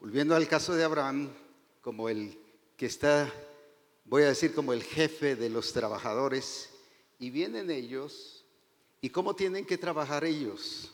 volviendo 0.00 0.34
al 0.34 0.48
caso 0.48 0.74
de 0.74 0.82
Abraham, 0.82 1.30
como 1.80 2.08
el 2.08 2.36
que 2.76 2.86
está, 2.86 3.32
voy 4.04 4.24
a 4.24 4.28
decir, 4.28 4.52
como 4.52 4.72
el 4.72 4.82
jefe 4.82 5.36
de 5.36 5.50
los 5.50 5.72
trabajadores, 5.72 6.70
y 7.20 7.30
vienen 7.30 7.70
ellos, 7.70 8.44
¿y 9.00 9.10
cómo 9.10 9.36
tienen 9.36 9.64
que 9.64 9.78
trabajar 9.78 10.24
ellos? 10.24 10.92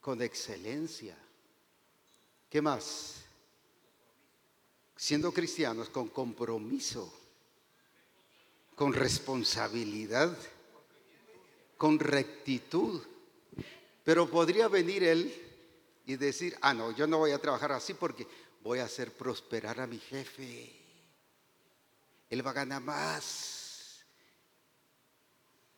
Con 0.00 0.22
excelencia 0.22 1.16
¿Qué 2.50 2.60
más? 2.60 3.14
Siendo 4.96 5.32
cristianos 5.32 5.88
con 5.88 6.08
compromiso, 6.08 7.10
con 8.74 8.92
responsabilidad, 8.92 10.36
con 11.78 12.00
rectitud. 12.00 13.00
Pero 14.02 14.28
podría 14.28 14.66
venir 14.66 15.04
él 15.04 15.32
y 16.06 16.16
decir, 16.16 16.58
ah, 16.60 16.74
no, 16.74 16.90
yo 16.90 17.06
no 17.06 17.18
voy 17.18 17.30
a 17.30 17.38
trabajar 17.38 17.70
así 17.70 17.94
porque 17.94 18.26
voy 18.64 18.80
a 18.80 18.84
hacer 18.84 19.12
prosperar 19.12 19.80
a 19.80 19.86
mi 19.86 19.98
jefe. 19.98 20.72
Él 22.28 22.44
va 22.44 22.50
a 22.50 22.54
ganar 22.54 22.82
más. 22.82 24.00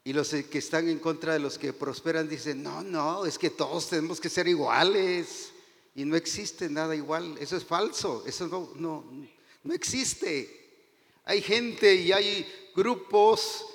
Y 0.05 0.15
los 0.15 0.31
que 0.31 0.59
están 0.59 0.89
en 0.89 0.99
contra 0.99 1.35
de 1.35 1.39
los 1.39 1.59
que 1.59 1.75
prosperan 1.75 2.29
dicen, 2.29 2.63
no, 2.63 2.83
no, 2.83 3.27
es 3.27 3.39
que 3.39 3.51
todos 3.51 3.91
tenemos 3.91 4.21
que 4.21 4.31
ser 4.31 4.49
iguales. 4.49 5.52
Y 5.95 6.05
no 6.05 6.17
existe 6.17 6.71
nada 6.71 6.97
igual, 6.97 7.37
eso 7.39 7.57
es 7.57 7.65
falso, 7.65 8.25
eso 8.27 8.49
no, 8.49 8.71
no, 8.77 9.05
no 9.63 9.75
existe. 9.75 10.61
Hay 11.25 11.43
gente 11.43 11.95
y 11.95 12.13
hay 12.13 12.71
grupos 12.75 13.67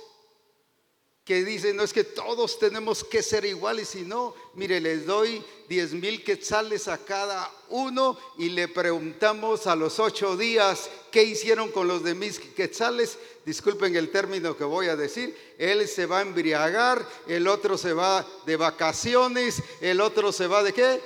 que 1.27 1.43
dicen, 1.43 1.75
no 1.75 1.83
es 1.83 1.91
que 1.91 2.05
todos 2.05 2.57
tenemos 2.57 3.03
que 3.03 3.21
ser 3.21 3.43
iguales, 3.43 3.93
y 3.95 4.03
no, 4.03 4.33
mire, 4.53 4.79
les 4.79 5.05
doy 5.05 5.43
10 5.67 5.93
mil 5.95 6.23
quetzales 6.23 6.87
a 6.87 6.97
cada 6.97 7.51
uno 7.67 8.17
y 8.37 8.47
le 8.47 8.69
preguntamos 8.69 9.67
a 9.67 9.75
los 9.75 9.99
ocho 9.99 10.37
días 10.37 10.89
qué 11.11 11.23
hicieron 11.23 11.69
con 11.71 11.89
los 11.89 12.01
de 12.01 12.15
mis 12.15 12.39
quetzales. 12.39 13.17
Disculpen 13.45 13.97
el 13.97 14.09
término 14.09 14.55
que 14.55 14.63
voy 14.63 14.87
a 14.87 14.95
decir, 14.95 15.35
él 15.57 15.85
se 15.89 16.05
va 16.05 16.19
a 16.19 16.21
embriagar, 16.21 17.05
el 17.27 17.49
otro 17.49 17.77
se 17.77 17.91
va 17.91 18.25
de 18.45 18.55
vacaciones, 18.55 19.61
el 19.81 19.99
otro 19.99 20.31
se 20.31 20.47
va 20.47 20.63
de 20.63 20.71
qué? 20.71 21.01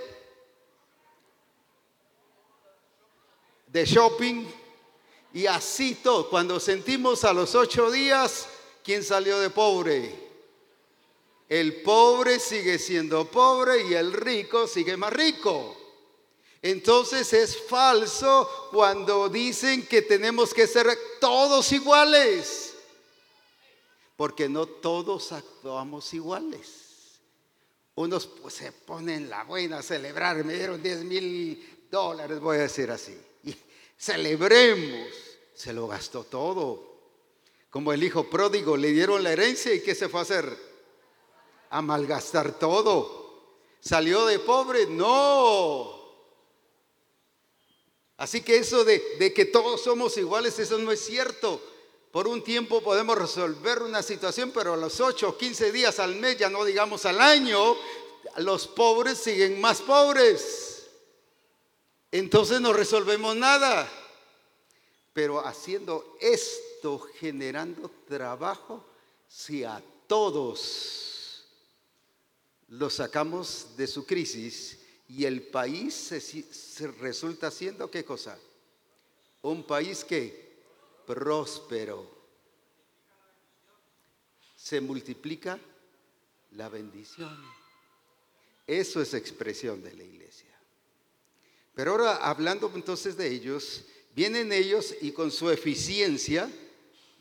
De 3.71 3.85
shopping 3.85 4.45
y 5.33 5.45
así 5.45 5.95
todo. 5.95 6.29
Cuando 6.29 6.59
sentimos 6.59 7.23
a 7.23 7.33
los 7.33 7.55
ocho 7.55 7.89
días, 7.89 8.47
¿quién 8.83 9.03
salió 9.03 9.39
de 9.39 9.49
pobre? 9.49 10.31
El 11.47 11.81
pobre 11.81 12.39
sigue 12.39 12.79
siendo 12.79 13.25
pobre 13.25 13.83
y 13.87 13.93
el 13.93 14.13
rico 14.13 14.67
sigue 14.67 14.95
más 14.97 15.11
rico. 15.11 15.77
Entonces 16.61 17.33
es 17.33 17.57
falso 17.67 18.69
cuando 18.71 19.27
dicen 19.27 19.87
que 19.87 20.03
tenemos 20.03 20.53
que 20.53 20.67
ser 20.67 20.87
todos 21.19 21.71
iguales, 21.71 22.75
porque 24.15 24.47
no 24.47 24.67
todos 24.67 25.31
actuamos 25.31 26.13
iguales. 26.13 27.19
Unos 27.95 28.27
pues, 28.27 28.53
se 28.53 28.71
ponen 28.71 29.29
la 29.29 29.43
buena 29.43 29.79
a 29.79 29.83
celebrar, 29.83 30.43
me 30.45 30.53
dieron 30.53 30.81
10 30.81 31.03
mil 31.03 31.87
dólares, 31.89 32.39
voy 32.39 32.57
a 32.57 32.61
decir 32.61 32.91
así 32.91 33.17
celebremos. 34.01 35.07
Se 35.53 35.73
lo 35.73 35.87
gastó 35.87 36.23
todo. 36.23 36.91
Como 37.69 37.93
el 37.93 38.03
hijo 38.03 38.29
pródigo, 38.29 38.75
le 38.75 38.89
dieron 38.89 39.23
la 39.23 39.31
herencia 39.31 39.73
y 39.73 39.81
¿qué 39.81 39.95
se 39.95 40.09
fue 40.09 40.19
a 40.19 40.23
hacer? 40.23 40.57
A 41.69 41.81
malgastar 41.81 42.57
todo. 42.57 43.21
¿Salió 43.79 44.25
de 44.25 44.39
pobre? 44.39 44.87
No. 44.87 46.01
Así 48.17 48.41
que 48.41 48.57
eso 48.57 48.83
de, 48.83 49.01
de, 49.19 49.33
que 49.33 49.45
todos 49.45 49.81
somos 49.81 50.17
iguales, 50.17 50.59
eso 50.59 50.77
no 50.79 50.91
es 50.91 51.05
cierto. 51.05 51.61
Por 52.11 52.27
un 52.27 52.43
tiempo 52.43 52.81
podemos 52.81 53.17
resolver 53.17 53.81
una 53.81 54.03
situación, 54.03 54.51
pero 54.53 54.73
a 54.73 54.77
los 54.77 54.99
8 54.99 55.29
o 55.29 55.37
15 55.37 55.71
días 55.71 55.99
al 55.99 56.15
mes, 56.15 56.37
ya 56.37 56.49
no 56.49 56.65
digamos 56.65 57.05
al 57.05 57.21
año, 57.21 57.77
los 58.37 58.67
pobres 58.67 59.17
siguen 59.17 59.61
más 59.61 59.81
pobres 59.81 60.70
entonces 62.11 62.59
no 62.59 62.73
resolvemos 62.73 63.35
nada. 63.35 63.89
Pero 65.13 65.45
haciendo 65.45 66.17
esto, 66.21 66.99
generando 66.99 67.91
trabajo, 68.07 68.85
si 69.27 69.63
a 69.63 69.83
todos 70.07 71.45
los 72.69 72.93
sacamos 72.93 73.75
de 73.75 73.87
su 73.87 74.05
crisis 74.05 74.79
y 75.09 75.25
el 75.25 75.41
país 75.41 75.93
se, 75.93 76.87
resulta 76.99 77.51
siendo 77.51 77.91
qué 77.91 78.05
cosa? 78.05 78.37
Un 79.41 79.65
país 79.65 80.05
que 80.05 80.63
próspero. 81.05 82.21
Se 84.55 84.79
multiplica 84.79 85.59
la 86.51 86.69
bendición. 86.69 87.37
Eso 88.65 89.01
es 89.01 89.13
expresión 89.13 89.81
de 89.83 89.93
la 89.93 90.03
iglesia. 90.03 90.50
Pero 91.73 91.91
ahora 91.91 92.17
hablando 92.17 92.71
entonces 92.75 93.15
de 93.15 93.27
ellos, 93.27 93.85
vienen 94.13 94.51
ellos 94.51 94.93
y 95.01 95.11
con 95.11 95.31
su 95.31 95.49
eficiencia, 95.49 96.49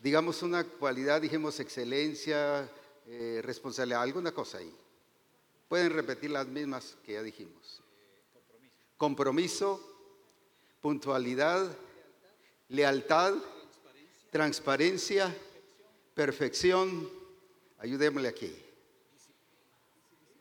digamos 0.02 0.42
una 0.42 0.64
cualidad, 0.64 1.20
dijimos 1.20 1.60
excelencia, 1.60 2.70
eh, 3.06 3.40
responsabilidad, 3.42 4.02
alguna 4.02 4.32
cosa 4.32 4.58
ahí. 4.58 4.74
Pueden 5.68 5.92
repetir 5.92 6.30
las 6.30 6.46
mismas 6.46 6.96
que 7.04 7.12
ya 7.12 7.22
dijimos. 7.22 7.82
compromiso, 8.96 9.80
puntualidad, 10.82 11.74
lealtad, 12.68 13.32
transparencia, 14.30 15.34
perfección, 16.14 17.10
ayudémosle 17.78 18.28
aquí, 18.28 18.54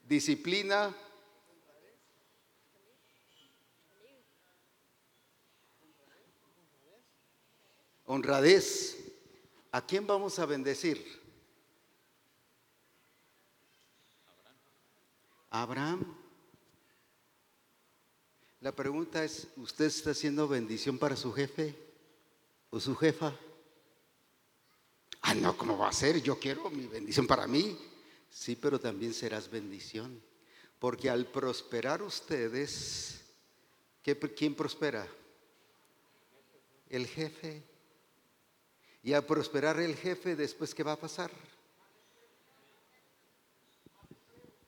disciplina, 0.06 0.94
honradez. 8.10 8.96
¿A 9.70 9.86
quién 9.86 10.04
vamos 10.04 10.38
a 10.40 10.46
bendecir? 10.46 11.00
Abraham. 15.48 16.16
La 18.60 18.72
pregunta 18.72 19.24
es, 19.24 19.46
¿usted 19.56 19.86
está 19.86 20.10
haciendo 20.10 20.48
bendición 20.48 20.98
para 20.98 21.16
su 21.16 21.32
jefe 21.32 21.74
o 22.70 22.80
su 22.80 22.96
jefa? 22.96 23.32
Ah, 25.22 25.34
no, 25.34 25.56
¿cómo 25.56 25.78
va 25.78 25.88
a 25.88 25.92
ser? 25.92 26.20
Yo 26.20 26.38
quiero 26.38 26.68
mi 26.68 26.86
bendición 26.86 27.28
para 27.28 27.46
mí. 27.46 27.78
Sí, 28.28 28.56
pero 28.56 28.80
también 28.80 29.14
serás 29.14 29.48
bendición. 29.48 30.20
Porque 30.80 31.08
al 31.08 31.26
prosperar 31.26 32.02
ustedes, 32.02 33.20
¿quién 34.02 34.54
prospera? 34.56 35.06
El 36.88 37.06
jefe. 37.06 37.69
Y 39.02 39.12
al 39.12 39.24
prosperar 39.24 39.80
el 39.80 39.96
jefe, 39.96 40.36
después, 40.36 40.74
¿qué 40.74 40.82
va 40.82 40.92
a 40.92 41.00
pasar? 41.00 41.30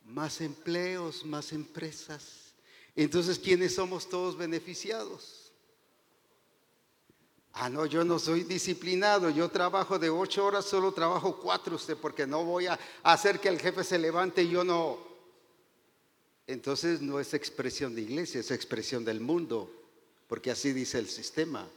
Más 0.05 0.41
empleos, 0.41 1.24
más 1.24 1.53
empresas. 1.53 2.55
Entonces, 2.97 3.39
¿quiénes 3.39 3.74
somos 3.74 4.09
todos 4.09 4.37
beneficiados? 4.37 5.53
Ah, 7.55 7.68
no, 7.68 7.85
yo 7.85 8.03
no 8.03 8.18
soy 8.18 8.45
disciplinado, 8.45 9.28
yo 9.28 9.51
trabajo 9.51 9.99
de 9.99 10.09
ocho 10.09 10.47
horas, 10.47 10.64
solo 10.64 10.93
trabajo 10.93 11.39
cuatro 11.39 11.76
usted, 11.76 11.97
porque 11.99 12.26
no 12.26 12.45
voy 12.45 12.66
a 12.66 12.78
hacer 13.03 13.41
que 13.41 13.49
el 13.49 13.61
jefe 13.61 13.85
se 13.85 13.99
levante 13.99 14.43
y 14.43 14.51
yo 14.51 14.64
no. 14.64 14.99
Entonces 16.47 17.03
no 17.03 17.20
es 17.20 17.35
expresión 17.35 17.95
de 17.95 18.03
iglesia, 18.03 18.41
es 18.41 18.51
expresión 18.51 19.05
del 19.05 19.20
mundo, 19.20 19.70
porque 20.28 20.51
así 20.51 20.72
dice 20.72 20.99
el 20.99 21.09
sistema. 21.09 21.68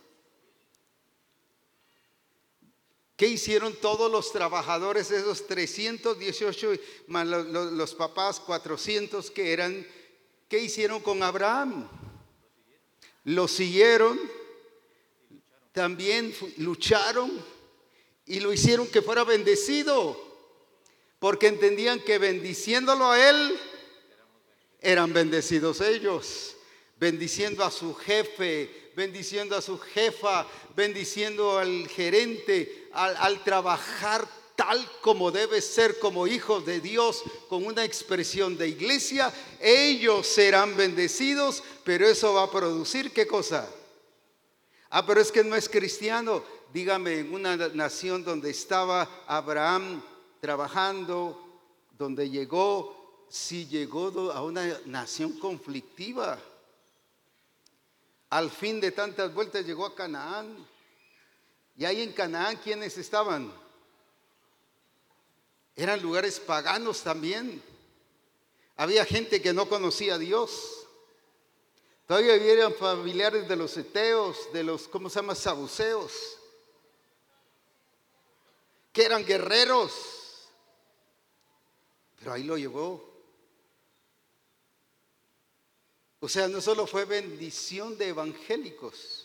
¿Qué 3.16 3.28
hicieron 3.28 3.74
todos 3.74 4.12
los 4.12 4.32
trabajadores, 4.32 5.10
esos 5.12 5.48
318, 5.48 6.74
más 7.08 7.26
los, 7.26 7.72
los 7.72 7.96
papás 7.96 8.40
400 8.42 9.32
que 9.32 9.54
eran 9.54 9.86
¿Qué 10.48 10.60
hicieron 10.60 11.00
con 11.02 11.24
Abraham? 11.24 11.90
Lo 13.24 13.48
siguieron, 13.48 14.20
también 15.72 16.36
lucharon 16.58 17.32
y 18.28 18.40
lo 18.40 18.54
hicieron 18.54 18.88
que 18.88 19.02
fuera 19.02 19.24
bendecido, 19.24 20.16
porque 21.18 21.48
entendían 21.48 22.00
que 22.00 22.20
bendiciéndolo 22.20 23.10
a 23.10 23.30
él, 23.30 23.60
eran 24.80 25.14
bendecidos 25.14 25.82
ellos, 25.82 26.56
bendiciendo 27.00 27.64
a 27.64 27.72
su 27.72 27.96
jefe, 27.96 28.92
bendiciendo 28.96 29.56
a 29.56 29.62
su 29.64 29.80
jefa, 29.80 30.48
bendiciendo 30.76 31.58
al 31.58 31.88
gerente, 31.88 32.85
al, 32.96 33.44
trabajar 33.44 34.28
tal 34.56 34.90
como 35.02 35.32
debe 35.32 35.62
ser 35.62 36.00
como 36.00 36.28
hijos 36.28 36.66
de 36.66 36.80
Dios, 36.80 37.24
con 37.50 37.66
una 37.66 37.84
expresión 37.84 38.58
de 38.58 38.70
iglesia, 38.70 39.34
ellos 39.60 40.26
serán 40.26 40.78
bendecidos, 40.78 41.62
pero 41.84 42.08
eso 42.08 42.34
va 42.34 42.44
a 42.44 42.52
producir 42.52 43.12
qué 43.12 43.28
cosa? 43.28 43.70
Ah, 44.90 45.06
pero 45.06 45.20
es 45.20 45.32
que 45.32 45.44
no 45.44 45.56
es 45.56 45.68
cristiano. 45.68 46.42
Dígame, 46.72 47.20
en 47.20 47.34
una 47.34 47.56
nación 47.56 48.24
donde 48.24 48.50
estaba 48.50 49.10
Abraham 49.28 50.02
trabajando, 50.40 51.42
donde 51.98 52.30
llegó, 52.30 53.26
si 53.30 53.68
llegó 53.68 54.32
a 54.32 54.42
una 54.44 54.80
nación 54.86 55.34
conflictiva. 55.40 56.40
Al 58.30 58.50
fin 58.50 58.80
de 58.80 58.92
tantas 58.92 59.34
vueltas 59.34 59.66
llegó 59.66 59.86
a 59.86 59.96
Canaán. 59.96 60.75
Y 61.78 61.86
ahí 61.86 62.02
en 62.02 62.14
Canaán, 62.14 62.58
¿quiénes 62.58 62.98
estaban? 62.98 63.54
Eran 65.76 66.02
lugares 66.02 66.40
paganos 66.40 67.02
también. 67.02 67.62
Había 68.78 69.06
gente 69.06 69.42
que 69.42 69.54
no 69.54 69.68
conocía 69.68 70.16
a 70.16 70.18
Dios. 70.18 70.86
Todavía 72.08 72.36
eran 72.36 72.74
familiares 72.76 73.48
de 73.48 73.56
los 73.56 73.76
eteos, 73.76 74.38
de 74.54 74.64
los, 74.64 74.88
¿cómo 74.88 75.10
se 75.10 75.16
llama? 75.20 75.36
Sabuceos. 75.36 76.38
Que 78.94 79.04
eran 79.06 79.26
guerreros. 79.26 79.92
Pero 82.20 82.32
ahí 82.32 82.44
lo 82.44 82.58
llevó. 82.58 83.14
O 86.22 86.30
sea, 86.30 86.48
no 86.48 86.62
solo 86.62 86.88
fue 86.88 87.06
bendición 87.06 87.98
de 87.98 88.10
evangélicos. 88.10 89.25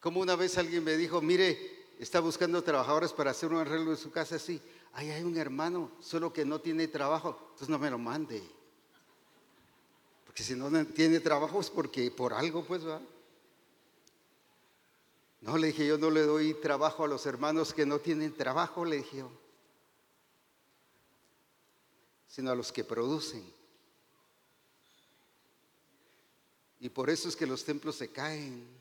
Como 0.00 0.20
una 0.20 0.36
vez 0.36 0.56
alguien 0.58 0.84
me 0.84 0.96
dijo, 0.96 1.20
mire, 1.20 1.86
está 1.98 2.20
buscando 2.20 2.62
trabajadores 2.62 3.12
para 3.12 3.32
hacer 3.32 3.50
un 3.50 3.58
arreglo 3.58 3.90
de 3.90 3.96
su 3.96 4.10
casa 4.10 4.36
así. 4.36 4.60
Ahí 4.92 5.10
hay 5.10 5.22
un 5.22 5.36
hermano, 5.36 5.90
solo 6.00 6.32
que 6.32 6.44
no 6.44 6.60
tiene 6.60 6.88
trabajo, 6.88 7.36
entonces 7.40 7.68
no 7.68 7.78
me 7.78 7.90
lo 7.90 7.98
mande. 7.98 8.42
Porque 10.24 10.42
si 10.42 10.54
no 10.54 10.70
tiene 10.86 11.20
trabajo 11.20 11.60
es 11.60 11.70
porque 11.70 12.10
por 12.10 12.32
algo 12.32 12.64
pues 12.64 12.86
va. 12.86 13.00
No, 15.40 15.56
le 15.56 15.68
dije, 15.68 15.86
yo 15.86 15.98
no 15.98 16.10
le 16.10 16.22
doy 16.22 16.54
trabajo 16.54 17.04
a 17.04 17.08
los 17.08 17.26
hermanos 17.26 17.72
que 17.72 17.86
no 17.86 18.00
tienen 18.00 18.34
trabajo, 18.34 18.84
le 18.84 18.96
dije 18.96 19.18
yo, 19.18 19.30
sino 22.26 22.50
a 22.50 22.56
los 22.56 22.72
que 22.72 22.82
producen. 22.82 23.44
Y 26.80 26.88
por 26.88 27.10
eso 27.10 27.28
es 27.28 27.36
que 27.36 27.46
los 27.46 27.64
templos 27.64 27.96
se 27.96 28.10
caen, 28.10 28.77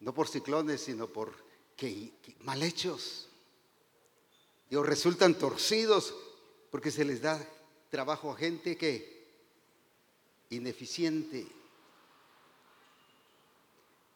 no 0.00 0.12
por 0.14 0.28
ciclones, 0.28 0.82
sino 0.82 1.08
por 1.08 1.32
que, 1.76 2.12
mal 2.40 2.62
hechos. 2.62 3.28
Dios, 4.68 4.84
resultan 4.86 5.38
torcidos 5.38 6.14
porque 6.70 6.90
se 6.90 7.04
les 7.04 7.22
da 7.22 7.40
trabajo 7.90 8.32
a 8.32 8.36
gente 8.36 8.76
que 8.76 9.16
ineficiente. 10.50 11.46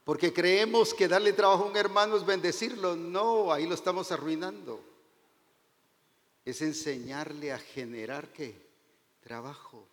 Porque 0.05 0.33
creemos 0.33 0.93
que 0.93 1.09
darle 1.09 1.33
trabajo 1.33 1.65
a 1.65 1.67
un 1.69 1.77
hermano 1.77 2.17
es 2.17 2.25
bendecirlo. 2.25 2.97
No, 2.97 3.53
ahí 3.53 3.67
lo 3.67 3.75
estamos 3.75 4.11
arruinando. 4.11 4.83
Es 6.45 6.63
enseñarle 6.63 7.53
a 7.53 7.59
generar 7.59 8.33
qué? 8.33 8.69
Trabajo. 9.23 9.90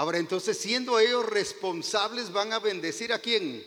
Ahora 0.00 0.16
entonces, 0.16 0.56
siendo 0.56 0.98
ellos 0.98 1.26
responsables, 1.26 2.32
van 2.32 2.54
a 2.54 2.58
bendecir 2.58 3.12
a 3.12 3.18
quién? 3.18 3.62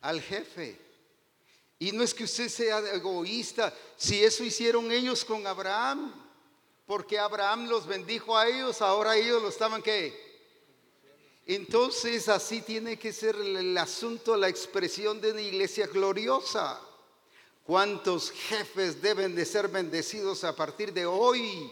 al 0.00 0.20
jefe. 0.20 0.76
Y 1.78 1.92
no 1.92 2.02
es 2.02 2.12
que 2.12 2.24
usted 2.24 2.48
sea 2.48 2.80
egoísta, 2.92 3.72
si 3.96 4.24
eso 4.24 4.42
hicieron 4.42 4.90
ellos 4.90 5.24
con 5.24 5.46
Abraham, 5.46 6.12
porque 6.86 7.18
Abraham 7.18 7.68
los 7.68 7.86
bendijo 7.86 8.36
a 8.36 8.48
ellos, 8.48 8.82
ahora 8.82 9.16
ellos 9.16 9.40
lo 9.40 9.48
estaban 9.48 9.80
que. 9.80 10.28
Entonces 11.46 12.28
así 12.28 12.62
tiene 12.62 12.98
que 12.98 13.12
ser 13.12 13.36
el 13.36 13.78
asunto, 13.78 14.36
la 14.36 14.48
expresión 14.48 15.20
de 15.20 15.32
una 15.32 15.40
iglesia 15.40 15.86
gloriosa. 15.86 16.80
¿Cuántos 17.64 18.32
jefes 18.32 19.00
deben 19.00 19.36
de 19.36 19.44
ser 19.44 19.68
bendecidos 19.68 20.42
a 20.42 20.56
partir 20.56 20.92
de 20.92 21.06
hoy? 21.06 21.70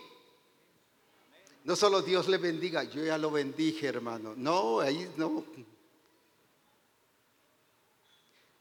No 1.68 1.76
solo 1.76 2.00
Dios 2.00 2.28
le 2.28 2.38
bendiga, 2.38 2.82
yo 2.84 3.04
ya 3.04 3.18
lo 3.18 3.30
bendije, 3.30 3.88
hermano. 3.88 4.32
No, 4.34 4.80
ahí 4.80 5.06
no. 5.18 5.44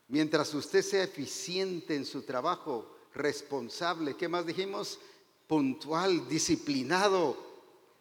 Mientras 0.09 0.53
usted 0.53 0.81
sea 0.81 1.03
eficiente 1.03 1.95
en 1.95 2.05
su 2.05 2.23
trabajo, 2.23 2.97
responsable, 3.13 4.17
¿qué 4.17 4.27
más 4.27 4.45
dijimos? 4.45 4.99
Puntual, 5.47 6.27
disciplinado, 6.27 7.37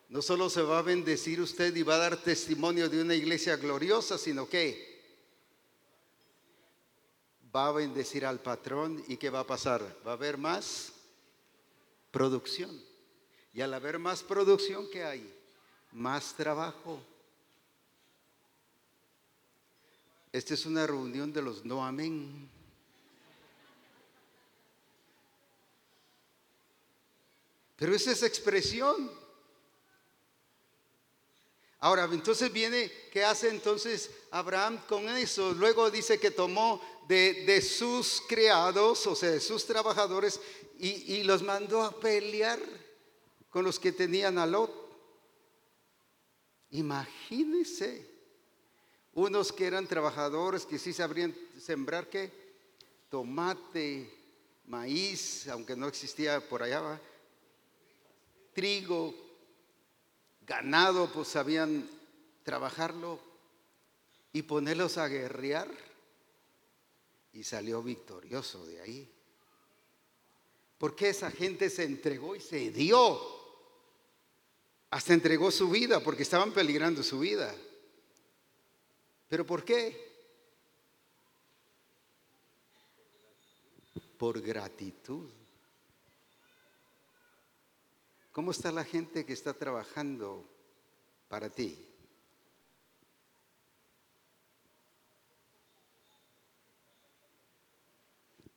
no 0.09 0.23
solo 0.23 0.51
se 0.51 0.63
va 0.63 0.81
a 0.81 0.83
bendecir 0.83 1.41
usted 1.41 1.77
y 1.77 1.85
va 1.85 1.95
a 1.95 1.99
dar 1.99 2.17
testimonio 2.17 2.89
de 2.89 3.01
una 3.01 3.15
iglesia 3.15 3.55
gloriosa, 3.55 4.19
sino 4.19 4.49
que 4.49 5.05
va 7.55 7.69
a 7.69 7.73
bendecir 7.73 8.27
al 8.27 8.41
patrón 8.41 9.05
y 9.07 9.19
¿qué 9.19 9.31
va 9.31 9.39
a 9.39 9.47
pasar? 9.47 9.83
Va 10.05 10.11
a 10.11 10.15
haber 10.15 10.37
más 10.37 10.95
producción. 12.11 12.96
Y 13.57 13.63
al 13.63 13.73
haber 13.73 13.99
más 13.99 14.23
producción, 14.23 14.87
¿qué 14.91 15.03
hay? 15.03 15.35
Más 15.93 16.35
trabajo. 16.35 17.01
Esta 20.31 20.53
es 20.53 20.67
una 20.67 20.87
reunión 20.87 21.33
de 21.33 21.41
los 21.41 21.65
no 21.65 21.83
amén. 21.83 22.51
Pero 27.77 27.95
esa 27.95 28.13
es 28.13 28.23
expresión. 28.23 29.11
Ahora, 31.79 32.05
entonces 32.13 32.53
viene, 32.53 32.93
¿qué 33.11 33.25
hace 33.25 33.49
entonces 33.49 34.11
Abraham 34.33 34.83
con 34.87 35.09
eso? 35.09 35.55
Luego 35.55 35.91
dice 35.91 36.21
que 36.21 36.31
tomó 36.31 36.83
de, 37.09 37.63
sus 37.63 38.23
criados, 38.29 39.07
o 39.07 39.17
sea, 39.17 39.31
de 39.31 39.41
sus 39.41 39.65
trabajadores, 39.65 40.43
y 40.79 41.23
los 41.23 41.43
mandó 41.43 41.81
a 41.81 41.99
pelear 41.99 42.61
con 43.57 43.65
los 43.65 43.81
que 43.81 43.91
tenían 43.91 44.37
a 44.37 44.45
Lot. 44.45 44.71
Imagínense, 46.73 48.07
unos 49.15 49.51
que 49.51 49.65
eran 49.65 49.87
trabajadores, 49.87 50.67
que 50.67 50.79
sí 50.79 50.93
sabrían 50.93 51.35
sembrar 51.59 52.11
qué, 52.11 52.31
tomate, 53.09 54.13
maíz, 54.67 55.49
aunque 55.49 55.75
no 55.75 55.89
existía 55.89 56.47
por 56.47 56.63
allá, 56.63 56.83
¿va? 56.83 57.01
trigo, 58.53 59.15
ganado, 60.47 61.11
pues 61.11 61.29
sabían 61.29 61.89
trabajarlo 62.43 63.19
y 64.35 64.43
ponerlos 64.43 64.99
a 64.99 65.09
guerrear. 65.09 65.71
Y 67.33 67.43
salió 67.43 67.83
victorioso 67.83 68.67
de 68.67 68.83
ahí. 68.83 69.13
Porque 70.77 71.09
esa 71.09 71.31
gente 71.31 71.71
se 71.71 71.85
entregó 71.85 72.37
y 72.37 72.41
se 72.43 72.71
dio. 72.71 73.36
Hasta 74.91 75.15
entregó 75.15 75.51
su 75.51 75.69
vida 75.69 76.01
porque 76.01 76.23
estaban 76.23 76.53
peligrando 76.53 77.03
su 77.03 77.19
vida. 77.19 77.55
¿Pero 79.29 79.45
por 79.45 79.65
qué? 79.65 80.05
Por 84.17 84.41
gratitud. 84.41 85.29
¿Cómo 88.33 88.51
está 88.51 88.71
la 88.71 88.85
gente 88.85 89.25
que 89.25 89.33
está 89.33 89.55
trabajando 89.55 90.45
para 91.29 91.51
ti? 91.51 91.77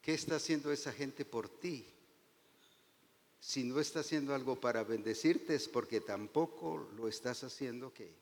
¿Qué 0.01 0.13
está 0.13 0.35
haciendo 0.35 0.71
esa 0.71 0.91
gente 0.91 1.23
por 1.23 1.47
ti? 1.47 1.85
Si 3.39 3.63
no 3.63 3.79
está 3.79 4.01
haciendo 4.01 4.35
algo 4.35 4.59
para 4.59 4.83
bendecirte 4.83 5.55
es 5.55 5.67
porque 5.67 6.01
tampoco 6.01 6.89
lo 6.95 7.07
estás 7.07 7.43
haciendo 7.43 7.93
qué. 7.93 8.13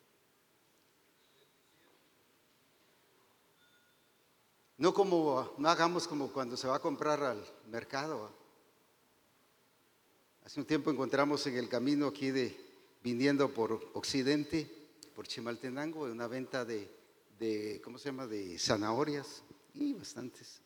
No 4.77 4.93
como 4.93 5.55
no 5.57 5.69
hagamos 5.69 6.07
como 6.07 6.31
cuando 6.31 6.55
se 6.55 6.67
va 6.67 6.75
a 6.75 6.81
comprar 6.81 7.23
al 7.23 7.43
mercado. 7.69 8.31
Hace 10.45 10.59
un 10.59 10.67
tiempo 10.67 10.91
encontramos 10.91 11.45
en 11.47 11.57
el 11.57 11.67
camino 11.67 12.07
aquí 12.07 12.29
de 12.29 12.55
viniendo 13.03 13.51
por 13.53 13.89
Occidente, 13.93 14.71
por 15.15 15.27
Chimaltenango, 15.27 16.03
una 16.03 16.27
venta 16.27 16.63
de, 16.63 16.89
de 17.39 17.81
¿cómo 17.83 17.97
se 17.97 18.09
llama? 18.09 18.27
De 18.27 18.57
zanahorias 18.59 19.41
y 19.73 19.93
bastantes. 19.93 20.61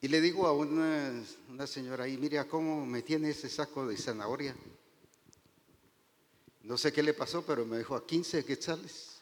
Y 0.00 0.08
le 0.08 0.20
digo 0.20 0.46
a 0.46 0.52
una, 0.52 1.24
una 1.48 1.66
señora 1.66 2.04
ahí, 2.04 2.16
mira 2.16 2.46
cómo 2.46 2.86
me 2.86 3.02
tiene 3.02 3.30
ese 3.30 3.48
saco 3.48 3.86
de 3.86 3.96
zanahoria. 3.96 4.54
No 6.62 6.78
sé 6.78 6.92
qué 6.92 7.02
le 7.02 7.14
pasó, 7.14 7.44
pero 7.44 7.64
me 7.64 7.78
dijo 7.78 7.96
a 7.96 8.06
15 8.06 8.44
quetzales, 8.44 9.16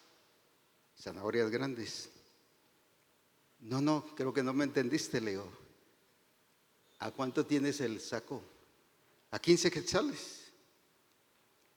zanahorias 1.00 1.50
grandes. 1.50 2.10
No, 3.60 3.80
no, 3.80 4.04
creo 4.14 4.34
que 4.34 4.42
no 4.42 4.52
me 4.52 4.64
entendiste, 4.64 5.20
Leo. 5.20 5.48
¿A 6.98 7.10
cuánto 7.10 7.46
tienes 7.46 7.80
el 7.80 8.00
saco? 8.00 8.42
A 9.30 9.38
15 9.38 9.70
quetzales. 9.70 10.46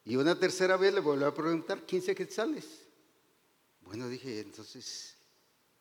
Y 0.05 0.15
una 0.15 0.37
tercera 0.37 0.75
vez 0.75 0.93
le 0.93 1.01
volvió 1.01 1.27
a 1.27 1.33
preguntar, 1.33 1.85
15 1.85 2.15
quetzales. 2.15 2.65
Bueno, 3.81 4.09
dije, 4.09 4.41
entonces, 4.41 5.15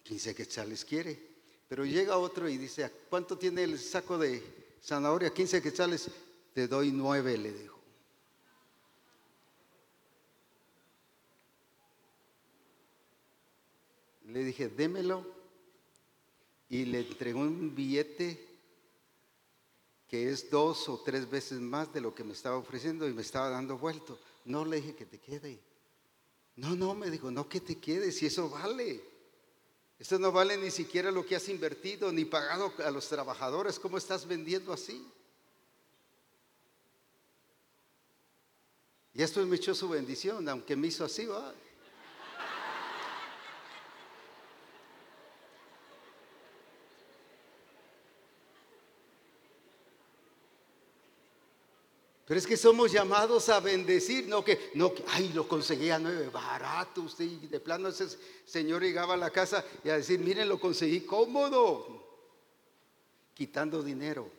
15 0.04 0.34
quetzales 0.34 0.84
quiere. 0.84 1.27
Pero 1.68 1.84
llega 1.84 2.16
otro 2.16 2.48
y 2.48 2.56
dice, 2.56 2.84
¿a 2.84 2.90
cuánto 2.90 3.36
tiene 3.36 3.62
el 3.62 3.78
saco 3.78 4.16
de 4.16 4.42
zanahoria? 4.82 5.32
15 5.32 5.62
quetzales. 5.62 6.10
Te 6.54 6.66
doy 6.66 6.90
nueve, 6.90 7.36
le 7.36 7.52
dijo. 7.52 7.78
Le 14.26 14.44
dije, 14.44 14.68
démelo. 14.68 15.24
Y 16.70 16.86
le 16.86 17.00
entregó 17.00 17.40
un 17.40 17.74
billete 17.74 18.46
que 20.08 20.30
es 20.30 20.50
dos 20.50 20.88
o 20.88 20.98
tres 21.00 21.28
veces 21.28 21.60
más 21.60 21.92
de 21.92 22.00
lo 22.00 22.14
que 22.14 22.24
me 22.24 22.32
estaba 22.32 22.56
ofreciendo 22.56 23.06
y 23.06 23.12
me 23.12 23.22
estaba 23.22 23.50
dando 23.50 23.76
vuelto. 23.76 24.18
No 24.46 24.64
le 24.64 24.76
dije 24.76 24.94
que 24.94 25.04
te 25.04 25.18
quede. 25.18 25.60
No, 26.56 26.74
no, 26.74 26.94
me 26.94 27.10
dijo, 27.10 27.30
no 27.30 27.48
que 27.48 27.60
te 27.60 27.76
quede, 27.76 28.10
si 28.10 28.26
eso 28.26 28.48
vale. 28.48 29.17
Esto 29.98 30.18
no 30.18 30.30
vale 30.30 30.56
ni 30.56 30.70
siquiera 30.70 31.10
lo 31.10 31.26
que 31.26 31.34
has 31.34 31.48
invertido, 31.48 32.12
ni 32.12 32.24
pagado 32.24 32.72
a 32.84 32.90
los 32.90 33.08
trabajadores. 33.08 33.78
¿Cómo 33.78 33.98
estás 33.98 34.26
vendiendo 34.26 34.72
así? 34.72 35.04
Y 39.12 39.22
esto 39.22 39.44
me 39.46 39.56
echó 39.56 39.74
su 39.74 39.88
bendición, 39.88 40.48
aunque 40.48 40.76
me 40.76 40.86
hizo 40.86 41.04
así, 41.04 41.26
va. 41.26 41.52
Pero 52.28 52.38
es 52.40 52.46
que 52.46 52.58
somos 52.58 52.92
llamados 52.92 53.48
a 53.48 53.58
bendecir, 53.58 54.28
no 54.28 54.44
que, 54.44 54.70
no 54.74 54.92
que, 54.92 55.02
ay, 55.08 55.32
lo 55.32 55.48
conseguí 55.48 55.88
a 55.88 55.98
nueve, 55.98 56.28
barato 56.28 57.00
usted, 57.00 57.24
de 57.24 57.58
plano 57.58 57.88
ese 57.88 58.06
señor 58.44 58.82
llegaba 58.82 59.14
a 59.14 59.16
la 59.16 59.30
casa 59.30 59.64
y 59.82 59.88
a 59.88 59.96
decir, 59.96 60.20
miren, 60.20 60.46
lo 60.46 60.60
conseguí 60.60 61.00
cómodo, 61.00 62.06
quitando 63.32 63.82
dinero, 63.82 64.30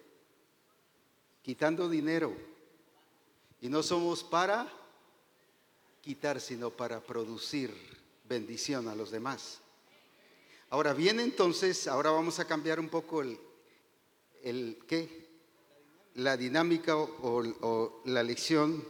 quitando 1.42 1.90
dinero. 1.90 2.32
Y 3.60 3.70
no 3.70 3.82
somos 3.82 4.24
para 4.24 4.72
quitar, 6.00 6.40
sino 6.40 6.70
para 6.70 7.02
producir 7.02 7.74
bendición 8.26 8.88
a 8.88 8.94
los 8.94 9.10
demás. 9.10 9.62
Ahora 10.70 10.94
bien, 10.94 11.20
entonces, 11.20 11.88
ahora 11.88 12.12
vamos 12.12 12.38
a 12.38 12.46
cambiar 12.46 12.80
un 12.80 12.90
poco 12.90 13.24
el, 13.24 13.40
el 14.44 14.78
¿qué? 14.88 15.29
La 16.20 16.36
dinámica 16.36 16.98
o, 16.98 18.02
la 18.06 18.24
lección 18.24 18.86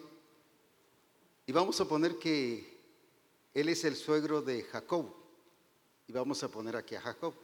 y 1.46 1.52
vamos 1.52 1.80
a 1.80 1.86
poner 1.86 2.18
que 2.18 2.80
él 3.54 3.70
es 3.70 3.84
el 3.84 3.96
suegro 3.96 4.42
de 4.42 4.64
Jacob 4.64 5.14
y 6.08 6.12
vamos 6.12 6.44
a 6.44 6.50
poner 6.50 6.76
aquí 6.76 6.96
a 6.96 7.02
Jacob. 7.02 7.36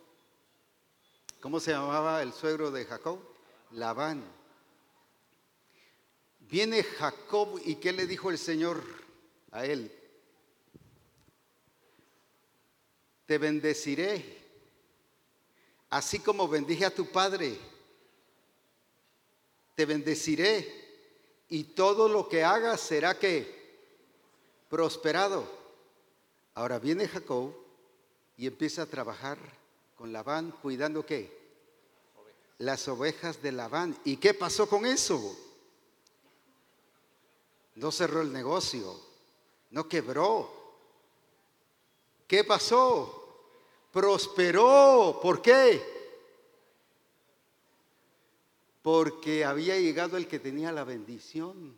¿Cómo 1.39 1.59
se 1.59 1.71
llamaba 1.71 2.23
el 2.23 2.33
suegro 2.33 2.71
de 2.71 2.85
Jacob? 2.85 3.19
Labán. 3.71 4.23
Viene 6.39 6.81
Jacob 6.81 7.59
y 7.63 7.75
¿qué 7.75 7.91
le 7.91 8.07
dijo 8.07 8.31
el 8.31 8.39
Señor 8.39 8.83
a 9.51 9.65
él? 9.65 9.91
Te 13.27 13.37
bendeciré, 13.37 14.43
así 15.91 16.19
como 16.19 16.47
bendije 16.47 16.85
a 16.85 16.93
tu 16.93 17.11
padre 17.11 17.74
te 19.75 19.85
bendeciré 19.85 20.85
y 21.49 21.63
todo 21.63 22.09
lo 22.09 22.27
que 22.27 22.43
hagas 22.43 22.81
será 22.81 23.19
que 23.19 23.55
prosperado. 24.69 25.45
Ahora 26.55 26.79
viene 26.79 27.07
Jacob 27.07 27.53
y 28.37 28.47
empieza 28.47 28.83
a 28.83 28.87
trabajar 28.87 29.37
con 29.97 30.11
Labán 30.11 30.51
cuidando 30.61 31.05
qué? 31.05 31.45
Las 32.57 32.87
ovejas 32.87 33.41
de 33.41 33.51
Labán. 33.51 33.97
¿Y 34.05 34.17
qué 34.17 34.33
pasó 34.33 34.67
con 34.67 34.85
eso? 34.85 35.37
No 37.75 37.91
cerró 37.91 38.21
el 38.21 38.31
negocio, 38.31 38.97
no 39.71 39.87
quebró. 39.89 40.63
¿Qué 42.25 42.45
pasó? 42.45 43.21
Prosperó. 43.91 45.19
¿Por 45.21 45.41
qué? 45.41 45.94
Porque 48.85 49.43
había 49.43 49.79
llegado 49.79 50.15
el 50.15 50.27
que 50.27 50.37
tenía 50.37 50.71
la 50.71 50.83
bendición. 50.83 51.75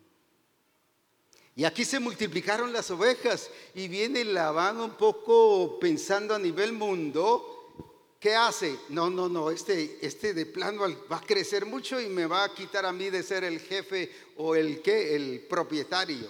Y 1.56 1.64
aquí 1.64 1.86
se 1.86 2.00
multiplicaron 2.00 2.70
las 2.70 2.90
ovejas 2.90 3.50
y 3.74 3.88
viene 3.88 4.26
Labán 4.26 4.78
un 4.78 4.90
poco 4.90 5.78
pensando 5.80 6.34
a 6.34 6.38
nivel 6.38 6.74
mundo, 6.74 8.12
¿qué 8.20 8.34
hace? 8.34 8.78
No, 8.90 9.08
no, 9.08 9.26
no, 9.26 9.50
este, 9.50 10.04
este 10.06 10.34
de 10.34 10.44
plano 10.44 10.82
va 11.10 11.16
a 11.16 11.22
crecer 11.22 11.64
mucho 11.64 11.98
y 11.98 12.10
me 12.10 12.26
va 12.26 12.44
a 12.44 12.52
quitar 12.52 12.84
a 12.84 12.92
mí 12.92 13.08
de 13.08 13.22
ser 13.22 13.42
el 13.42 13.60
jefe 13.60 14.12
o 14.36 14.54
el 14.54 14.82
qué, 14.82 15.16
el 15.16 15.46
propietario. 15.48 16.28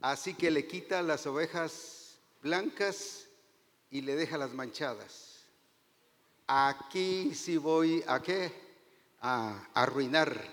Así 0.00 0.34
que 0.34 0.50
le 0.50 0.66
quita 0.66 1.00
las 1.00 1.28
ovejas 1.28 2.18
blancas 2.42 3.28
y 3.88 4.00
le 4.00 4.16
deja 4.16 4.36
las 4.36 4.52
manchadas. 4.52 5.44
Aquí 6.48 7.36
sí 7.36 7.56
voy 7.56 8.02
a 8.08 8.20
qué? 8.20 8.69
A 9.20 9.68
arruinar 9.74 10.50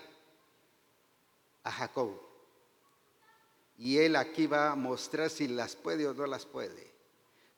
a 1.64 1.72
Jacob. 1.72 2.20
Y 3.76 3.98
él 3.98 4.16
aquí 4.16 4.46
va 4.46 4.72
a 4.72 4.76
mostrar 4.76 5.30
si 5.30 5.48
las 5.48 5.76
puede 5.76 6.06
o 6.06 6.14
no 6.14 6.26
las 6.26 6.44
puede. 6.46 6.90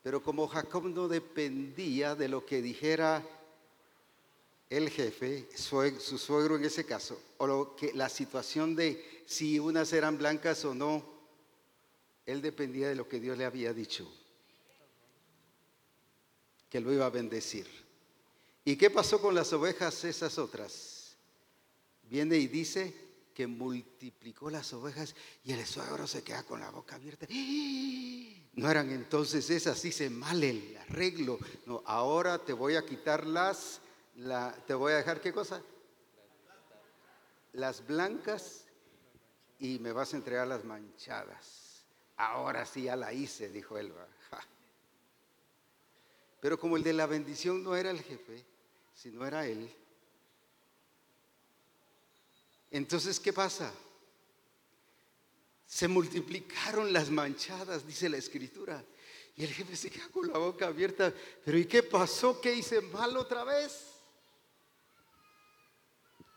Pero 0.03 0.23
como 0.23 0.49
Jacob 0.49 0.85
no 0.85 1.09
dependía 1.09 2.15
de 2.15 2.29
lo 2.29 2.45
que 2.45 2.63
dijera 2.63 3.23
el 4.69 4.89
jefe, 4.89 5.49
su 5.55 6.19
suegro 6.19 6.57
en 6.57 6.65
ese 6.65 6.87
caso, 6.87 7.21
o 7.39 7.47
lo 7.47 7.77
que, 7.77 7.93
la 7.93 8.09
situación 8.09 8.77
de 8.77 9.25
si 9.27 9.59
unas 9.59 9.93
eran 9.93 10.17
blancas 10.17 10.65
o 10.65 10.75
no, 10.75 11.05
él 12.25 12.41
dependía 12.41 12.89
de 12.89 12.95
lo 12.95 13.09
que 13.09 13.19
Dios 13.19 13.37
le 13.37 13.45
había 13.45 13.73
dicho, 13.73 14.09
que 16.69 16.81
lo 16.81 16.93
iba 16.93 17.07
a 17.07 17.11
bendecir. 17.11 17.67
¿Y 18.65 18.77
qué 18.77 18.91
pasó 18.91 19.21
con 19.21 19.35
las 19.35 19.53
ovejas 19.53 20.05
esas 20.05 20.39
otras? 20.39 20.90
Viene 22.11 22.37
y 22.39 22.49
dice 22.49 22.93
que 23.33 23.47
multiplicó 23.47 24.51
las 24.51 24.73
ovejas 24.73 25.15
y 25.45 25.53
el 25.53 25.65
suegro 25.65 26.09
se 26.09 26.25
queda 26.25 26.43
con 26.43 26.59
la 26.59 26.69
boca 26.71 26.97
abierta. 26.97 27.27
No 28.55 28.69
eran 28.69 28.91
entonces 28.91 29.49
esas, 29.49 29.81
dice 29.81 30.11
mal 30.11 30.43
el 30.43 30.77
arreglo. 30.77 31.39
No, 31.67 31.85
ahora 31.87 32.39
te 32.45 32.53
voy 32.53 32.75
a 32.75 32.85
quitar 32.85 33.25
las, 33.25 33.81
la, 34.17 34.53
te 34.67 34.75
voy 34.75 34.93
a 34.93 34.97
dejar 34.97 35.21
qué 35.21 35.33
cosa? 35.33 35.63
Las 37.53 37.87
blancas 37.87 38.65
y 39.61 39.79
me 39.79 39.93
vas 39.93 40.13
a 40.13 40.17
entregar 40.17 40.49
las 40.49 40.65
manchadas. 40.65 41.85
Ahora 42.17 42.67
sí 42.67 42.83
ya 42.83 42.97
la 42.97 43.13
hice, 43.13 43.51
dijo 43.51 43.79
Elba. 43.79 44.09
Pero 46.41 46.59
como 46.59 46.77
el 46.77 46.83
de 46.83 46.93
la 46.93 47.07
bendición 47.07 47.63
no 47.63 47.77
era 47.77 47.93
el 47.93 48.03
jefe, 48.03 48.45
sino 48.95 49.25
era 49.25 49.47
él, 49.47 49.73
entonces, 52.71 53.19
¿qué 53.19 53.33
pasa? 53.33 53.73
Se 55.67 55.89
multiplicaron 55.89 56.93
las 56.93 57.11
manchadas, 57.11 57.87
dice 57.87 58.09
la 58.09 58.17
escritura. 58.17 58.85
Y 59.37 59.45
el 59.45 59.53
jefe 59.53 59.77
se 59.77 59.91
queda 59.91 60.09
con 60.09 60.29
la 60.29 60.39
boca 60.39 60.67
abierta. 60.67 61.13
Pero 61.45 61.59
¿y 61.59 61.65
qué 61.65 61.83
pasó? 61.83 62.41
¿Qué 62.41 62.55
hice 62.55 62.81
mal 62.81 63.17
otra 63.17 63.45
vez? 63.45 63.87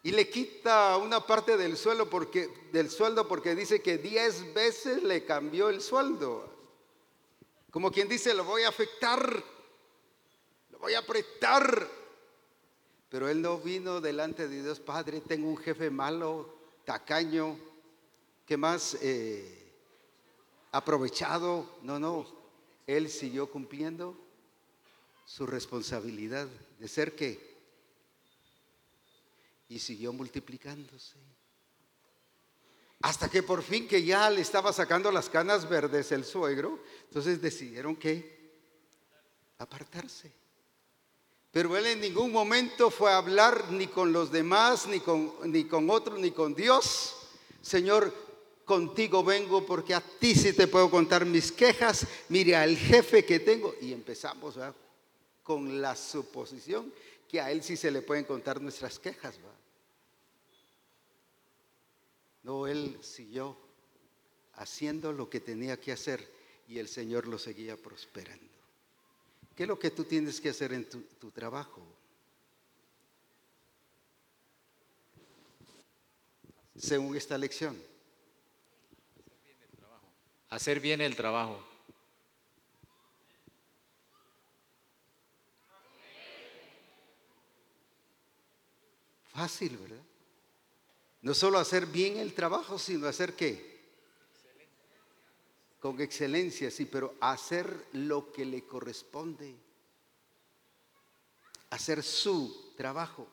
Y 0.04 0.12
le 0.12 0.30
quita 0.30 0.98
una 0.98 1.26
parte 1.26 1.56
del 1.56 1.78
sueldo 1.78 2.10
porque, 2.10 2.50
del 2.72 2.90
sueldo 2.90 3.28
porque 3.28 3.56
dice 3.56 3.82
que 3.82 3.98
diez 3.98 4.54
veces 4.54 5.02
le 5.02 5.24
cambió 5.24 5.70
el 5.70 5.82
sueldo. 5.82 6.52
Como 7.72 7.92
quien 7.92 8.10
dice, 8.10 8.34
lo 8.34 8.44
voy 8.44 8.64
a 8.64 8.70
afectar, 8.70 9.44
lo 10.70 10.80
voy 10.80 10.94
a 10.94 11.00
apretar. 11.00 12.03
Pero 13.14 13.30
él 13.30 13.44
no 13.44 13.60
vino 13.60 14.02
delante 14.02 14.48
de 14.48 14.64
Dios, 14.64 14.80
Padre, 14.80 15.22
tengo 15.22 15.48
un 15.48 15.58
jefe 15.58 15.92
malo, 15.92 16.52
tacaño, 16.84 17.60
que 18.44 18.58
más 18.58 18.98
eh, 19.04 19.72
aprovechado. 20.72 21.78
No, 21.84 22.00
no, 22.00 22.26
él 22.88 23.12
siguió 23.12 23.52
cumpliendo 23.52 24.18
su 25.28 25.46
responsabilidad 25.46 26.48
de 26.80 26.88
ser 26.88 27.16
que 27.16 27.56
y 29.70 29.78
siguió 29.78 30.12
multiplicándose. 30.12 31.20
Hasta 33.02 33.30
que 33.30 33.44
por 33.44 33.62
fin 33.62 33.88
que 33.88 34.04
ya 34.04 34.28
le 34.32 34.42
estaba 34.42 34.74
sacando 34.74 35.12
las 35.12 35.30
canas 35.30 35.70
verdes 35.70 36.12
el 36.12 36.26
suegro, 36.26 36.84
entonces 37.10 37.40
decidieron 37.40 37.96
que 37.96 38.56
apartarse. 39.60 40.43
Pero 41.54 41.78
él 41.78 41.86
en 41.86 42.02
ningún 42.02 42.32
momento 42.32 42.90
fue 42.90 43.12
a 43.12 43.18
hablar 43.18 43.72
ni 43.72 43.86
con 43.86 44.12
los 44.12 44.32
demás, 44.32 44.88
ni 44.88 45.00
con, 45.00 45.36
ni 45.46 45.66
con 45.66 45.88
otros, 45.92 46.20
ni 46.20 46.32
con 46.32 46.56
Dios. 46.56 47.16
Señor, 47.62 48.12
contigo 48.66 49.24
vengo 49.24 49.64
porque 49.64 49.94
a 49.94 50.02
ti 50.02 50.34
sí 50.34 50.54
te 50.54 50.68
puedo 50.68 50.90
contar 50.90 51.28
mis 51.28 51.52
quejas. 51.52 52.08
Mire 52.30 52.56
al 52.56 52.76
jefe 52.76 53.24
que 53.24 53.40
tengo. 53.40 53.76
Y 53.80 53.94
empezamos 53.94 54.56
con 55.44 55.80
la 55.80 55.96
suposición 55.96 56.92
que 57.30 57.40
a 57.40 57.52
él 57.52 57.62
sí 57.62 57.78
se 57.78 57.92
le 57.92 58.02
pueden 58.02 58.26
contar 58.26 58.60
nuestras 58.60 58.98
quejas. 58.98 59.36
No, 62.42 62.66
él 62.66 62.98
siguió 63.02 63.56
haciendo 64.56 65.14
lo 65.14 65.30
que 65.30 65.40
tenía 65.40 65.80
que 65.80 65.92
hacer 65.92 66.28
y 66.68 66.80
el 66.80 66.88
Señor 66.88 67.28
lo 67.28 67.38
seguía 67.38 67.78
prosperando. 67.78 68.53
¿Qué 69.56 69.64
es 69.64 69.70
lo 69.70 69.78
que 69.78 69.92
tú 69.92 70.04
tienes 70.04 70.42
que 70.42 70.50
hacer 70.50 70.74
en 70.74 70.90
tu, 70.90 71.32
trabajo? 71.32 71.82
Según 76.76 77.16
esta 77.16 77.38
lección. 77.38 77.80
Hacer 80.50 80.80
bien 80.80 81.02
el 81.02 81.16
trabajo. 81.16 81.64
Fácil, 89.34 89.78
¿verdad? 89.78 90.04
No 91.22 91.34
solo 91.34 91.58
hacer 91.58 91.86
bien 91.86 92.18
el 92.18 92.34
trabajo, 92.34 92.78
sino 92.78 93.08
hacer 93.08 93.36
qué? 93.36 93.73
Con 95.84 96.00
excelencia, 96.00 96.72
sí, 96.72 96.86
pero 96.86 97.14
hacer 97.20 97.88
lo 97.92 98.32
que 98.32 98.46
le 98.46 98.64
corresponde, 98.64 99.54
hacer 101.72 102.02
su 102.02 102.72
trabajo, 102.78 103.28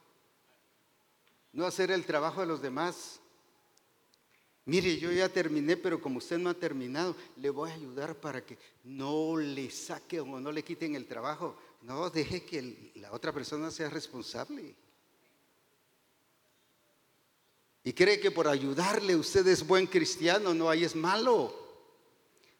no 1.52 1.64
hacer 1.64 1.92
el 1.92 2.04
trabajo 2.04 2.40
de 2.40 2.48
los 2.48 2.60
demás. 2.60 3.20
Mire, 4.64 4.98
yo 4.98 5.12
ya 5.12 5.28
terminé, 5.28 5.76
pero 5.76 6.02
como 6.02 6.18
usted 6.18 6.38
no 6.38 6.50
ha 6.50 6.54
terminado, 6.54 7.14
le 7.36 7.50
voy 7.50 7.70
a 7.70 7.74
ayudar 7.74 8.16
para 8.16 8.44
que 8.44 8.58
no 8.82 9.36
le 9.36 9.70
saquen 9.70 10.34
o 10.34 10.40
no 10.40 10.50
le 10.50 10.64
quiten 10.64 10.96
el 10.96 11.06
trabajo. 11.06 11.56
No, 11.82 12.10
deje 12.10 12.44
que 12.44 12.90
la 12.96 13.12
otra 13.12 13.32
persona 13.32 13.70
sea 13.70 13.90
responsable. 13.90 14.74
Y 17.84 17.92
cree 17.92 18.18
que 18.18 18.32
por 18.32 18.48
ayudarle 18.48 19.14
usted 19.14 19.46
es 19.46 19.64
buen 19.64 19.86
cristiano, 19.86 20.52
no, 20.52 20.68
ahí 20.68 20.82
es 20.82 20.96
malo 20.96 21.69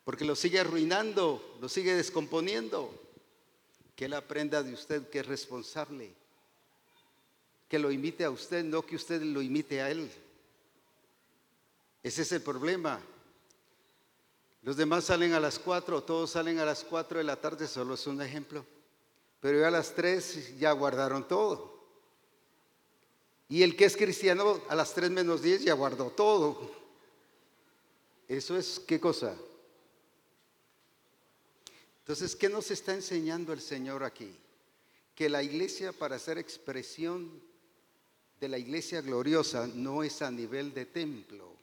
porque 0.05 0.25
lo 0.25 0.35
sigue 0.35 0.61
arruinando, 0.61 1.57
lo 1.61 1.69
sigue 1.69 1.95
descomponiendo. 1.95 2.93
Que 3.95 4.07
Él 4.07 4.15
aprenda 4.15 4.63
de 4.63 4.73
usted 4.73 5.09
que 5.11 5.21
es 5.21 5.27
responsable, 5.27 6.13
que 7.69 7.79
lo 7.79 7.91
imite 7.91 8.25
a 8.25 8.31
usted, 8.31 8.65
no 8.65 8.85
que 8.85 8.97
usted 8.97 9.23
lo 9.23 9.43
imite 9.43 9.83
a 9.83 9.91
Él. 9.91 10.11
Ese 12.03 12.23
es 12.23 12.33
el 12.33 12.41
problema. 12.41 13.01
Los 14.63 14.77
demás 14.77 15.05
salen 15.05 15.35
a 15.35 15.41
las 15.41 15.59
cuatro, 15.59 16.03
todos 16.03 16.31
salen 16.31 16.59
a 16.59 16.65
las 16.65 16.83
cuatro 16.85 17.19
de 17.19 17.25
la 17.25 17.37
tarde, 17.37 17.67
solo 17.67 17.95
es 17.95 18.07
un 18.07 18.21
ejemplo. 18.23 18.65
Pero 19.41 19.61
ya 19.61 19.69
a 19.69 19.71
las 19.71 19.95
tres 19.95 20.59
ya 20.59 20.73
guardaron 20.73 21.27
todo. 21.27 21.79
Y 23.49 23.63
el 23.63 23.77
que 23.77 23.87
es 23.87 23.97
cristiano 23.97 24.61
a 24.69 24.75
las 24.75 24.95
tres 24.95 25.11
menos 25.11 25.43
diez 25.43 25.63
ya 25.63 25.75
guardó 25.75 26.11
todo. 26.11 26.71
Eso 28.29 28.57
es, 28.57 28.81
¿qué 28.81 29.01
cosa? 29.01 29.35
Entonces, 32.01 32.35
¿qué 32.35 32.49
nos 32.49 32.71
está 32.71 32.95
enseñando 32.95 33.53
el 33.53 33.61
Señor 33.61 34.03
aquí? 34.05 34.35
Que 35.15 35.29
la 35.29 35.43
iglesia 35.43 35.93
para 35.93 36.19
ser 36.19 36.39
expresión 36.39 37.41
de 38.41 38.49
la 38.49 38.59
iglesia 38.59 39.01
gloriosa 39.03 39.67
no 39.67 40.03
es 40.03 40.23
a 40.23 40.31
nivel 40.31 40.73
de 40.73 40.87
templo, 40.87 41.55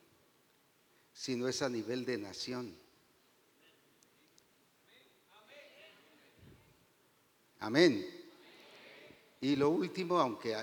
sino 1.14 1.48
es 1.48 1.62
a 1.62 1.70
nivel 1.70 2.06
de 2.06 2.18
nación. 2.18 2.78
Amén. 7.60 8.06
Y 9.42 9.56
lo 9.56 9.70
último, 9.70 10.20
aunque 10.20 10.56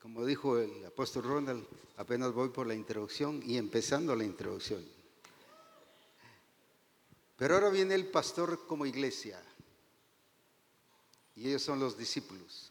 como 0.00 0.26
dijo 0.26 0.58
el 0.58 0.84
apóstol 0.84 1.22
Ronald, 1.22 1.64
apenas 1.96 2.32
voy 2.32 2.48
por 2.48 2.66
la 2.66 2.74
introducción 2.74 3.40
y 3.46 3.56
empezando 3.56 4.16
la 4.16 4.24
introducción. 4.24 4.84
Pero 7.42 7.56
ahora 7.56 7.70
viene 7.70 7.96
el 7.96 8.06
pastor 8.06 8.68
como 8.68 8.86
iglesia. 8.86 9.42
Y 11.34 11.48
ellos 11.48 11.62
son 11.62 11.80
los 11.80 11.98
discípulos. 11.98 12.70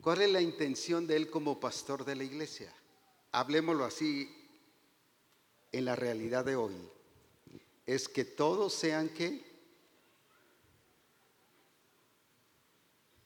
¿Cuál 0.00 0.22
es 0.22 0.32
la 0.32 0.40
intención 0.40 1.06
de 1.06 1.16
él 1.16 1.28
como 1.28 1.60
pastor 1.60 2.06
de 2.06 2.16
la 2.16 2.24
iglesia? 2.24 2.72
Hablemoslo 3.32 3.84
así 3.84 4.34
en 5.72 5.84
la 5.84 5.94
realidad 5.94 6.42
de 6.46 6.56
hoy. 6.56 6.72
Es 7.84 8.08
que 8.08 8.24
todos 8.24 8.72
sean 8.72 9.10
que 9.10 9.44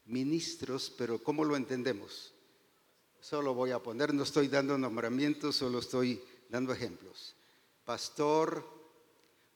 ministros, 0.06 0.92
pero 0.98 1.22
¿cómo 1.22 1.44
lo 1.44 1.54
entendemos? 1.54 2.34
Solo 3.20 3.54
voy 3.54 3.70
a 3.70 3.78
poner, 3.78 4.12
no 4.14 4.24
estoy 4.24 4.48
dando 4.48 4.76
nombramientos, 4.76 5.54
solo 5.54 5.78
estoy 5.78 6.20
dando 6.48 6.72
ejemplos. 6.72 7.36
Pastor, 7.84 8.73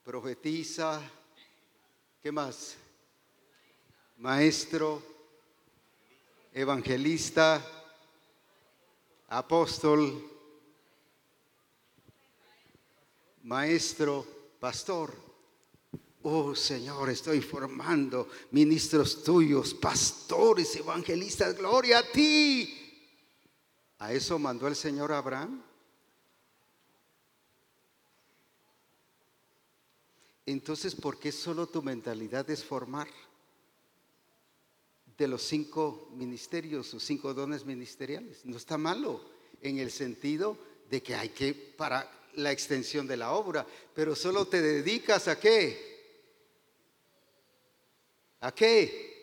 profetiza, 0.09 1.02
¿qué 2.22 2.32
más? 2.32 2.76
Maestro, 4.16 5.02
evangelista, 6.50 7.62
apóstol, 9.28 10.26
maestro, 13.42 14.26
pastor. 14.59 15.12
Oh 16.22 16.54
Señor, 16.54 17.11
estoy 17.11 17.42
formando 17.42 18.30
ministros 18.52 19.22
tuyos, 19.22 19.74
pastores, 19.74 20.74
evangelistas, 20.76 21.54
gloria 21.54 21.98
a 21.98 22.11
ti. 22.11 23.12
¿A 23.98 24.14
eso 24.14 24.38
mandó 24.38 24.68
el 24.68 24.74
Señor 24.74 25.12
Abraham? 25.12 25.67
Entonces, 30.51 30.94
¿por 30.94 31.18
qué 31.18 31.30
solo 31.30 31.66
tu 31.66 31.82
mentalidad 31.82 32.49
es 32.49 32.64
formar? 32.64 33.07
De 35.18 35.28
los 35.28 35.42
cinco 35.42 36.09
ministerios 36.14 36.94
o 36.94 37.01
cinco 37.01 37.34
dones 37.34 37.66
ministeriales. 37.66 38.46
No 38.46 38.57
está 38.57 38.78
malo 38.78 39.20
en 39.61 39.78
el 39.78 39.90
sentido 39.90 40.57
de 40.88 41.03
que 41.03 41.14
hay 41.14 41.28
que 41.28 41.53
para 41.53 42.11
la 42.36 42.51
extensión 42.51 43.07
de 43.07 43.18
la 43.18 43.32
obra, 43.32 43.66
pero 43.94 44.16
solo 44.16 44.46
te 44.46 44.62
dedicas 44.62 45.28
a 45.28 45.38
qué? 45.38 46.24
¿A 48.40 48.51
qué? 48.55 49.17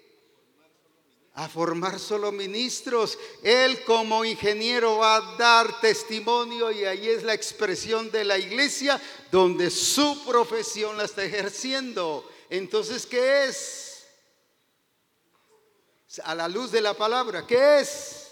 A 1.35 1.49
formar 1.49 1.99
solo 1.99 2.31
ministros. 2.31 3.17
Él 3.43 3.83
como 3.83 4.23
ingeniero 4.23 4.97
va 4.97 5.17
a 5.17 5.37
dar 5.37 5.81
testimonio 5.81 6.71
y 6.71 6.85
ahí 6.85 7.09
es 7.09 7.23
la 7.23 7.33
expresión 7.33 8.09
de 8.09 8.23
la 8.23 8.37
iglesia 8.37 9.01
donde 9.31 9.69
su 9.69 10.23
profesión 10.25 10.97
la 10.97 11.03
está 11.03 11.23
ejerciendo. 11.23 12.29
Entonces, 12.49 13.05
¿qué 13.05 13.45
es? 13.45 14.05
A 16.23 16.33
la 16.33 16.47
luz 16.47 16.71
de 16.71 16.79
la 16.79 16.93
palabra, 16.93 17.45
¿qué 17.45 17.79
es? 17.79 18.24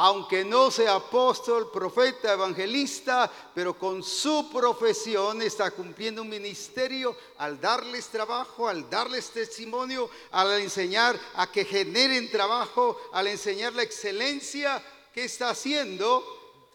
Aunque 0.00 0.44
no 0.44 0.70
sea 0.70 0.94
apóstol, 0.94 1.72
profeta, 1.72 2.32
evangelista, 2.32 3.28
pero 3.52 3.76
con 3.76 4.04
su 4.04 4.48
profesión 4.48 5.42
está 5.42 5.72
cumpliendo 5.72 6.22
un 6.22 6.28
ministerio 6.28 7.16
al 7.36 7.60
darles 7.60 8.06
trabajo, 8.06 8.68
al 8.68 8.88
darles 8.88 9.30
testimonio, 9.30 10.08
al 10.30 10.60
enseñar 10.60 11.18
a 11.34 11.50
que 11.50 11.64
generen 11.64 12.30
trabajo, 12.30 12.96
al 13.12 13.26
enseñar 13.26 13.72
la 13.72 13.82
excelencia 13.82 14.80
que 15.12 15.24
está 15.24 15.50
haciendo, 15.50 16.22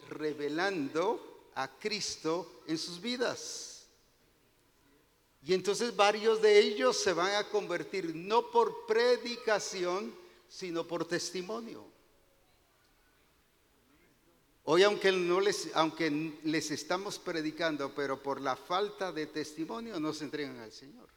revelando 0.10 1.48
a 1.56 1.70
Cristo 1.80 2.64
en 2.68 2.78
sus 2.78 3.00
vidas. 3.00 3.86
Y 5.46 5.54
entonces 5.54 5.96
varios 5.96 6.42
de 6.42 6.60
ellos 6.60 7.02
se 7.02 7.14
van 7.14 7.36
a 7.36 7.48
convertir 7.48 8.14
no 8.14 8.52
por 8.52 8.86
predicación, 8.86 10.14
sino 10.50 10.86
por 10.86 11.06
testimonio. 11.06 11.93
Hoy 14.66 14.84
aunque, 14.84 15.12
no 15.12 15.42
les, 15.42 15.70
aunque 15.76 16.10
les 16.44 16.72
estamos 16.72 17.20
predicando, 17.20 17.94
pero 17.94 18.24
por 18.24 18.40
la 18.40 18.56
falta 18.56 19.12
de 19.12 19.28
testimonio 19.28 20.00
no 20.00 20.14
se 20.14 20.24
entregan 20.24 20.58
al 20.60 20.72
Señor. 20.72 21.10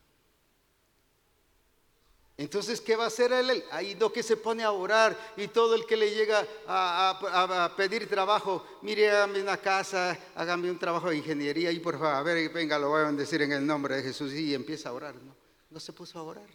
Entonces, 2.38 2.80
¿qué 2.80 2.96
va 2.96 3.04
a 3.04 3.06
hacer 3.06 3.32
él? 3.32 3.64
Ahí 3.70 3.94
no 3.94 4.12
que 4.12 4.22
se 4.22 4.36
pone 4.36 4.62
a 4.62 4.70
orar 4.70 5.16
y 5.38 5.48
todo 5.48 5.74
el 5.74 5.86
que 5.86 5.96
le 5.96 6.10
llega 6.10 6.46
a, 6.66 7.72
pedir 7.76 8.08
trabajo, 8.08 8.66
mire, 8.82 9.10
hágame 9.10 9.40
una 9.40 9.56
casa, 9.56 10.18
hágame 10.34 10.70
un 10.70 10.78
trabajo 10.78 11.08
de 11.08 11.16
ingeniería 11.16 11.70
y 11.70 11.78
por 11.78 11.94
favor, 11.94 12.14
a 12.14 12.22
ver, 12.22 12.50
venga, 12.50 12.78
lo 12.78 12.90
voy 12.90 13.02
a 13.02 13.06
bendecir 13.06 13.40
en 13.42 13.52
el 13.52 13.66
nombre 13.66 13.96
de 13.96 14.02
Jesús 14.02 14.34
y 14.34 14.54
empieza 14.54 14.90
a 14.90 14.92
orar. 14.92 15.14
No, 15.14 15.34
no 15.70 15.80
se 15.80 15.94
puso 15.94 16.18
a 16.18 16.24
orar, 16.24 16.50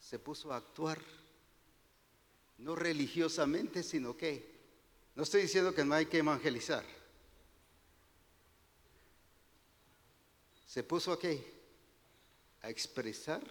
se 0.00 0.18
puso 0.18 0.52
a 0.52 0.56
actuar, 0.56 0.98
no 2.58 2.74
religiosamente, 2.74 3.82
sino 3.82 4.14
que 4.14 4.57
no 5.18 5.24
estoy 5.24 5.42
diciendo 5.42 5.74
que 5.74 5.84
no 5.84 5.96
hay 5.96 6.06
que 6.06 6.18
evangelizar. 6.18 6.84
Se 10.64 10.84
puso 10.84 11.10
aquí 11.10 11.42
a 12.62 12.70
expresar 12.70 13.42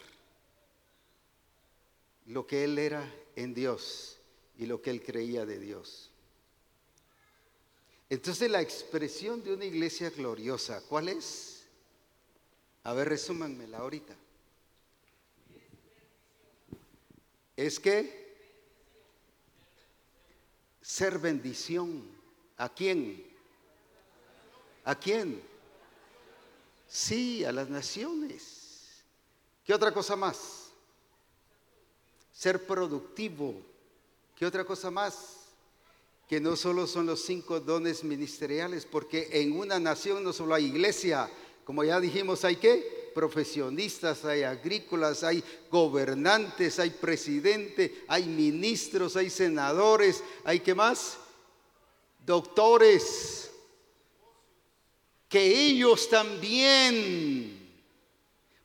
lo 2.28 2.48
que 2.48 2.64
él 2.64 2.80
era 2.80 3.14
en 3.36 3.54
Dios 3.54 4.18
y 4.58 4.66
lo 4.66 4.82
que 4.82 4.92
él 4.92 5.04
creía 5.04 5.46
de 5.46 5.60
Dios. 5.60 6.10
Entonces 8.10 8.50
la 8.50 8.62
expresión 8.62 9.44
de 9.44 9.54
una 9.54 9.66
iglesia 9.66 10.10
gloriosa, 10.10 10.82
¿cuál 10.88 11.10
es? 11.10 11.66
A 12.86 12.94
ver, 12.94 13.10
resúmanmela 13.10 13.80
ahorita. 13.80 14.16
Es 17.58 17.78
que 17.78 18.27
ser 20.88 21.20
bendición. 21.20 22.02
¿A 22.56 22.70
quién? 22.70 23.22
¿A 24.86 24.96
quién? 24.96 25.44
Sí, 26.88 27.44
a 27.44 27.52
las 27.52 27.70
naciones. 27.70 29.04
¿Qué 29.66 29.74
otra 29.74 29.94
cosa 29.94 30.16
más? 30.16 30.70
Ser 32.32 32.66
productivo. 32.66 33.62
¿Qué 34.34 34.46
otra 34.46 34.64
cosa 34.64 34.90
más? 34.90 35.48
Que 36.30 36.40
no 36.40 36.56
solo 36.56 36.88
son 36.88 37.06
los 37.06 37.22
cinco 37.22 37.60
dones 37.60 38.06
ministeriales, 38.06 38.86
porque 38.86 39.28
en 39.34 39.60
una 39.60 39.80
nación 39.80 40.24
no 40.24 40.32
solo 40.32 40.56
hay 40.56 40.66
iglesia, 40.66 41.30
como 41.66 41.84
ya 41.84 42.00
dijimos, 42.00 42.46
hay 42.46 42.56
qué? 42.56 42.97
Profesionistas, 43.18 44.26
hay 44.26 44.44
agrícolas, 44.44 45.24
hay 45.24 45.44
gobernantes, 45.72 46.78
hay 46.78 46.92
presidente, 46.92 48.04
hay 48.08 48.26
ministros, 48.26 49.16
hay 49.16 49.32
senadores, 49.32 50.24
hay 50.44 50.60
qué 50.60 50.76
más? 50.76 51.18
Doctores. 52.24 53.50
Que 55.28 55.68
ellos 55.68 56.08
también. 56.12 57.58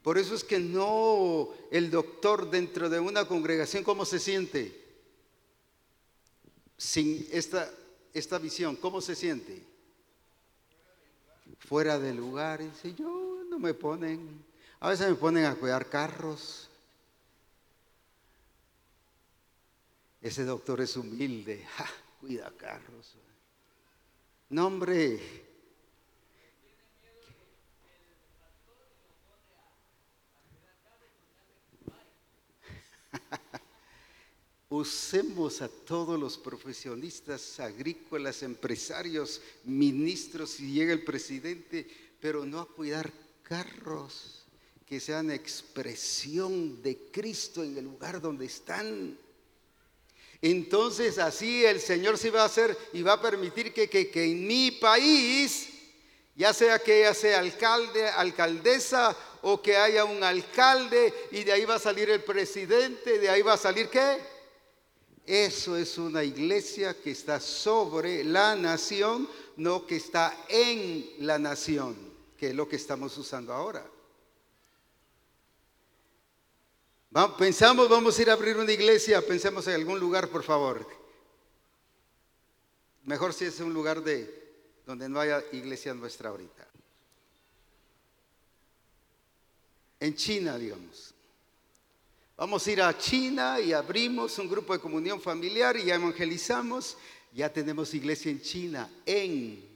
Por 0.02 0.18
eso 0.18 0.34
es 0.34 0.44
que 0.44 0.58
no 0.58 1.48
el 1.70 1.90
doctor 1.90 2.50
dentro 2.50 2.90
de 2.90 3.00
una 3.00 3.26
congregación, 3.26 3.82
¿cómo 3.82 4.04
se 4.04 4.18
siente? 4.18 4.78
Sin 6.76 7.26
esta, 7.32 7.72
esta 8.12 8.36
visión, 8.36 8.76
¿cómo 8.76 9.00
se 9.00 9.14
siente? 9.14 9.62
Fuera 11.58 11.98
de 11.98 12.12
lugar. 12.12 12.62
Dice, 12.62 12.94
yo 12.94 13.32
no 13.48 13.58
me 13.58 13.72
ponen. 13.72 14.51
A 14.82 14.88
veces 14.88 15.08
me 15.08 15.14
ponen 15.14 15.44
a 15.44 15.54
cuidar 15.54 15.88
carros. 15.88 16.68
Ese 20.20 20.44
doctor 20.44 20.80
es 20.80 20.96
humilde. 20.96 21.64
cuida 22.20 22.52
carros. 22.56 23.14
No, 24.48 24.66
hombre. 24.66 25.20
Usemos 34.68 35.62
a 35.62 35.68
todos 35.68 36.18
los 36.18 36.36
profesionistas 36.36 37.60
agrícolas, 37.60 38.42
empresarios, 38.42 39.40
ministros, 39.62 40.50
si 40.50 40.72
llega 40.72 40.92
el 40.92 41.04
presidente, 41.04 41.86
pero 42.20 42.44
no 42.44 42.58
a 42.58 42.66
cuidar 42.66 43.12
carros 43.44 44.41
que 44.92 45.00
sean 45.00 45.30
expresión 45.30 46.82
de 46.82 47.08
Cristo 47.10 47.64
en 47.64 47.78
el 47.78 47.84
lugar 47.84 48.20
donde 48.20 48.44
están. 48.44 49.18
Entonces 50.42 51.16
así 51.16 51.64
el 51.64 51.80
Señor 51.80 52.18
se 52.18 52.30
va 52.30 52.42
a 52.42 52.44
hacer 52.44 52.76
y 52.92 53.00
va 53.00 53.14
a 53.14 53.22
permitir 53.22 53.72
que, 53.72 53.88
que, 53.88 54.10
que 54.10 54.24
en 54.24 54.46
mi 54.46 54.70
país, 54.72 55.70
ya 56.36 56.52
sea 56.52 56.78
que 56.78 57.00
ella 57.00 57.14
sea 57.14 57.38
alcalde, 57.38 58.06
alcaldesa 58.06 59.16
o 59.40 59.62
que 59.62 59.78
haya 59.78 60.04
un 60.04 60.22
alcalde 60.22 61.14
y 61.30 61.42
de 61.42 61.52
ahí 61.52 61.64
va 61.64 61.76
a 61.76 61.78
salir 61.78 62.10
el 62.10 62.22
presidente, 62.22 63.18
de 63.18 63.30
ahí 63.30 63.40
va 63.40 63.54
a 63.54 63.56
salir 63.56 63.88
qué? 63.88 64.18
Eso 65.24 65.74
es 65.74 65.96
una 65.96 66.22
iglesia 66.22 67.00
que 67.00 67.12
está 67.12 67.40
sobre 67.40 68.24
la 68.24 68.56
nación, 68.56 69.26
no 69.56 69.86
que 69.86 69.96
está 69.96 70.36
en 70.50 71.14
la 71.20 71.38
nación 71.38 72.12
que 72.42 72.48
es 72.48 72.56
lo 72.56 72.68
que 72.68 72.74
estamos 72.74 73.16
usando 73.18 73.52
ahora. 73.52 73.86
Pensamos, 77.38 77.88
vamos 77.88 78.18
a 78.18 78.22
ir 78.22 78.30
a 78.30 78.32
abrir 78.32 78.56
una 78.56 78.72
iglesia, 78.72 79.20
pensemos 79.26 79.66
en 79.66 79.74
algún 79.74 80.00
lugar, 80.00 80.28
por 80.28 80.42
favor. 80.42 80.86
Mejor 83.04 83.34
si 83.34 83.44
es 83.44 83.60
un 83.60 83.74
lugar 83.74 84.02
de 84.02 84.42
donde 84.86 85.08
no 85.08 85.20
haya 85.20 85.42
iglesia 85.52 85.92
nuestra 85.92 86.30
ahorita. 86.30 86.66
En 90.00 90.14
China, 90.14 90.56
digamos. 90.56 91.14
Vamos 92.36 92.66
a 92.66 92.70
ir 92.70 92.82
a 92.82 92.96
China 92.96 93.60
y 93.60 93.72
abrimos 93.72 94.38
un 94.38 94.48
grupo 94.48 94.72
de 94.72 94.80
comunión 94.80 95.20
familiar 95.20 95.76
y 95.76 95.84
ya 95.84 95.96
evangelizamos. 95.96 96.96
Ya 97.34 97.52
tenemos 97.52 97.92
iglesia 97.94 98.30
en 98.30 98.40
China, 98.40 98.90
en 99.06 99.72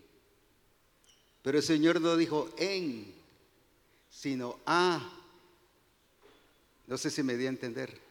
pero 1.46 1.58
el 1.58 1.64
Señor 1.64 2.00
no 2.00 2.16
dijo 2.16 2.50
en, 2.58 3.14
sino 4.10 4.58
a. 4.66 5.25
No 6.86 6.96
sé 6.96 7.10
si 7.10 7.22
me 7.22 7.36
di 7.36 7.46
a 7.46 7.48
entender. 7.48 8.06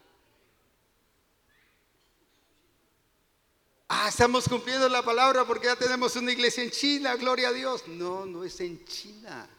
ah, 4.06 4.10
estamos 4.10 4.48
cumpliendo 4.48 4.88
la 4.90 5.04
palabra 5.04 5.46
porque 5.46 5.68
ya 5.68 5.76
tenemos 5.76 6.16
una 6.16 6.32
iglesia 6.32 6.64
en 6.64 6.72
China, 6.72 7.16
gloria 7.16 7.50
a 7.50 7.54
Dios. 7.54 7.88
No, 7.88 8.26
no 8.26 8.44
es 8.44 8.60
en 8.60 8.84
China. 8.86 9.50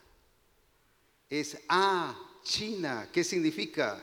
Es 1.28 1.58
a 1.68 2.16
China. 2.42 3.08
¿Qué 3.12 3.24
significa? 3.24 4.02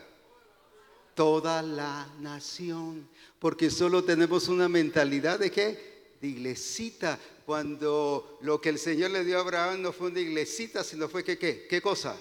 Toda 1.14 1.62
la 1.62 2.08
nación. 2.20 3.08
Porque 3.38 3.70
solo 3.70 4.04
tenemos 4.04 4.48
una 4.48 4.68
mentalidad 4.68 5.38
de 5.38 5.50
qué? 5.50 6.16
De 6.20 6.28
iglesita. 6.28 7.18
Cuando 7.46 8.38
lo 8.42 8.60
que 8.60 8.70
el 8.70 8.78
Señor 8.78 9.12
le 9.12 9.24
dio 9.24 9.38
a 9.38 9.40
Abraham 9.40 9.82
no 9.82 9.92
fue 9.92 10.08
una 10.08 10.20
iglesita, 10.20 10.82
sino 10.82 11.08
fue 11.08 11.22
que 11.22 11.38
qué? 11.38 11.66
¿Qué 11.68 11.80
cosa? 11.80 12.16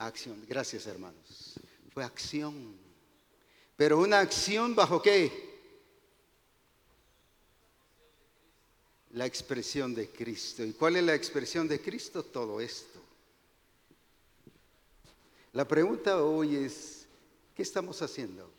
Acción. 0.00 0.42
Gracias, 0.48 0.86
hermanos. 0.86 1.60
Fue 1.92 2.02
acción. 2.02 2.74
Pero 3.76 3.98
una 3.98 4.20
acción 4.20 4.74
bajo 4.74 5.02
qué? 5.02 5.30
La 9.10 9.26
expresión 9.26 9.94
de 9.94 10.08
Cristo. 10.08 10.64
¿Y 10.64 10.72
cuál 10.72 10.96
es 10.96 11.04
la 11.04 11.14
expresión 11.14 11.68
de 11.68 11.82
Cristo? 11.82 12.22
Todo 12.22 12.62
esto. 12.62 12.98
La 15.52 15.68
pregunta 15.68 16.24
hoy 16.24 16.56
es, 16.56 17.04
¿qué 17.54 17.62
estamos 17.62 18.00
haciendo? 18.00 18.50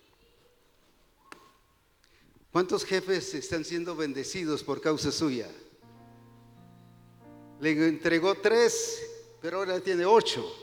¿Cuántos 2.52 2.86
jefes 2.86 3.34
están 3.34 3.66
siendo 3.66 3.96
bendecidos 3.96 4.64
por 4.64 4.80
causa 4.80 5.12
suya? 5.12 5.50
Le 7.60 7.72
entregó 7.88 8.36
tres, 8.36 9.02
pero 9.42 9.58
ahora 9.58 9.80
tiene 9.80 10.06
ocho. 10.06 10.61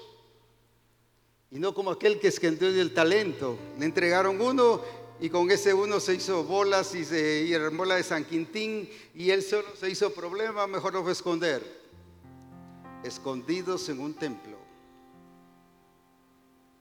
Y 1.50 1.58
no 1.58 1.74
como 1.74 1.90
aquel 1.90 2.20
que 2.20 2.28
escondió 2.28 2.68
el 2.68 2.92
talento. 2.92 3.58
Le 3.78 3.86
entregaron 3.86 4.40
uno 4.40 4.82
y 5.20 5.30
con 5.30 5.50
ese 5.50 5.74
uno 5.74 5.98
se 5.98 6.14
hizo 6.14 6.44
bolas 6.44 6.94
y 6.94 7.04
se 7.04 7.54
armó 7.56 7.84
la 7.84 7.96
de 7.96 8.02
San 8.02 8.24
Quintín 8.24 8.88
y 9.14 9.30
él 9.30 9.42
solo 9.42 9.74
se 9.74 9.90
hizo 9.90 10.12
problema, 10.12 10.66
mejor 10.66 10.92
lo 10.92 11.02
fue 11.02 11.12
esconder. 11.12 11.62
Escondidos 13.02 13.88
en 13.88 14.00
un 14.00 14.14
templo. 14.14 14.58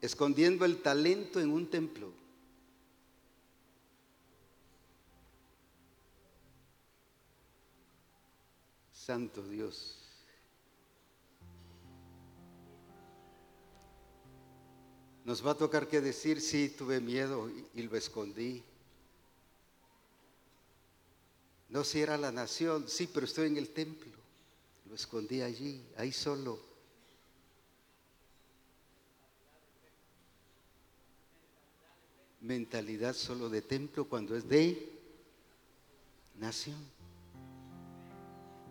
Escondiendo 0.02 0.66
el 0.66 0.82
talento 0.82 1.40
en 1.40 1.52
un 1.52 1.68
templo. 1.68 2.12
Santo 8.92 9.42
Dios. 9.48 10.07
Nos 15.28 15.46
va 15.46 15.52
a 15.52 15.56
tocar 15.56 15.90
que 15.90 16.00
decir, 16.00 16.40
sí, 16.40 16.70
tuve 16.70 17.02
miedo 17.02 17.52
y, 17.76 17.82
lo 17.82 17.98
escondí. 17.98 18.64
No 21.68 21.84
si 21.84 22.00
era 22.00 22.18
la 22.18 22.32
nación, 22.32 22.88
sí, 22.88 23.10
pero 23.14 23.26
estoy 23.26 23.48
en 23.48 23.58
el 23.58 23.68
templo. 23.68 24.14
Lo 24.88 24.96
escondí 24.96 25.42
allí, 25.42 25.84
ahí 25.98 26.14
solo. 26.14 26.58
Mentalidad 32.40 33.14
solo 33.14 33.50
de 33.50 33.62
templo 33.62 34.06
cuando 34.06 34.34
es 34.34 34.48
de 34.48 34.98
nación. 36.40 36.80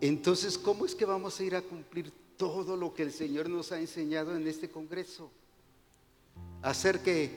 Entonces, 0.01 0.57
¿cómo 0.57 0.87
es 0.87 0.95
que 0.95 1.05
vamos 1.05 1.39
a 1.39 1.45
ir 1.45 1.55
a 1.55 1.61
cumplir 1.61 2.11
todo 2.39 2.79
lo 2.79 2.95
que 2.95 3.03
el 3.03 3.13
Señor 3.13 3.51
nos 3.51 3.73
ha 3.73 3.79
enseñado 3.79 4.35
en 4.35 4.49
este 4.49 4.71
Congreso? 4.71 5.31
Hacer 6.67 7.01
que 7.01 7.31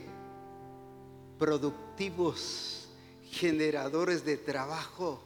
productivos, 1.38 2.88
generadores 3.30 4.24
de 4.24 4.36
trabajo, 4.36 5.20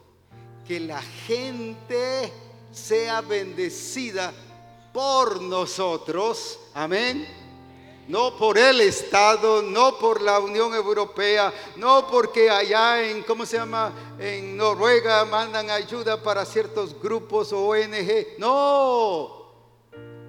que 0.68 0.78
la 0.78 1.00
gente 1.00 2.30
sea 2.70 3.22
bendecida 3.22 4.32
por 4.92 5.40
nosotros, 5.40 6.60
amén. 6.74 7.26
No 8.06 8.36
por 8.36 8.58
el 8.58 8.82
Estado, 8.82 9.62
no 9.62 9.98
por 9.98 10.20
la 10.20 10.38
Unión 10.38 10.74
Europea, 10.74 11.50
no 11.76 12.06
porque 12.06 12.50
allá 12.50 13.02
en, 13.02 13.22
¿cómo 13.22 13.46
se 13.46 13.56
llama? 13.56 13.90
En 14.18 14.54
Noruega 14.54 15.24
mandan 15.24 15.70
ayuda 15.70 16.22
para 16.22 16.44
ciertos 16.44 17.00
grupos 17.00 17.54
o 17.54 17.68
ONG. 17.68 18.38
No, 18.38 19.43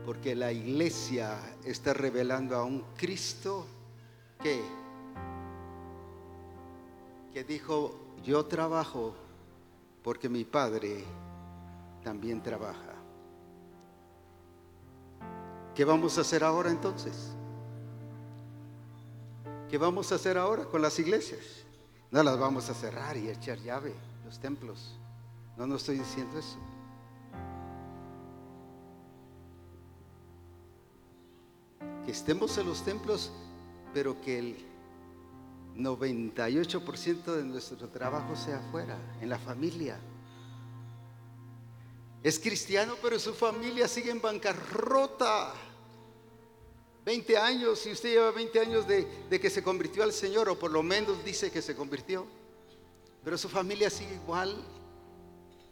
porque 0.05 0.35
la 0.35 0.51
iglesia 0.51 1.39
está 1.63 1.93
revelando 1.93 2.55
a 2.55 2.63
un 2.63 2.83
Cristo 2.95 3.65
que, 4.39 4.61
que 7.33 7.43
dijo, 7.43 7.95
yo 8.23 8.45
trabajo 8.45 9.15
porque 10.03 10.29
mi 10.29 10.43
Padre 10.43 11.03
también 12.03 12.43
trabaja. 12.43 12.93
¿Qué 15.73 15.83
vamos 15.83 16.17
a 16.19 16.21
hacer 16.21 16.43
ahora 16.43 16.69
entonces? 16.69 17.31
¿Qué 19.69 19.79
vamos 19.79 20.11
a 20.11 20.15
hacer 20.15 20.37
ahora 20.37 20.65
con 20.65 20.83
las 20.83 20.99
iglesias? 20.99 21.65
No 22.11 22.21
las 22.21 22.37
vamos 22.37 22.69
a 22.69 22.75
cerrar 22.75 23.17
y 23.17 23.29
echar 23.29 23.57
llave, 23.57 23.93
los 24.23 24.39
templos. 24.39 24.95
No, 25.57 25.65
no 25.65 25.75
estoy 25.75 25.97
diciendo 25.97 26.37
eso. 26.37 26.59
Que 32.05 32.11
estemos 32.11 32.57
en 32.57 32.67
los 32.67 32.83
templos, 32.83 33.31
pero 33.93 34.19
que 34.21 34.39
el 34.39 34.57
98% 35.75 37.23
de 37.23 37.43
nuestro 37.43 37.89
trabajo 37.89 38.35
sea 38.35 38.57
afuera, 38.57 38.97
en 39.21 39.29
la 39.29 39.39
familia. 39.39 39.97
Es 42.23 42.39
cristiano, 42.39 42.95
pero 43.01 43.19
su 43.19 43.33
familia 43.33 43.87
sigue 43.87 44.11
en 44.11 44.21
bancarrota. 44.21 45.53
20 47.05 47.37
años, 47.37 47.85
y 47.85 47.91
usted 47.91 48.09
lleva 48.09 48.31
20 48.31 48.59
años 48.59 48.87
de, 48.87 49.07
de, 49.29 49.39
que 49.39 49.51
se 49.51 49.61
convirtió 49.61 50.01
al 50.01 50.11
Señor, 50.11 50.49
o 50.49 50.57
por 50.57 50.71
lo 50.71 50.81
menos 50.81 51.23
dice 51.23 51.51
que 51.51 51.61
se 51.61 51.75
convirtió, 51.75 52.25
pero 53.23 53.37
su 53.37 53.47
familia 53.47 53.91
sigue 53.91 54.15
igual. 54.15 54.55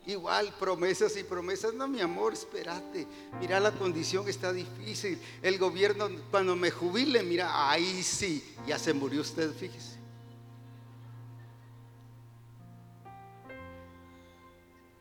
Igual, 0.06 0.54
promesas 0.60 1.16
y 1.16 1.24
promesas. 1.24 1.74
No, 1.74 1.88
mi 1.88 2.02
amor, 2.02 2.34
espérate. 2.34 3.08
Mira, 3.40 3.60
la 3.60 3.72
condición 3.72 4.28
está 4.28 4.52
difícil. 4.52 5.18
El 5.42 5.58
gobierno, 5.58 6.10
cuando 6.30 6.56
me 6.56 6.72
jubile, 6.72 7.24
mira, 7.24 7.70
ahí 7.70 8.04
sí, 8.04 8.56
ya 8.68 8.78
se 8.78 8.94
murió 8.94 9.22
usted, 9.22 9.54
fíjese. 9.54 9.98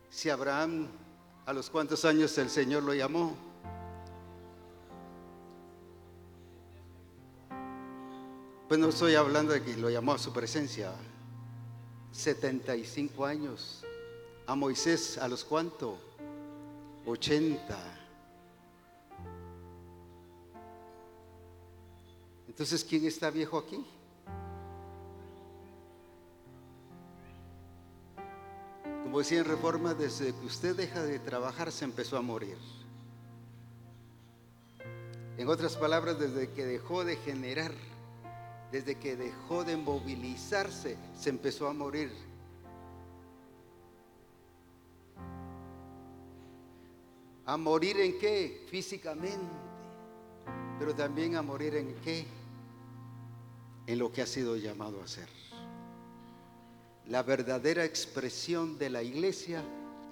Si 0.09 0.29
Abraham, 0.29 0.87
a 1.45 1.51
los 1.51 1.69
cuantos 1.69 2.05
años 2.05 2.37
el 2.37 2.49
Señor 2.49 2.83
lo 2.83 2.93
llamó, 2.93 3.35
pues 8.69 8.79
no 8.79 8.87
estoy 8.87 9.15
hablando 9.15 9.51
de 9.51 9.61
que 9.61 9.75
lo 9.75 9.89
llamó 9.89 10.13
a 10.13 10.17
su 10.17 10.31
presencia, 10.31 10.93
75 12.13 13.25
años 13.25 13.83
a 14.45 14.55
Moisés 14.55 15.17
a 15.17 15.27
los 15.27 15.43
cuánto? 15.43 15.97
80. 17.05 17.77
Entonces, 22.47 22.83
¿quién 22.83 23.05
está 23.05 23.29
viejo 23.29 23.57
aquí? 23.57 23.85
Como 29.03 29.19
decía 29.19 29.39
en 29.39 29.45
Reforma, 29.45 29.93
desde 29.93 30.33
que 30.33 30.45
usted 30.45 30.75
deja 30.75 31.03
de 31.03 31.19
trabajar 31.19 31.71
se 31.71 31.85
empezó 31.85 32.17
a 32.17 32.21
morir. 32.21 32.57
En 35.37 35.47
otras 35.47 35.75
palabras, 35.75 36.19
desde 36.19 36.51
que 36.51 36.65
dejó 36.65 37.03
de 37.03 37.15
generar, 37.17 37.71
desde 38.71 38.95
que 38.95 39.15
dejó 39.15 39.63
de 39.63 39.77
movilizarse, 39.77 40.97
se 41.15 41.29
empezó 41.29 41.67
a 41.67 41.73
morir 41.73 42.11
A 47.45 47.57
morir 47.57 47.99
en 47.99 48.17
qué? 48.17 48.65
Físicamente. 48.69 49.63
Pero 50.79 50.95
también 50.95 51.35
a 51.35 51.41
morir 51.41 51.75
en 51.75 51.93
qué? 52.03 52.25
En 53.85 53.99
lo 53.99 54.11
que 54.11 54.21
ha 54.21 54.27
sido 54.27 54.55
llamado 54.55 55.01
a 55.01 55.07
ser. 55.07 55.27
La 57.07 57.21
verdadera 57.21 57.83
expresión 57.83 58.77
de 58.77 58.89
la 58.89 59.03
iglesia 59.03 59.61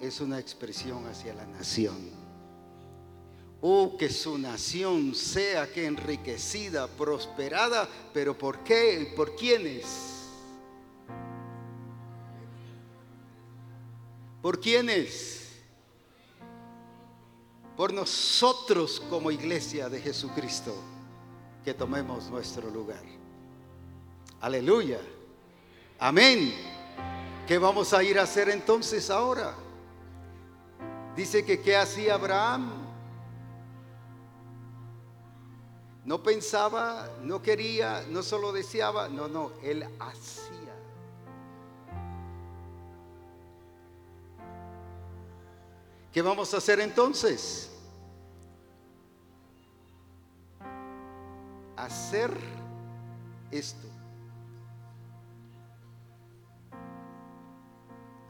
es 0.00 0.20
una 0.20 0.38
expresión 0.38 1.06
hacia 1.06 1.32
la 1.32 1.46
nación. 1.46 2.10
Oh, 3.62 3.96
que 3.96 4.10
su 4.10 4.36
nación 4.36 5.14
sea 5.14 5.72
que 5.72 5.86
enriquecida, 5.86 6.86
prosperada, 6.88 7.88
pero 8.12 8.36
¿por 8.36 8.62
qué? 8.64 9.12
¿Por 9.16 9.36
quiénes? 9.36 9.86
¿Por 14.42 14.60
quiénes? 14.60 15.41
Por 17.76 17.92
nosotros 17.92 19.02
como 19.08 19.30
iglesia 19.30 19.88
de 19.88 20.00
Jesucristo, 20.00 20.74
que 21.64 21.74
tomemos 21.74 22.28
nuestro 22.30 22.70
lugar. 22.70 23.02
Aleluya. 24.40 25.00
Amén. 25.98 26.52
¿Qué 27.46 27.58
vamos 27.58 27.92
a 27.92 28.02
ir 28.02 28.18
a 28.18 28.22
hacer 28.22 28.48
entonces 28.48 29.10
ahora? 29.10 29.54
Dice 31.16 31.44
que 31.44 31.60
qué 31.60 31.76
hacía 31.76 32.14
Abraham. 32.14 32.72
No 36.04 36.22
pensaba, 36.22 37.08
no 37.22 37.40
quería, 37.40 38.04
no 38.08 38.22
solo 38.22 38.52
deseaba, 38.52 39.08
no, 39.08 39.28
no, 39.28 39.52
él 39.62 39.86
hacía. 40.00 40.51
¿Qué 46.12 46.20
vamos 46.20 46.52
a 46.52 46.58
hacer 46.58 46.78
entonces? 46.80 47.70
Hacer 51.76 52.30
esto. 53.50 53.88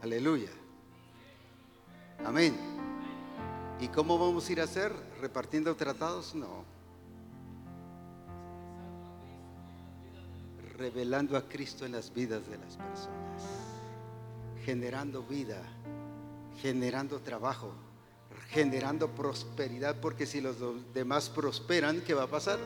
Aleluya. 0.01 0.49
Amén. 2.25 2.55
¿Y 3.81 3.89
cómo 3.89 4.17
vamos 4.17 4.47
a 4.47 4.51
ir 4.53 4.61
a 4.61 4.63
hacer? 4.63 4.93
¿Repartiendo 5.19 5.75
tratados? 5.75 6.33
No. 6.33 6.63
Revelando 10.77 11.35
a 11.35 11.41
Cristo 11.49 11.85
en 11.85 11.91
las 11.91 12.13
vidas 12.13 12.47
de 12.47 12.57
las 12.57 12.77
personas. 12.77 13.49
Generando 14.63 15.23
vida, 15.23 15.61
generando 16.61 17.19
trabajo, 17.19 17.73
generando 18.49 19.09
prosperidad, 19.09 19.99
porque 19.99 20.25
si 20.25 20.41
los 20.41 20.57
demás 20.93 21.29
prosperan, 21.29 22.01
¿qué 22.01 22.13
va 22.13 22.23
a 22.23 22.27
pasar? 22.27 22.59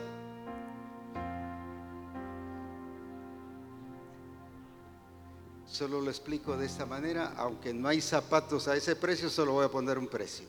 Solo 5.66 6.00
lo 6.00 6.10
explico 6.10 6.56
de 6.56 6.66
esta 6.66 6.86
manera, 6.86 7.34
aunque 7.36 7.72
no 7.72 7.88
hay 7.88 8.00
zapatos 8.00 8.68
a 8.68 8.76
ese 8.76 8.96
precio, 8.96 9.28
solo 9.30 9.52
voy 9.52 9.66
a 9.66 9.70
poner 9.70 9.98
un 9.98 10.08
precio. 10.08 10.46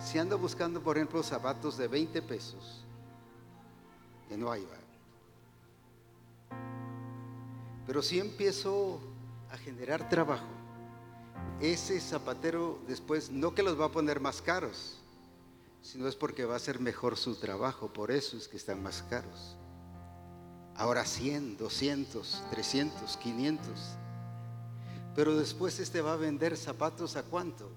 Si 0.00 0.18
ando 0.18 0.38
buscando, 0.38 0.80
por 0.80 0.96
ejemplo, 0.96 1.22
zapatos 1.22 1.76
de 1.76 1.88
20 1.88 2.22
pesos, 2.22 2.84
que 4.28 4.36
no 4.36 4.50
hay, 4.50 4.66
pero 7.88 8.02
si 8.02 8.18
empiezo 8.18 9.00
a 9.50 9.56
generar 9.56 10.10
trabajo, 10.10 10.57
ese 11.60 12.00
zapatero 12.00 12.78
después 12.86 13.30
no 13.30 13.54
que 13.54 13.62
los 13.62 13.80
va 13.80 13.86
a 13.86 13.92
poner 13.92 14.20
más 14.20 14.42
caros, 14.42 14.98
sino 15.82 16.08
es 16.08 16.14
porque 16.14 16.44
va 16.44 16.56
a 16.56 16.60
ser 16.60 16.80
mejor 16.80 17.16
su 17.16 17.36
trabajo, 17.36 17.92
por 17.92 18.10
eso 18.10 18.36
es 18.36 18.48
que 18.48 18.56
están 18.56 18.82
más 18.82 19.02
caros 19.02 19.56
ahora 20.78 21.04
100, 21.04 21.56
200, 21.58 22.44
300, 22.50 23.16
500. 23.16 23.72
Pero 25.14 25.36
después 25.36 25.78
este 25.80 26.00
va 26.00 26.12
a 26.12 26.16
vender 26.16 26.56
zapatos 26.56 27.16
a 27.16 27.24
cuánto? 27.24 27.68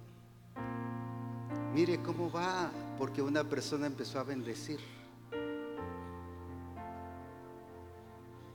Mire 1.73 2.01
cómo 2.03 2.31
va, 2.31 2.71
porque 2.97 3.21
una 3.21 3.43
persona 3.43 3.87
empezó 3.87 4.19
a 4.19 4.23
bendecir. 4.23 4.79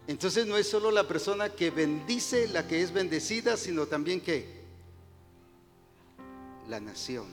Entonces 0.07 0.47
no 0.47 0.57
es 0.57 0.69
solo 0.69 0.93
la 0.93 1.09
persona 1.09 1.49
que 1.49 1.73
bendice 1.73 2.47
la 2.47 2.69
que 2.69 2.81
es 2.81 2.93
bendecida, 2.93 3.57
sino 3.57 3.87
también 3.87 4.21
que 4.21 4.56
la 6.69 6.81
nación. 6.81 7.27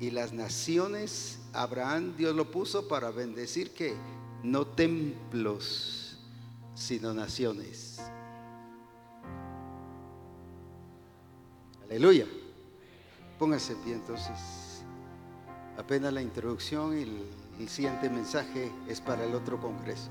Y 0.00 0.10
las 0.10 0.32
naciones, 0.32 1.38
Abraham 1.52 2.14
Dios 2.16 2.34
lo 2.34 2.50
puso 2.50 2.86
para 2.86 3.10
bendecir 3.10 3.72
que 3.72 3.94
no 4.42 4.66
templos, 4.66 6.18
sino 6.74 7.12
naciones. 7.12 7.98
Aleluya. 11.84 12.26
Póngase 13.38 13.72
en 13.72 13.78
pie 13.80 13.94
entonces. 13.94 14.82
Apenas 15.76 16.12
la 16.12 16.22
introducción 16.22 16.96
y 16.98 17.02
el, 17.02 17.22
el 17.60 17.68
siguiente 17.68 18.10
mensaje 18.10 18.70
es 18.88 19.00
para 19.00 19.24
el 19.24 19.34
otro 19.34 19.60
congreso. 19.60 20.10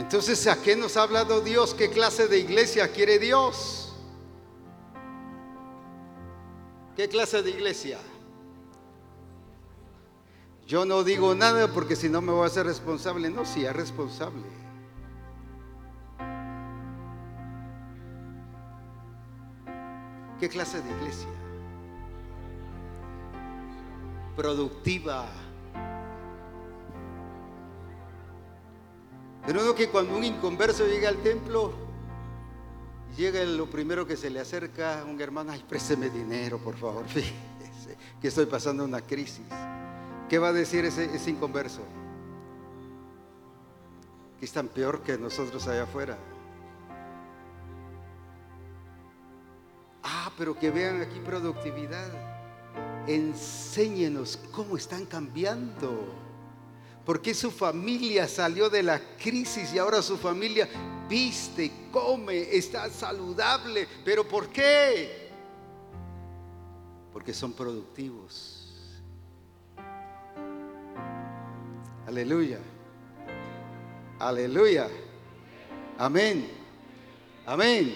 Entonces, 0.00 0.46
¿a 0.46 0.60
qué 0.62 0.76
nos 0.76 0.96
ha 0.96 1.02
hablado 1.02 1.42
Dios? 1.42 1.74
¿Qué 1.74 1.90
clase 1.90 2.26
de 2.26 2.38
iglesia 2.38 2.90
quiere 2.90 3.18
Dios? 3.18 3.92
¿Qué 6.96 7.06
clase 7.06 7.42
de 7.42 7.50
iglesia? 7.50 7.98
Yo 10.66 10.86
no 10.86 11.04
digo 11.04 11.34
nada 11.34 11.68
porque 11.68 11.96
si 11.96 12.08
no 12.08 12.22
me 12.22 12.32
voy 12.32 12.44
a 12.44 12.46
hacer 12.46 12.64
responsable. 12.64 13.28
No, 13.28 13.44
si 13.44 13.66
es 13.66 13.76
responsable. 13.76 14.42
¿Qué 20.40 20.48
clase 20.48 20.80
de 20.80 20.90
iglesia? 20.92 21.28
Productiva. 24.34 25.28
Pero 29.46 29.62
no 29.62 29.74
que 29.74 29.88
cuando 29.88 30.16
un 30.16 30.24
inconverso 30.24 30.86
llega 30.86 31.08
al 31.08 31.16
templo, 31.18 31.72
Llega 33.16 33.44
lo 33.44 33.68
primero 33.68 34.06
que 34.06 34.16
se 34.16 34.30
le 34.30 34.40
acerca 34.40 35.00
a 35.00 35.04
un 35.04 35.20
hermano, 35.20 35.52
ay, 35.52 35.64
présteme 35.68 36.08
dinero, 36.10 36.58
por 36.58 36.76
favor, 36.76 37.04
fíjese 37.08 37.96
que 38.20 38.28
estoy 38.28 38.46
pasando 38.46 38.84
una 38.84 39.00
crisis. 39.00 39.44
¿Qué 40.28 40.38
va 40.38 40.48
a 40.48 40.52
decir 40.52 40.84
ese, 40.84 41.04
ese 41.14 41.30
inconverso? 41.30 41.80
Que 44.38 44.44
están 44.44 44.68
peor 44.68 45.02
que 45.02 45.18
nosotros 45.18 45.66
allá 45.66 45.82
afuera. 45.82 46.16
Ah, 50.02 50.30
pero 50.38 50.56
que 50.58 50.70
vean 50.70 51.02
aquí 51.02 51.18
productividad. 51.18 52.08
Enséñenos 53.06 54.38
cómo 54.52 54.76
están 54.76 55.04
cambiando. 55.04 56.19
Porque 57.04 57.34
su 57.34 57.50
familia 57.50 58.28
salió 58.28 58.68
de 58.68 58.82
la 58.82 59.00
crisis 59.16 59.72
y 59.72 59.78
ahora 59.78 60.02
su 60.02 60.18
familia 60.18 60.68
viste, 61.08 61.70
come, 61.90 62.54
está 62.54 62.88
saludable. 62.90 63.88
¿Pero 64.04 64.26
por 64.26 64.48
qué? 64.48 65.30
Porque 67.12 67.34
son 67.34 67.52
productivos. 67.52 68.60
Aleluya. 72.06 72.58
Aleluya. 74.18 74.88
Amén. 75.98 76.48
Amén. 77.46 77.94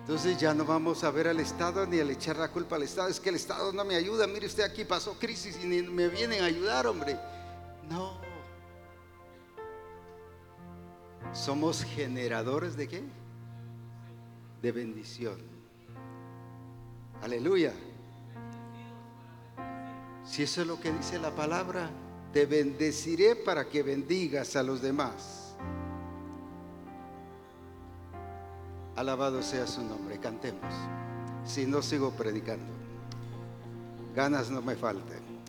Entonces 0.00 0.36
ya 0.36 0.52
no 0.52 0.64
vamos 0.64 1.04
a 1.04 1.10
ver 1.10 1.28
al 1.28 1.38
Estado 1.38 1.86
ni 1.86 2.00
a 2.00 2.02
echar 2.02 2.36
la 2.36 2.48
culpa 2.48 2.76
al 2.76 2.82
Estado. 2.82 3.08
Es 3.08 3.20
que 3.20 3.28
el 3.28 3.36
Estado 3.36 3.72
no 3.72 3.84
me 3.84 3.94
ayuda. 3.94 4.26
Mire 4.26 4.46
usted 4.46 4.64
aquí 4.64 4.84
pasó 4.84 5.14
crisis 5.18 5.56
y 5.62 5.66
ni 5.66 5.82
me 5.82 6.08
vienen 6.08 6.42
a 6.42 6.46
ayudar, 6.46 6.86
hombre. 6.86 7.16
No. 7.92 8.12
Somos 11.34 11.84
generadores 11.84 12.74
de 12.74 12.88
qué? 12.88 13.02
De 14.62 14.72
bendición. 14.72 15.36
Aleluya. 17.20 17.74
Si 20.24 20.42
eso 20.42 20.62
es 20.62 20.66
lo 20.66 20.80
que 20.80 20.90
dice 20.90 21.18
la 21.18 21.34
palabra, 21.34 21.90
te 22.32 22.46
bendeciré 22.46 23.36
para 23.36 23.68
que 23.68 23.82
bendigas 23.82 24.56
a 24.56 24.62
los 24.62 24.80
demás. 24.80 25.54
Alabado 28.96 29.42
sea 29.42 29.66
su 29.66 29.82
nombre, 29.82 30.18
cantemos. 30.18 30.72
Si 31.44 31.66
no 31.66 31.82
sigo 31.82 32.12
predicando, 32.12 32.72
ganas 34.14 34.50
no 34.50 34.62
me 34.62 34.76
falten. 34.76 35.41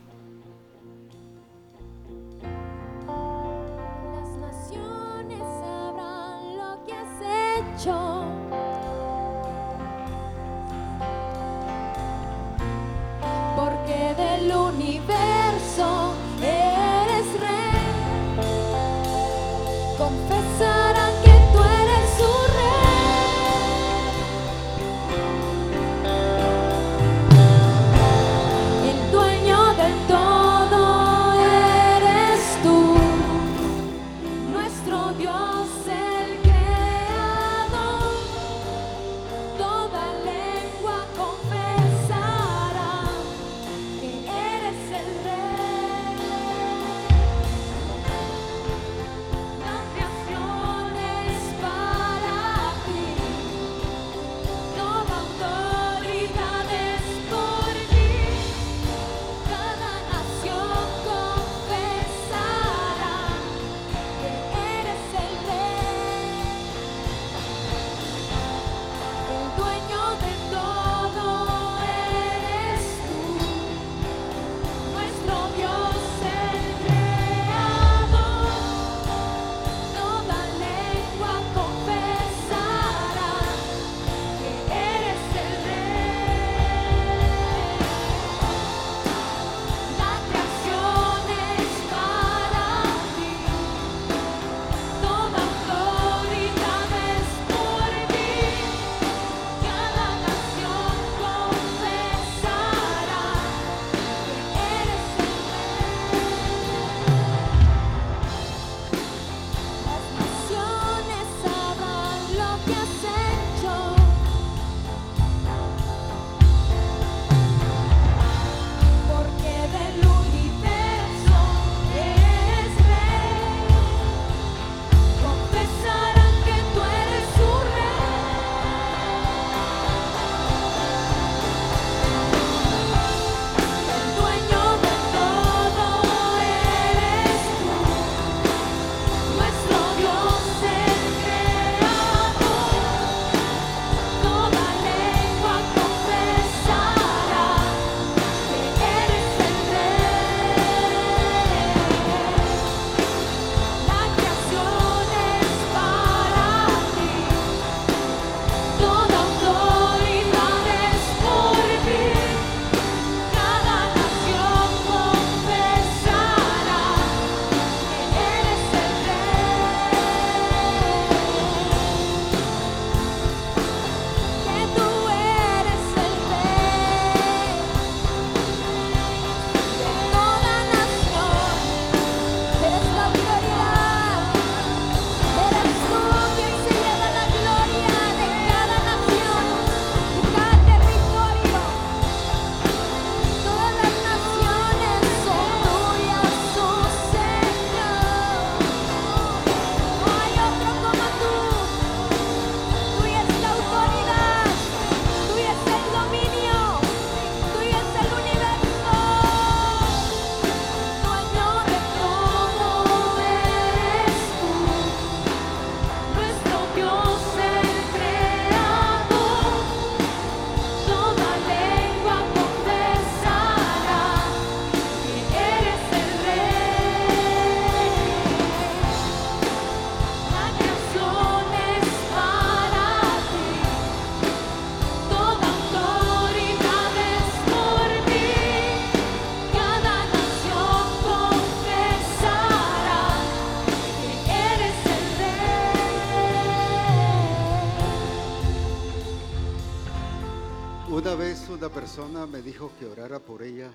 Persona 251.96 252.26
me 252.26 252.42
dijo 252.42 252.72
que 252.80 252.88
orara 252.88 253.20
por 253.20 253.44
ella 253.44 253.72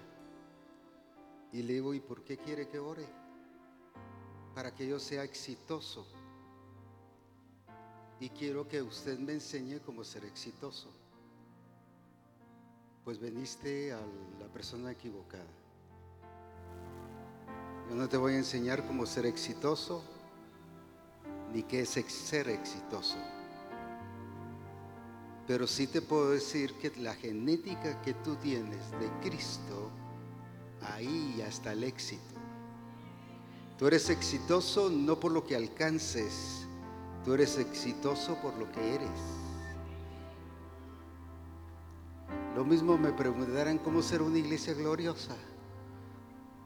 y 1.52 1.62
le 1.62 1.74
digo, 1.74 1.94
¿y 1.94 2.00
por 2.00 2.24
qué 2.24 2.36
quiere 2.36 2.66
que 2.66 2.80
ore? 2.80 3.06
Para 4.56 4.74
que 4.74 4.88
yo 4.88 4.98
sea 4.98 5.22
exitoso. 5.22 6.04
Y 8.18 8.30
quiero 8.30 8.66
que 8.66 8.82
usted 8.82 9.20
me 9.20 9.34
enseñe 9.34 9.78
cómo 9.86 10.02
ser 10.02 10.24
exitoso. 10.24 10.88
Pues 13.04 13.20
veniste 13.20 13.92
a 13.92 14.00
la 14.40 14.48
persona 14.52 14.90
equivocada. 14.90 15.54
Yo 17.88 17.94
no 17.94 18.08
te 18.08 18.16
voy 18.16 18.32
a 18.32 18.38
enseñar 18.38 18.84
cómo 18.84 19.06
ser 19.06 19.26
exitoso, 19.26 20.02
ni 21.54 21.62
qué 21.62 21.82
es 21.82 21.90
ser 21.90 22.48
exitoso. 22.48 23.16
Pero 25.48 25.66
sí 25.66 25.86
te 25.86 26.02
puedo 26.02 26.30
decir 26.30 26.74
que 26.74 26.92
la 27.00 27.14
genética 27.14 28.02
que 28.02 28.12
tú 28.12 28.36
tienes 28.36 28.90
de 29.00 29.08
Cristo, 29.22 29.90
ahí 30.82 31.36
ya 31.38 31.48
está 31.48 31.72
el 31.72 31.84
éxito. 31.84 32.22
Tú 33.78 33.86
eres 33.86 34.10
exitoso 34.10 34.90
no 34.90 35.18
por 35.18 35.32
lo 35.32 35.46
que 35.46 35.56
alcances, 35.56 36.66
tú 37.24 37.32
eres 37.32 37.56
exitoso 37.56 38.36
por 38.42 38.54
lo 38.58 38.70
que 38.70 38.94
eres. 38.94 39.08
Lo 42.54 42.62
mismo 42.62 42.98
me 42.98 43.12
preguntarán 43.12 43.78
cómo 43.78 44.02
ser 44.02 44.20
una 44.20 44.36
iglesia 44.36 44.74
gloriosa. 44.74 45.34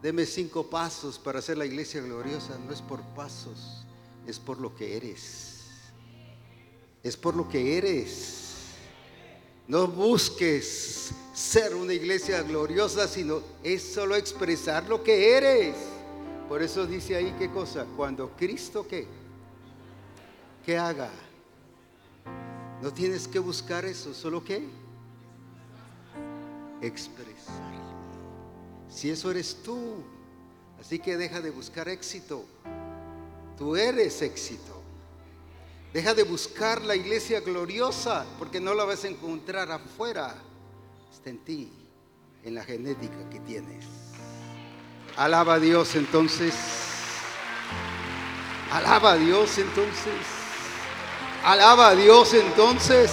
Deme 0.02 0.26
cinco 0.26 0.68
pasos 0.68 1.20
para 1.20 1.40
ser 1.40 1.56
la 1.56 1.66
iglesia 1.66 2.00
gloriosa. 2.00 2.59
No 2.59 2.72
es 2.72 2.82
por 2.82 3.00
pasos, 3.14 3.86
es 4.26 4.40
por 4.40 4.59
lo 4.59 4.74
que 4.74 4.96
eres. 4.96 5.66
Es 7.04 7.16
por 7.16 7.36
lo 7.36 7.48
que 7.48 7.78
eres. 7.78 8.41
No 9.68 9.86
busques 9.86 11.12
ser 11.32 11.74
una 11.74 11.94
iglesia 11.94 12.43
gloriosa, 12.43 13.09
sino 13.09 13.40
es 13.62 13.82
solo 13.82 14.16
expresar 14.16 14.89
lo 14.89 15.02
que 15.02 15.36
eres. 15.36 15.74
Por 16.48 16.62
eso 16.62 16.86
dice 16.86 17.16
ahí 17.16 17.34
qué 17.39 17.51
cosa, 17.51 17.86
cuando 17.97 18.30
Cristo 18.36 18.86
qué, 18.86 19.06
que 20.66 20.76
haga. 20.76 21.10
No 22.82 22.93
tienes 22.93 23.28
que 23.28 23.39
buscar 23.39 23.84
eso, 23.84 24.12
solo 24.12 24.44
qué, 24.44 24.66
expresarlo. 26.80 27.72
Si 28.90 29.09
eso 29.09 29.30
eres 29.30 29.56
tú, 29.62 30.02
así 30.80 30.98
que 30.98 31.16
deja 31.16 31.40
de 31.40 31.51
buscar 31.51 31.89
éxito. 31.89 32.44
Tú 33.56 33.76
eres 33.76 34.20
éxito. 34.20 34.72
Deja 35.93 36.14
de 36.14 36.23
buscar 36.23 36.81
la 36.82 36.97
iglesia 36.97 37.40
gloriosa, 37.40 38.24
porque 38.39 38.60
no 38.60 38.73
la 38.73 38.85
vas 38.85 39.05
a 39.05 39.09
encontrar 39.09 39.70
afuera. 39.70 40.35
Está 41.12 41.28
en 41.28 41.39
ti, 41.44 41.70
en 42.44 42.55
la 42.55 42.64
genética 42.64 43.28
que 43.31 43.40
tienes. 43.40 43.85
Alaba 45.16 45.55
a 45.55 45.59
Dios 45.59 45.94
entonces. 45.94 46.55
Alaba 48.70 49.12
a 49.12 49.16
Dios 49.16 49.59
entonces. 49.59 50.14
Alaba 51.44 51.89
a 51.89 51.94
Dios 51.94 52.32
entonces. 52.32 53.10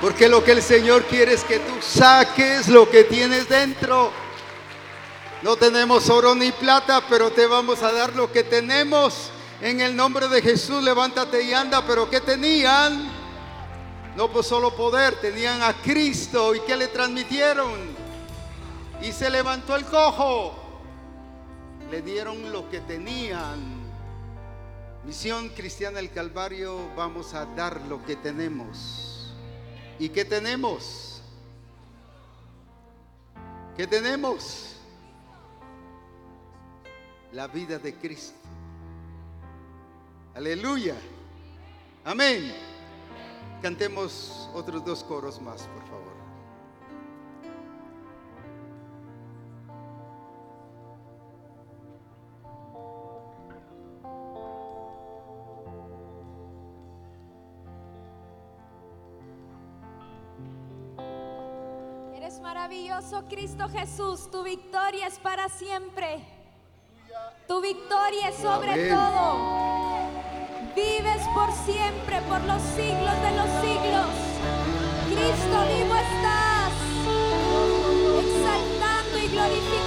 Porque 0.00 0.28
lo 0.28 0.42
que 0.42 0.52
el 0.52 0.62
Señor 0.62 1.04
quiere 1.04 1.34
es 1.34 1.44
que 1.44 1.60
tú 1.60 1.74
saques 1.80 2.66
lo 2.66 2.90
que 2.90 3.04
tienes 3.04 3.48
dentro. 3.48 4.10
No 5.42 5.54
tenemos 5.54 6.10
oro 6.10 6.34
ni 6.34 6.50
plata, 6.50 7.04
pero 7.08 7.30
te 7.30 7.46
vamos 7.46 7.84
a 7.84 7.92
dar 7.92 8.16
lo 8.16 8.32
que 8.32 8.42
tenemos. 8.42 9.30
En 9.60 9.80
el 9.80 9.96
nombre 9.96 10.28
de 10.28 10.42
Jesús, 10.42 10.82
levántate 10.82 11.42
y 11.42 11.52
anda. 11.52 11.86
Pero 11.86 12.10
¿qué 12.10 12.20
tenían? 12.20 13.10
No 14.16 14.30
pues 14.30 14.46
solo 14.46 14.74
poder, 14.74 15.18
tenían 15.20 15.62
a 15.62 15.72
Cristo. 15.72 16.54
¿Y 16.54 16.60
qué 16.60 16.76
le 16.76 16.88
transmitieron? 16.88 17.72
Y 19.02 19.12
se 19.12 19.30
levantó 19.30 19.76
el 19.76 19.84
cojo. 19.86 20.54
Le 21.90 22.02
dieron 22.02 22.52
lo 22.52 22.68
que 22.68 22.80
tenían. 22.80 23.76
Misión 25.04 25.48
Cristiana 25.50 25.98
del 25.98 26.10
Calvario, 26.10 26.92
vamos 26.96 27.32
a 27.32 27.46
dar 27.46 27.80
lo 27.82 28.04
que 28.04 28.16
tenemos. 28.16 29.32
¿Y 29.98 30.08
qué 30.08 30.24
tenemos? 30.24 31.22
¿Qué 33.76 33.86
tenemos? 33.86 34.76
La 37.32 37.46
vida 37.46 37.78
de 37.78 37.94
Cristo. 37.94 38.45
Aleluya. 40.36 40.94
Amén. 42.04 42.52
Cantemos 43.62 44.50
otros 44.52 44.84
dos 44.84 45.02
coros 45.02 45.40
más, 45.40 45.62
por 45.62 45.82
favor. 45.88 46.12
Eres 62.14 62.38
maravilloso, 62.40 63.24
Cristo 63.30 63.70
Jesús. 63.70 64.30
Tu 64.30 64.42
victoria 64.42 65.06
es 65.06 65.18
para 65.18 65.48
siempre. 65.48 66.22
Tu 67.48 67.58
victoria 67.62 68.28
es 68.28 68.36
sobre 68.36 68.72
Amén. 68.72 68.90
todo. 68.90 69.85
Vives 70.76 71.22
por 71.32 71.50
siempre, 71.64 72.20
por 72.28 72.42
los 72.44 72.60
siglos 72.76 73.16
de 73.24 73.30
los 73.34 73.48
siglos. 73.64 74.12
Cristo 75.06 75.56
vivo 75.72 75.94
estás. 75.96 76.72
Exaltando 78.20 79.18
y 79.18 79.28
glorificando 79.28 79.85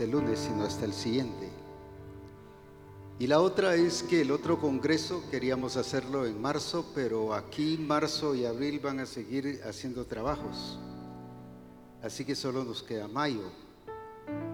este 0.00 0.10
lunes, 0.10 0.38
sino 0.38 0.64
hasta 0.64 0.86
el 0.86 0.94
siguiente. 0.94 1.50
Y 3.18 3.26
la 3.26 3.42
otra 3.42 3.74
es 3.74 4.02
que 4.02 4.22
el 4.22 4.30
otro 4.30 4.58
Congreso 4.58 5.22
queríamos 5.30 5.76
hacerlo 5.76 6.24
en 6.24 6.40
marzo, 6.40 6.86
pero 6.94 7.34
aquí 7.34 7.76
marzo 7.76 8.34
y 8.34 8.46
abril 8.46 8.80
van 8.80 9.00
a 9.00 9.04
seguir 9.04 9.60
haciendo 9.62 10.06
trabajos. 10.06 10.78
Así 12.02 12.24
que 12.24 12.34
solo 12.34 12.64
nos 12.64 12.82
queda 12.82 13.08
mayo, 13.08 13.42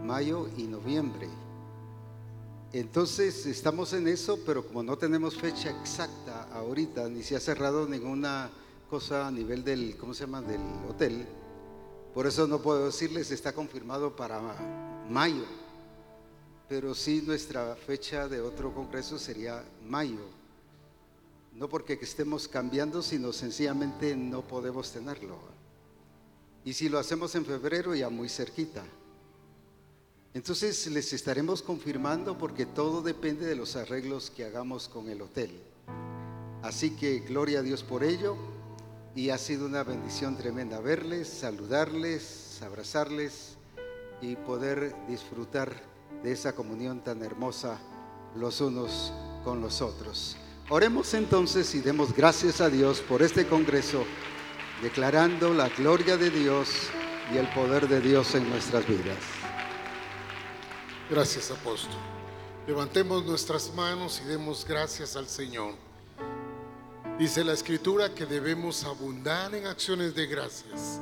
mayo 0.02 0.48
y 0.56 0.64
noviembre. 0.64 1.28
Entonces 2.72 3.46
estamos 3.46 3.92
en 3.92 4.08
eso, 4.08 4.40
pero 4.44 4.66
como 4.66 4.82
no 4.82 4.98
tenemos 4.98 5.36
fecha 5.36 5.70
exacta 5.70 6.48
ahorita, 6.54 7.08
ni 7.08 7.22
se 7.22 7.36
ha 7.36 7.40
cerrado 7.40 7.86
ninguna 7.86 8.50
cosa 8.90 9.28
a 9.28 9.30
nivel 9.30 9.62
del, 9.62 9.96
¿cómo 9.96 10.12
se 10.12 10.24
llama?, 10.24 10.42
del 10.42 10.62
hotel, 10.90 11.24
por 12.12 12.26
eso 12.26 12.48
no 12.48 12.60
puedo 12.60 12.86
decirles, 12.86 13.30
está 13.30 13.52
confirmado 13.52 14.16
para 14.16 14.40
mayo, 15.10 15.44
pero 16.68 16.94
sí 16.94 17.22
nuestra 17.24 17.76
fecha 17.76 18.28
de 18.28 18.40
otro 18.40 18.74
congreso 18.74 19.18
sería 19.18 19.64
mayo. 19.86 20.26
No 21.54 21.68
porque 21.68 21.98
estemos 22.00 22.48
cambiando, 22.48 23.02
sino 23.02 23.32
sencillamente 23.32 24.14
no 24.16 24.42
podemos 24.42 24.92
tenerlo. 24.92 25.38
Y 26.64 26.72
si 26.72 26.88
lo 26.88 26.98
hacemos 26.98 27.34
en 27.34 27.46
febrero, 27.46 27.94
ya 27.94 28.10
muy 28.10 28.28
cerquita. 28.28 28.84
Entonces 30.34 30.86
les 30.88 31.12
estaremos 31.14 31.62
confirmando 31.62 32.36
porque 32.36 32.66
todo 32.66 33.00
depende 33.00 33.46
de 33.46 33.56
los 33.56 33.74
arreglos 33.74 34.30
que 34.30 34.44
hagamos 34.44 34.88
con 34.88 35.08
el 35.08 35.22
hotel. 35.22 35.50
Así 36.62 36.90
que 36.90 37.20
gloria 37.20 37.60
a 37.60 37.62
Dios 37.62 37.82
por 37.82 38.04
ello 38.04 38.36
y 39.14 39.30
ha 39.30 39.38
sido 39.38 39.64
una 39.64 39.82
bendición 39.82 40.36
tremenda 40.36 40.80
verles, 40.80 41.28
saludarles, 41.28 42.60
abrazarles 42.60 43.55
y 44.20 44.36
poder 44.36 44.94
disfrutar 45.06 45.82
de 46.22 46.32
esa 46.32 46.54
comunión 46.54 47.02
tan 47.02 47.22
hermosa 47.22 47.78
los 48.34 48.60
unos 48.60 49.12
con 49.44 49.60
los 49.60 49.80
otros. 49.80 50.36
Oremos 50.68 51.14
entonces 51.14 51.74
y 51.74 51.80
demos 51.80 52.12
gracias 52.14 52.60
a 52.60 52.68
Dios 52.68 53.00
por 53.00 53.22
este 53.22 53.46
Congreso, 53.46 54.04
declarando 54.82 55.54
la 55.54 55.68
gloria 55.68 56.16
de 56.16 56.30
Dios 56.30 56.68
y 57.32 57.38
el 57.38 57.48
poder 57.50 57.88
de 57.88 58.00
Dios 58.00 58.34
en 58.34 58.48
nuestras 58.50 58.86
vidas. 58.86 59.18
Gracias, 61.08 61.52
apóstol. 61.52 61.94
Levantemos 62.66 63.24
nuestras 63.24 63.72
manos 63.74 64.20
y 64.24 64.28
demos 64.28 64.66
gracias 64.66 65.14
al 65.14 65.28
Señor. 65.28 65.74
Dice 67.16 67.44
la 67.44 67.52
escritura 67.52 68.12
que 68.12 68.26
debemos 68.26 68.82
abundar 68.82 69.54
en 69.54 69.66
acciones 69.66 70.16
de 70.16 70.26
gracias. 70.26 71.00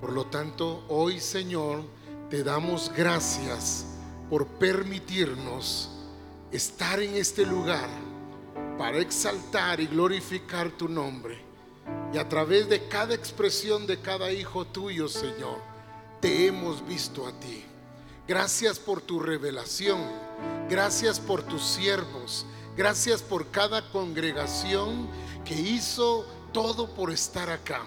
Por 0.00 0.12
lo 0.12 0.24
tanto, 0.24 0.82
hoy, 0.88 1.20
Señor, 1.20 1.84
te 2.30 2.44
damos 2.44 2.92
gracias 2.94 3.86
por 4.28 4.46
permitirnos 4.46 5.88
estar 6.52 7.00
en 7.00 7.14
este 7.14 7.46
lugar 7.46 7.88
para 8.76 8.98
exaltar 8.98 9.80
y 9.80 9.86
glorificar 9.86 10.70
tu 10.70 10.88
nombre. 10.88 11.42
Y 12.12 12.18
a 12.18 12.28
través 12.28 12.68
de 12.68 12.86
cada 12.86 13.14
expresión 13.14 13.86
de 13.86 13.98
cada 14.00 14.30
hijo 14.30 14.66
tuyo, 14.66 15.08
Señor, 15.08 15.58
te 16.20 16.46
hemos 16.46 16.86
visto 16.86 17.26
a 17.26 17.32
ti. 17.32 17.64
Gracias 18.26 18.78
por 18.78 19.00
tu 19.00 19.20
revelación. 19.20 20.00
Gracias 20.68 21.18
por 21.18 21.42
tus 21.42 21.62
siervos. 21.62 22.44
Gracias 22.76 23.22
por 23.22 23.50
cada 23.50 23.90
congregación 23.90 25.08
que 25.44 25.54
hizo 25.54 26.26
todo 26.52 26.94
por 26.94 27.10
estar 27.10 27.48
acá. 27.48 27.86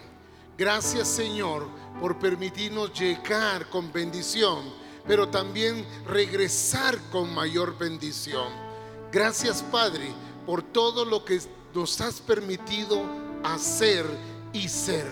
Gracias 0.57 1.07
Señor 1.07 1.67
por 1.99 2.17
permitirnos 2.19 2.93
llegar 2.93 3.69
con 3.69 3.91
bendición, 3.91 4.63
pero 5.07 5.27
también 5.27 5.85
regresar 6.07 6.97
con 7.11 7.33
mayor 7.33 7.77
bendición. 7.77 8.51
Gracias 9.11 9.61
Padre 9.63 10.11
por 10.45 10.63
todo 10.63 11.05
lo 11.05 11.25
que 11.25 11.39
nos 11.73 11.99
has 12.01 12.19
permitido 12.19 13.03
hacer 13.43 14.05
y 14.53 14.67
ser. 14.67 15.07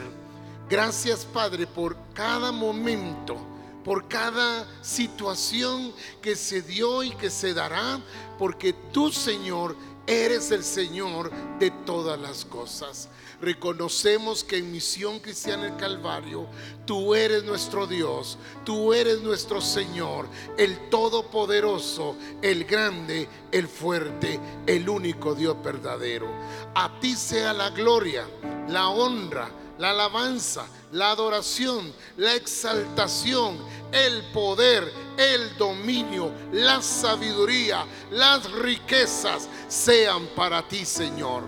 Gracias 0.69 1.25
Padre 1.25 1.67
por 1.67 1.97
cada 2.13 2.51
momento 2.51 3.37
por 3.83 4.07
cada 4.07 4.67
situación 4.83 5.93
que 6.21 6.35
se 6.35 6.61
dio 6.61 7.01
y 7.01 7.11
que 7.11 7.29
se 7.29 7.53
dará, 7.53 7.99
porque 8.37 8.73
tú, 8.91 9.11
Señor, 9.11 9.75
eres 10.05 10.51
el 10.51 10.63
Señor 10.63 11.31
de 11.59 11.71
todas 11.71 12.19
las 12.19 12.45
cosas. 12.45 13.09
Reconocemos 13.41 14.43
que 14.43 14.57
en 14.57 14.71
Misión 14.71 15.19
Cristiana 15.19 15.67
el 15.67 15.77
Calvario, 15.77 16.47
tú 16.85 17.15
eres 17.15 17.43
nuestro 17.43 17.87
Dios, 17.87 18.37
tú 18.65 18.93
eres 18.93 19.21
nuestro 19.21 19.61
Señor, 19.61 20.27
el 20.57 20.89
Todopoderoso, 20.89 22.17
el 22.41 22.65
grande, 22.65 23.29
el 23.51 23.69
fuerte, 23.69 24.39
el 24.67 24.89
único 24.89 25.35
Dios 25.35 25.55
verdadero. 25.63 26.27
A 26.75 26.99
ti 26.99 27.15
sea 27.15 27.53
la 27.53 27.69
gloria, 27.69 28.27
la 28.67 28.89
honra, 28.89 29.49
la 29.77 29.91
alabanza, 29.91 30.67
la 30.91 31.11
adoración, 31.11 31.93
la 32.17 32.35
exaltación, 32.35 33.57
el 33.93 34.21
poder, 34.33 34.91
el 35.17 35.57
dominio, 35.57 36.29
la 36.51 36.81
sabiduría, 36.81 37.85
las 38.11 38.51
riquezas 38.51 39.47
sean 39.69 40.27
para 40.35 40.67
ti, 40.67 40.83
Señor. 40.83 41.43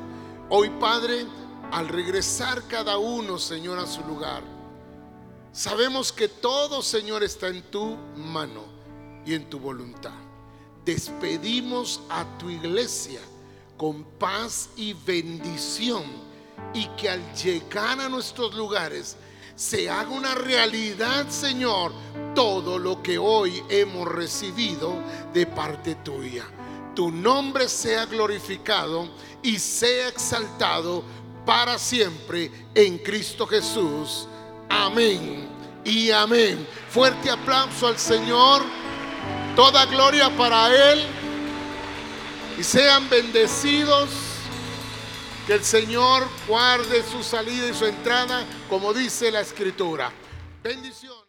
Hoy, 0.49 0.69
Padre, 0.79 1.25
al 1.71 1.87
regresar 1.87 2.63
cada 2.67 2.97
uno, 2.97 3.37
Señor, 3.37 3.79
a 3.79 3.87
su 3.87 4.01
lugar, 4.01 4.43
sabemos 5.53 6.11
que 6.11 6.27
todo, 6.27 6.81
Señor, 6.81 7.23
está 7.23 7.47
en 7.47 7.61
tu 7.63 7.97
mano 8.15 8.63
y 9.25 9.33
en 9.33 9.49
tu 9.49 9.59
voluntad. 9.59 10.11
Despedimos 10.83 12.01
a 12.09 12.25
tu 12.37 12.49
iglesia 12.49 13.21
con 13.77 14.03
paz 14.03 14.69
y 14.75 14.93
bendición 14.93 16.03
y 16.73 16.85
que 16.97 17.09
al 17.09 17.33
llegar 17.35 17.99
a 17.99 18.09
nuestros 18.09 18.53
lugares 18.53 19.15
se 19.55 19.89
haga 19.89 20.09
una 20.09 20.33
realidad, 20.35 21.29
Señor, 21.29 21.91
todo 22.33 22.79
lo 22.79 23.01
que 23.03 23.17
hoy 23.17 23.63
hemos 23.69 24.07
recibido 24.07 24.95
de 25.33 25.45
parte 25.45 25.95
tuya. 25.95 26.45
Tu 26.95 27.11
nombre 27.11 27.69
sea 27.69 28.05
glorificado 28.05 29.07
y 29.43 29.59
sea 29.59 30.09
exaltado 30.09 31.03
para 31.45 31.77
siempre 31.77 32.51
en 32.73 32.97
Cristo 32.97 33.47
Jesús. 33.47 34.27
Amén 34.69 35.47
y 35.83 36.11
amén. 36.11 36.67
Fuerte 36.89 37.29
aplauso 37.29 37.87
al 37.87 37.97
Señor. 37.97 38.63
Toda 39.55 39.85
gloria 39.85 40.29
para 40.37 40.91
Él. 40.91 41.03
Y 42.57 42.63
sean 42.63 43.09
bendecidos. 43.09 44.09
Que 45.47 45.53
el 45.53 45.63
Señor 45.63 46.27
guarde 46.47 47.03
su 47.03 47.23
salida 47.23 47.67
y 47.67 47.73
su 47.73 47.85
entrada, 47.85 48.45
como 48.69 48.93
dice 48.93 49.31
la 49.31 49.41
Escritura. 49.41 50.11
Bendiciones. 50.63 51.20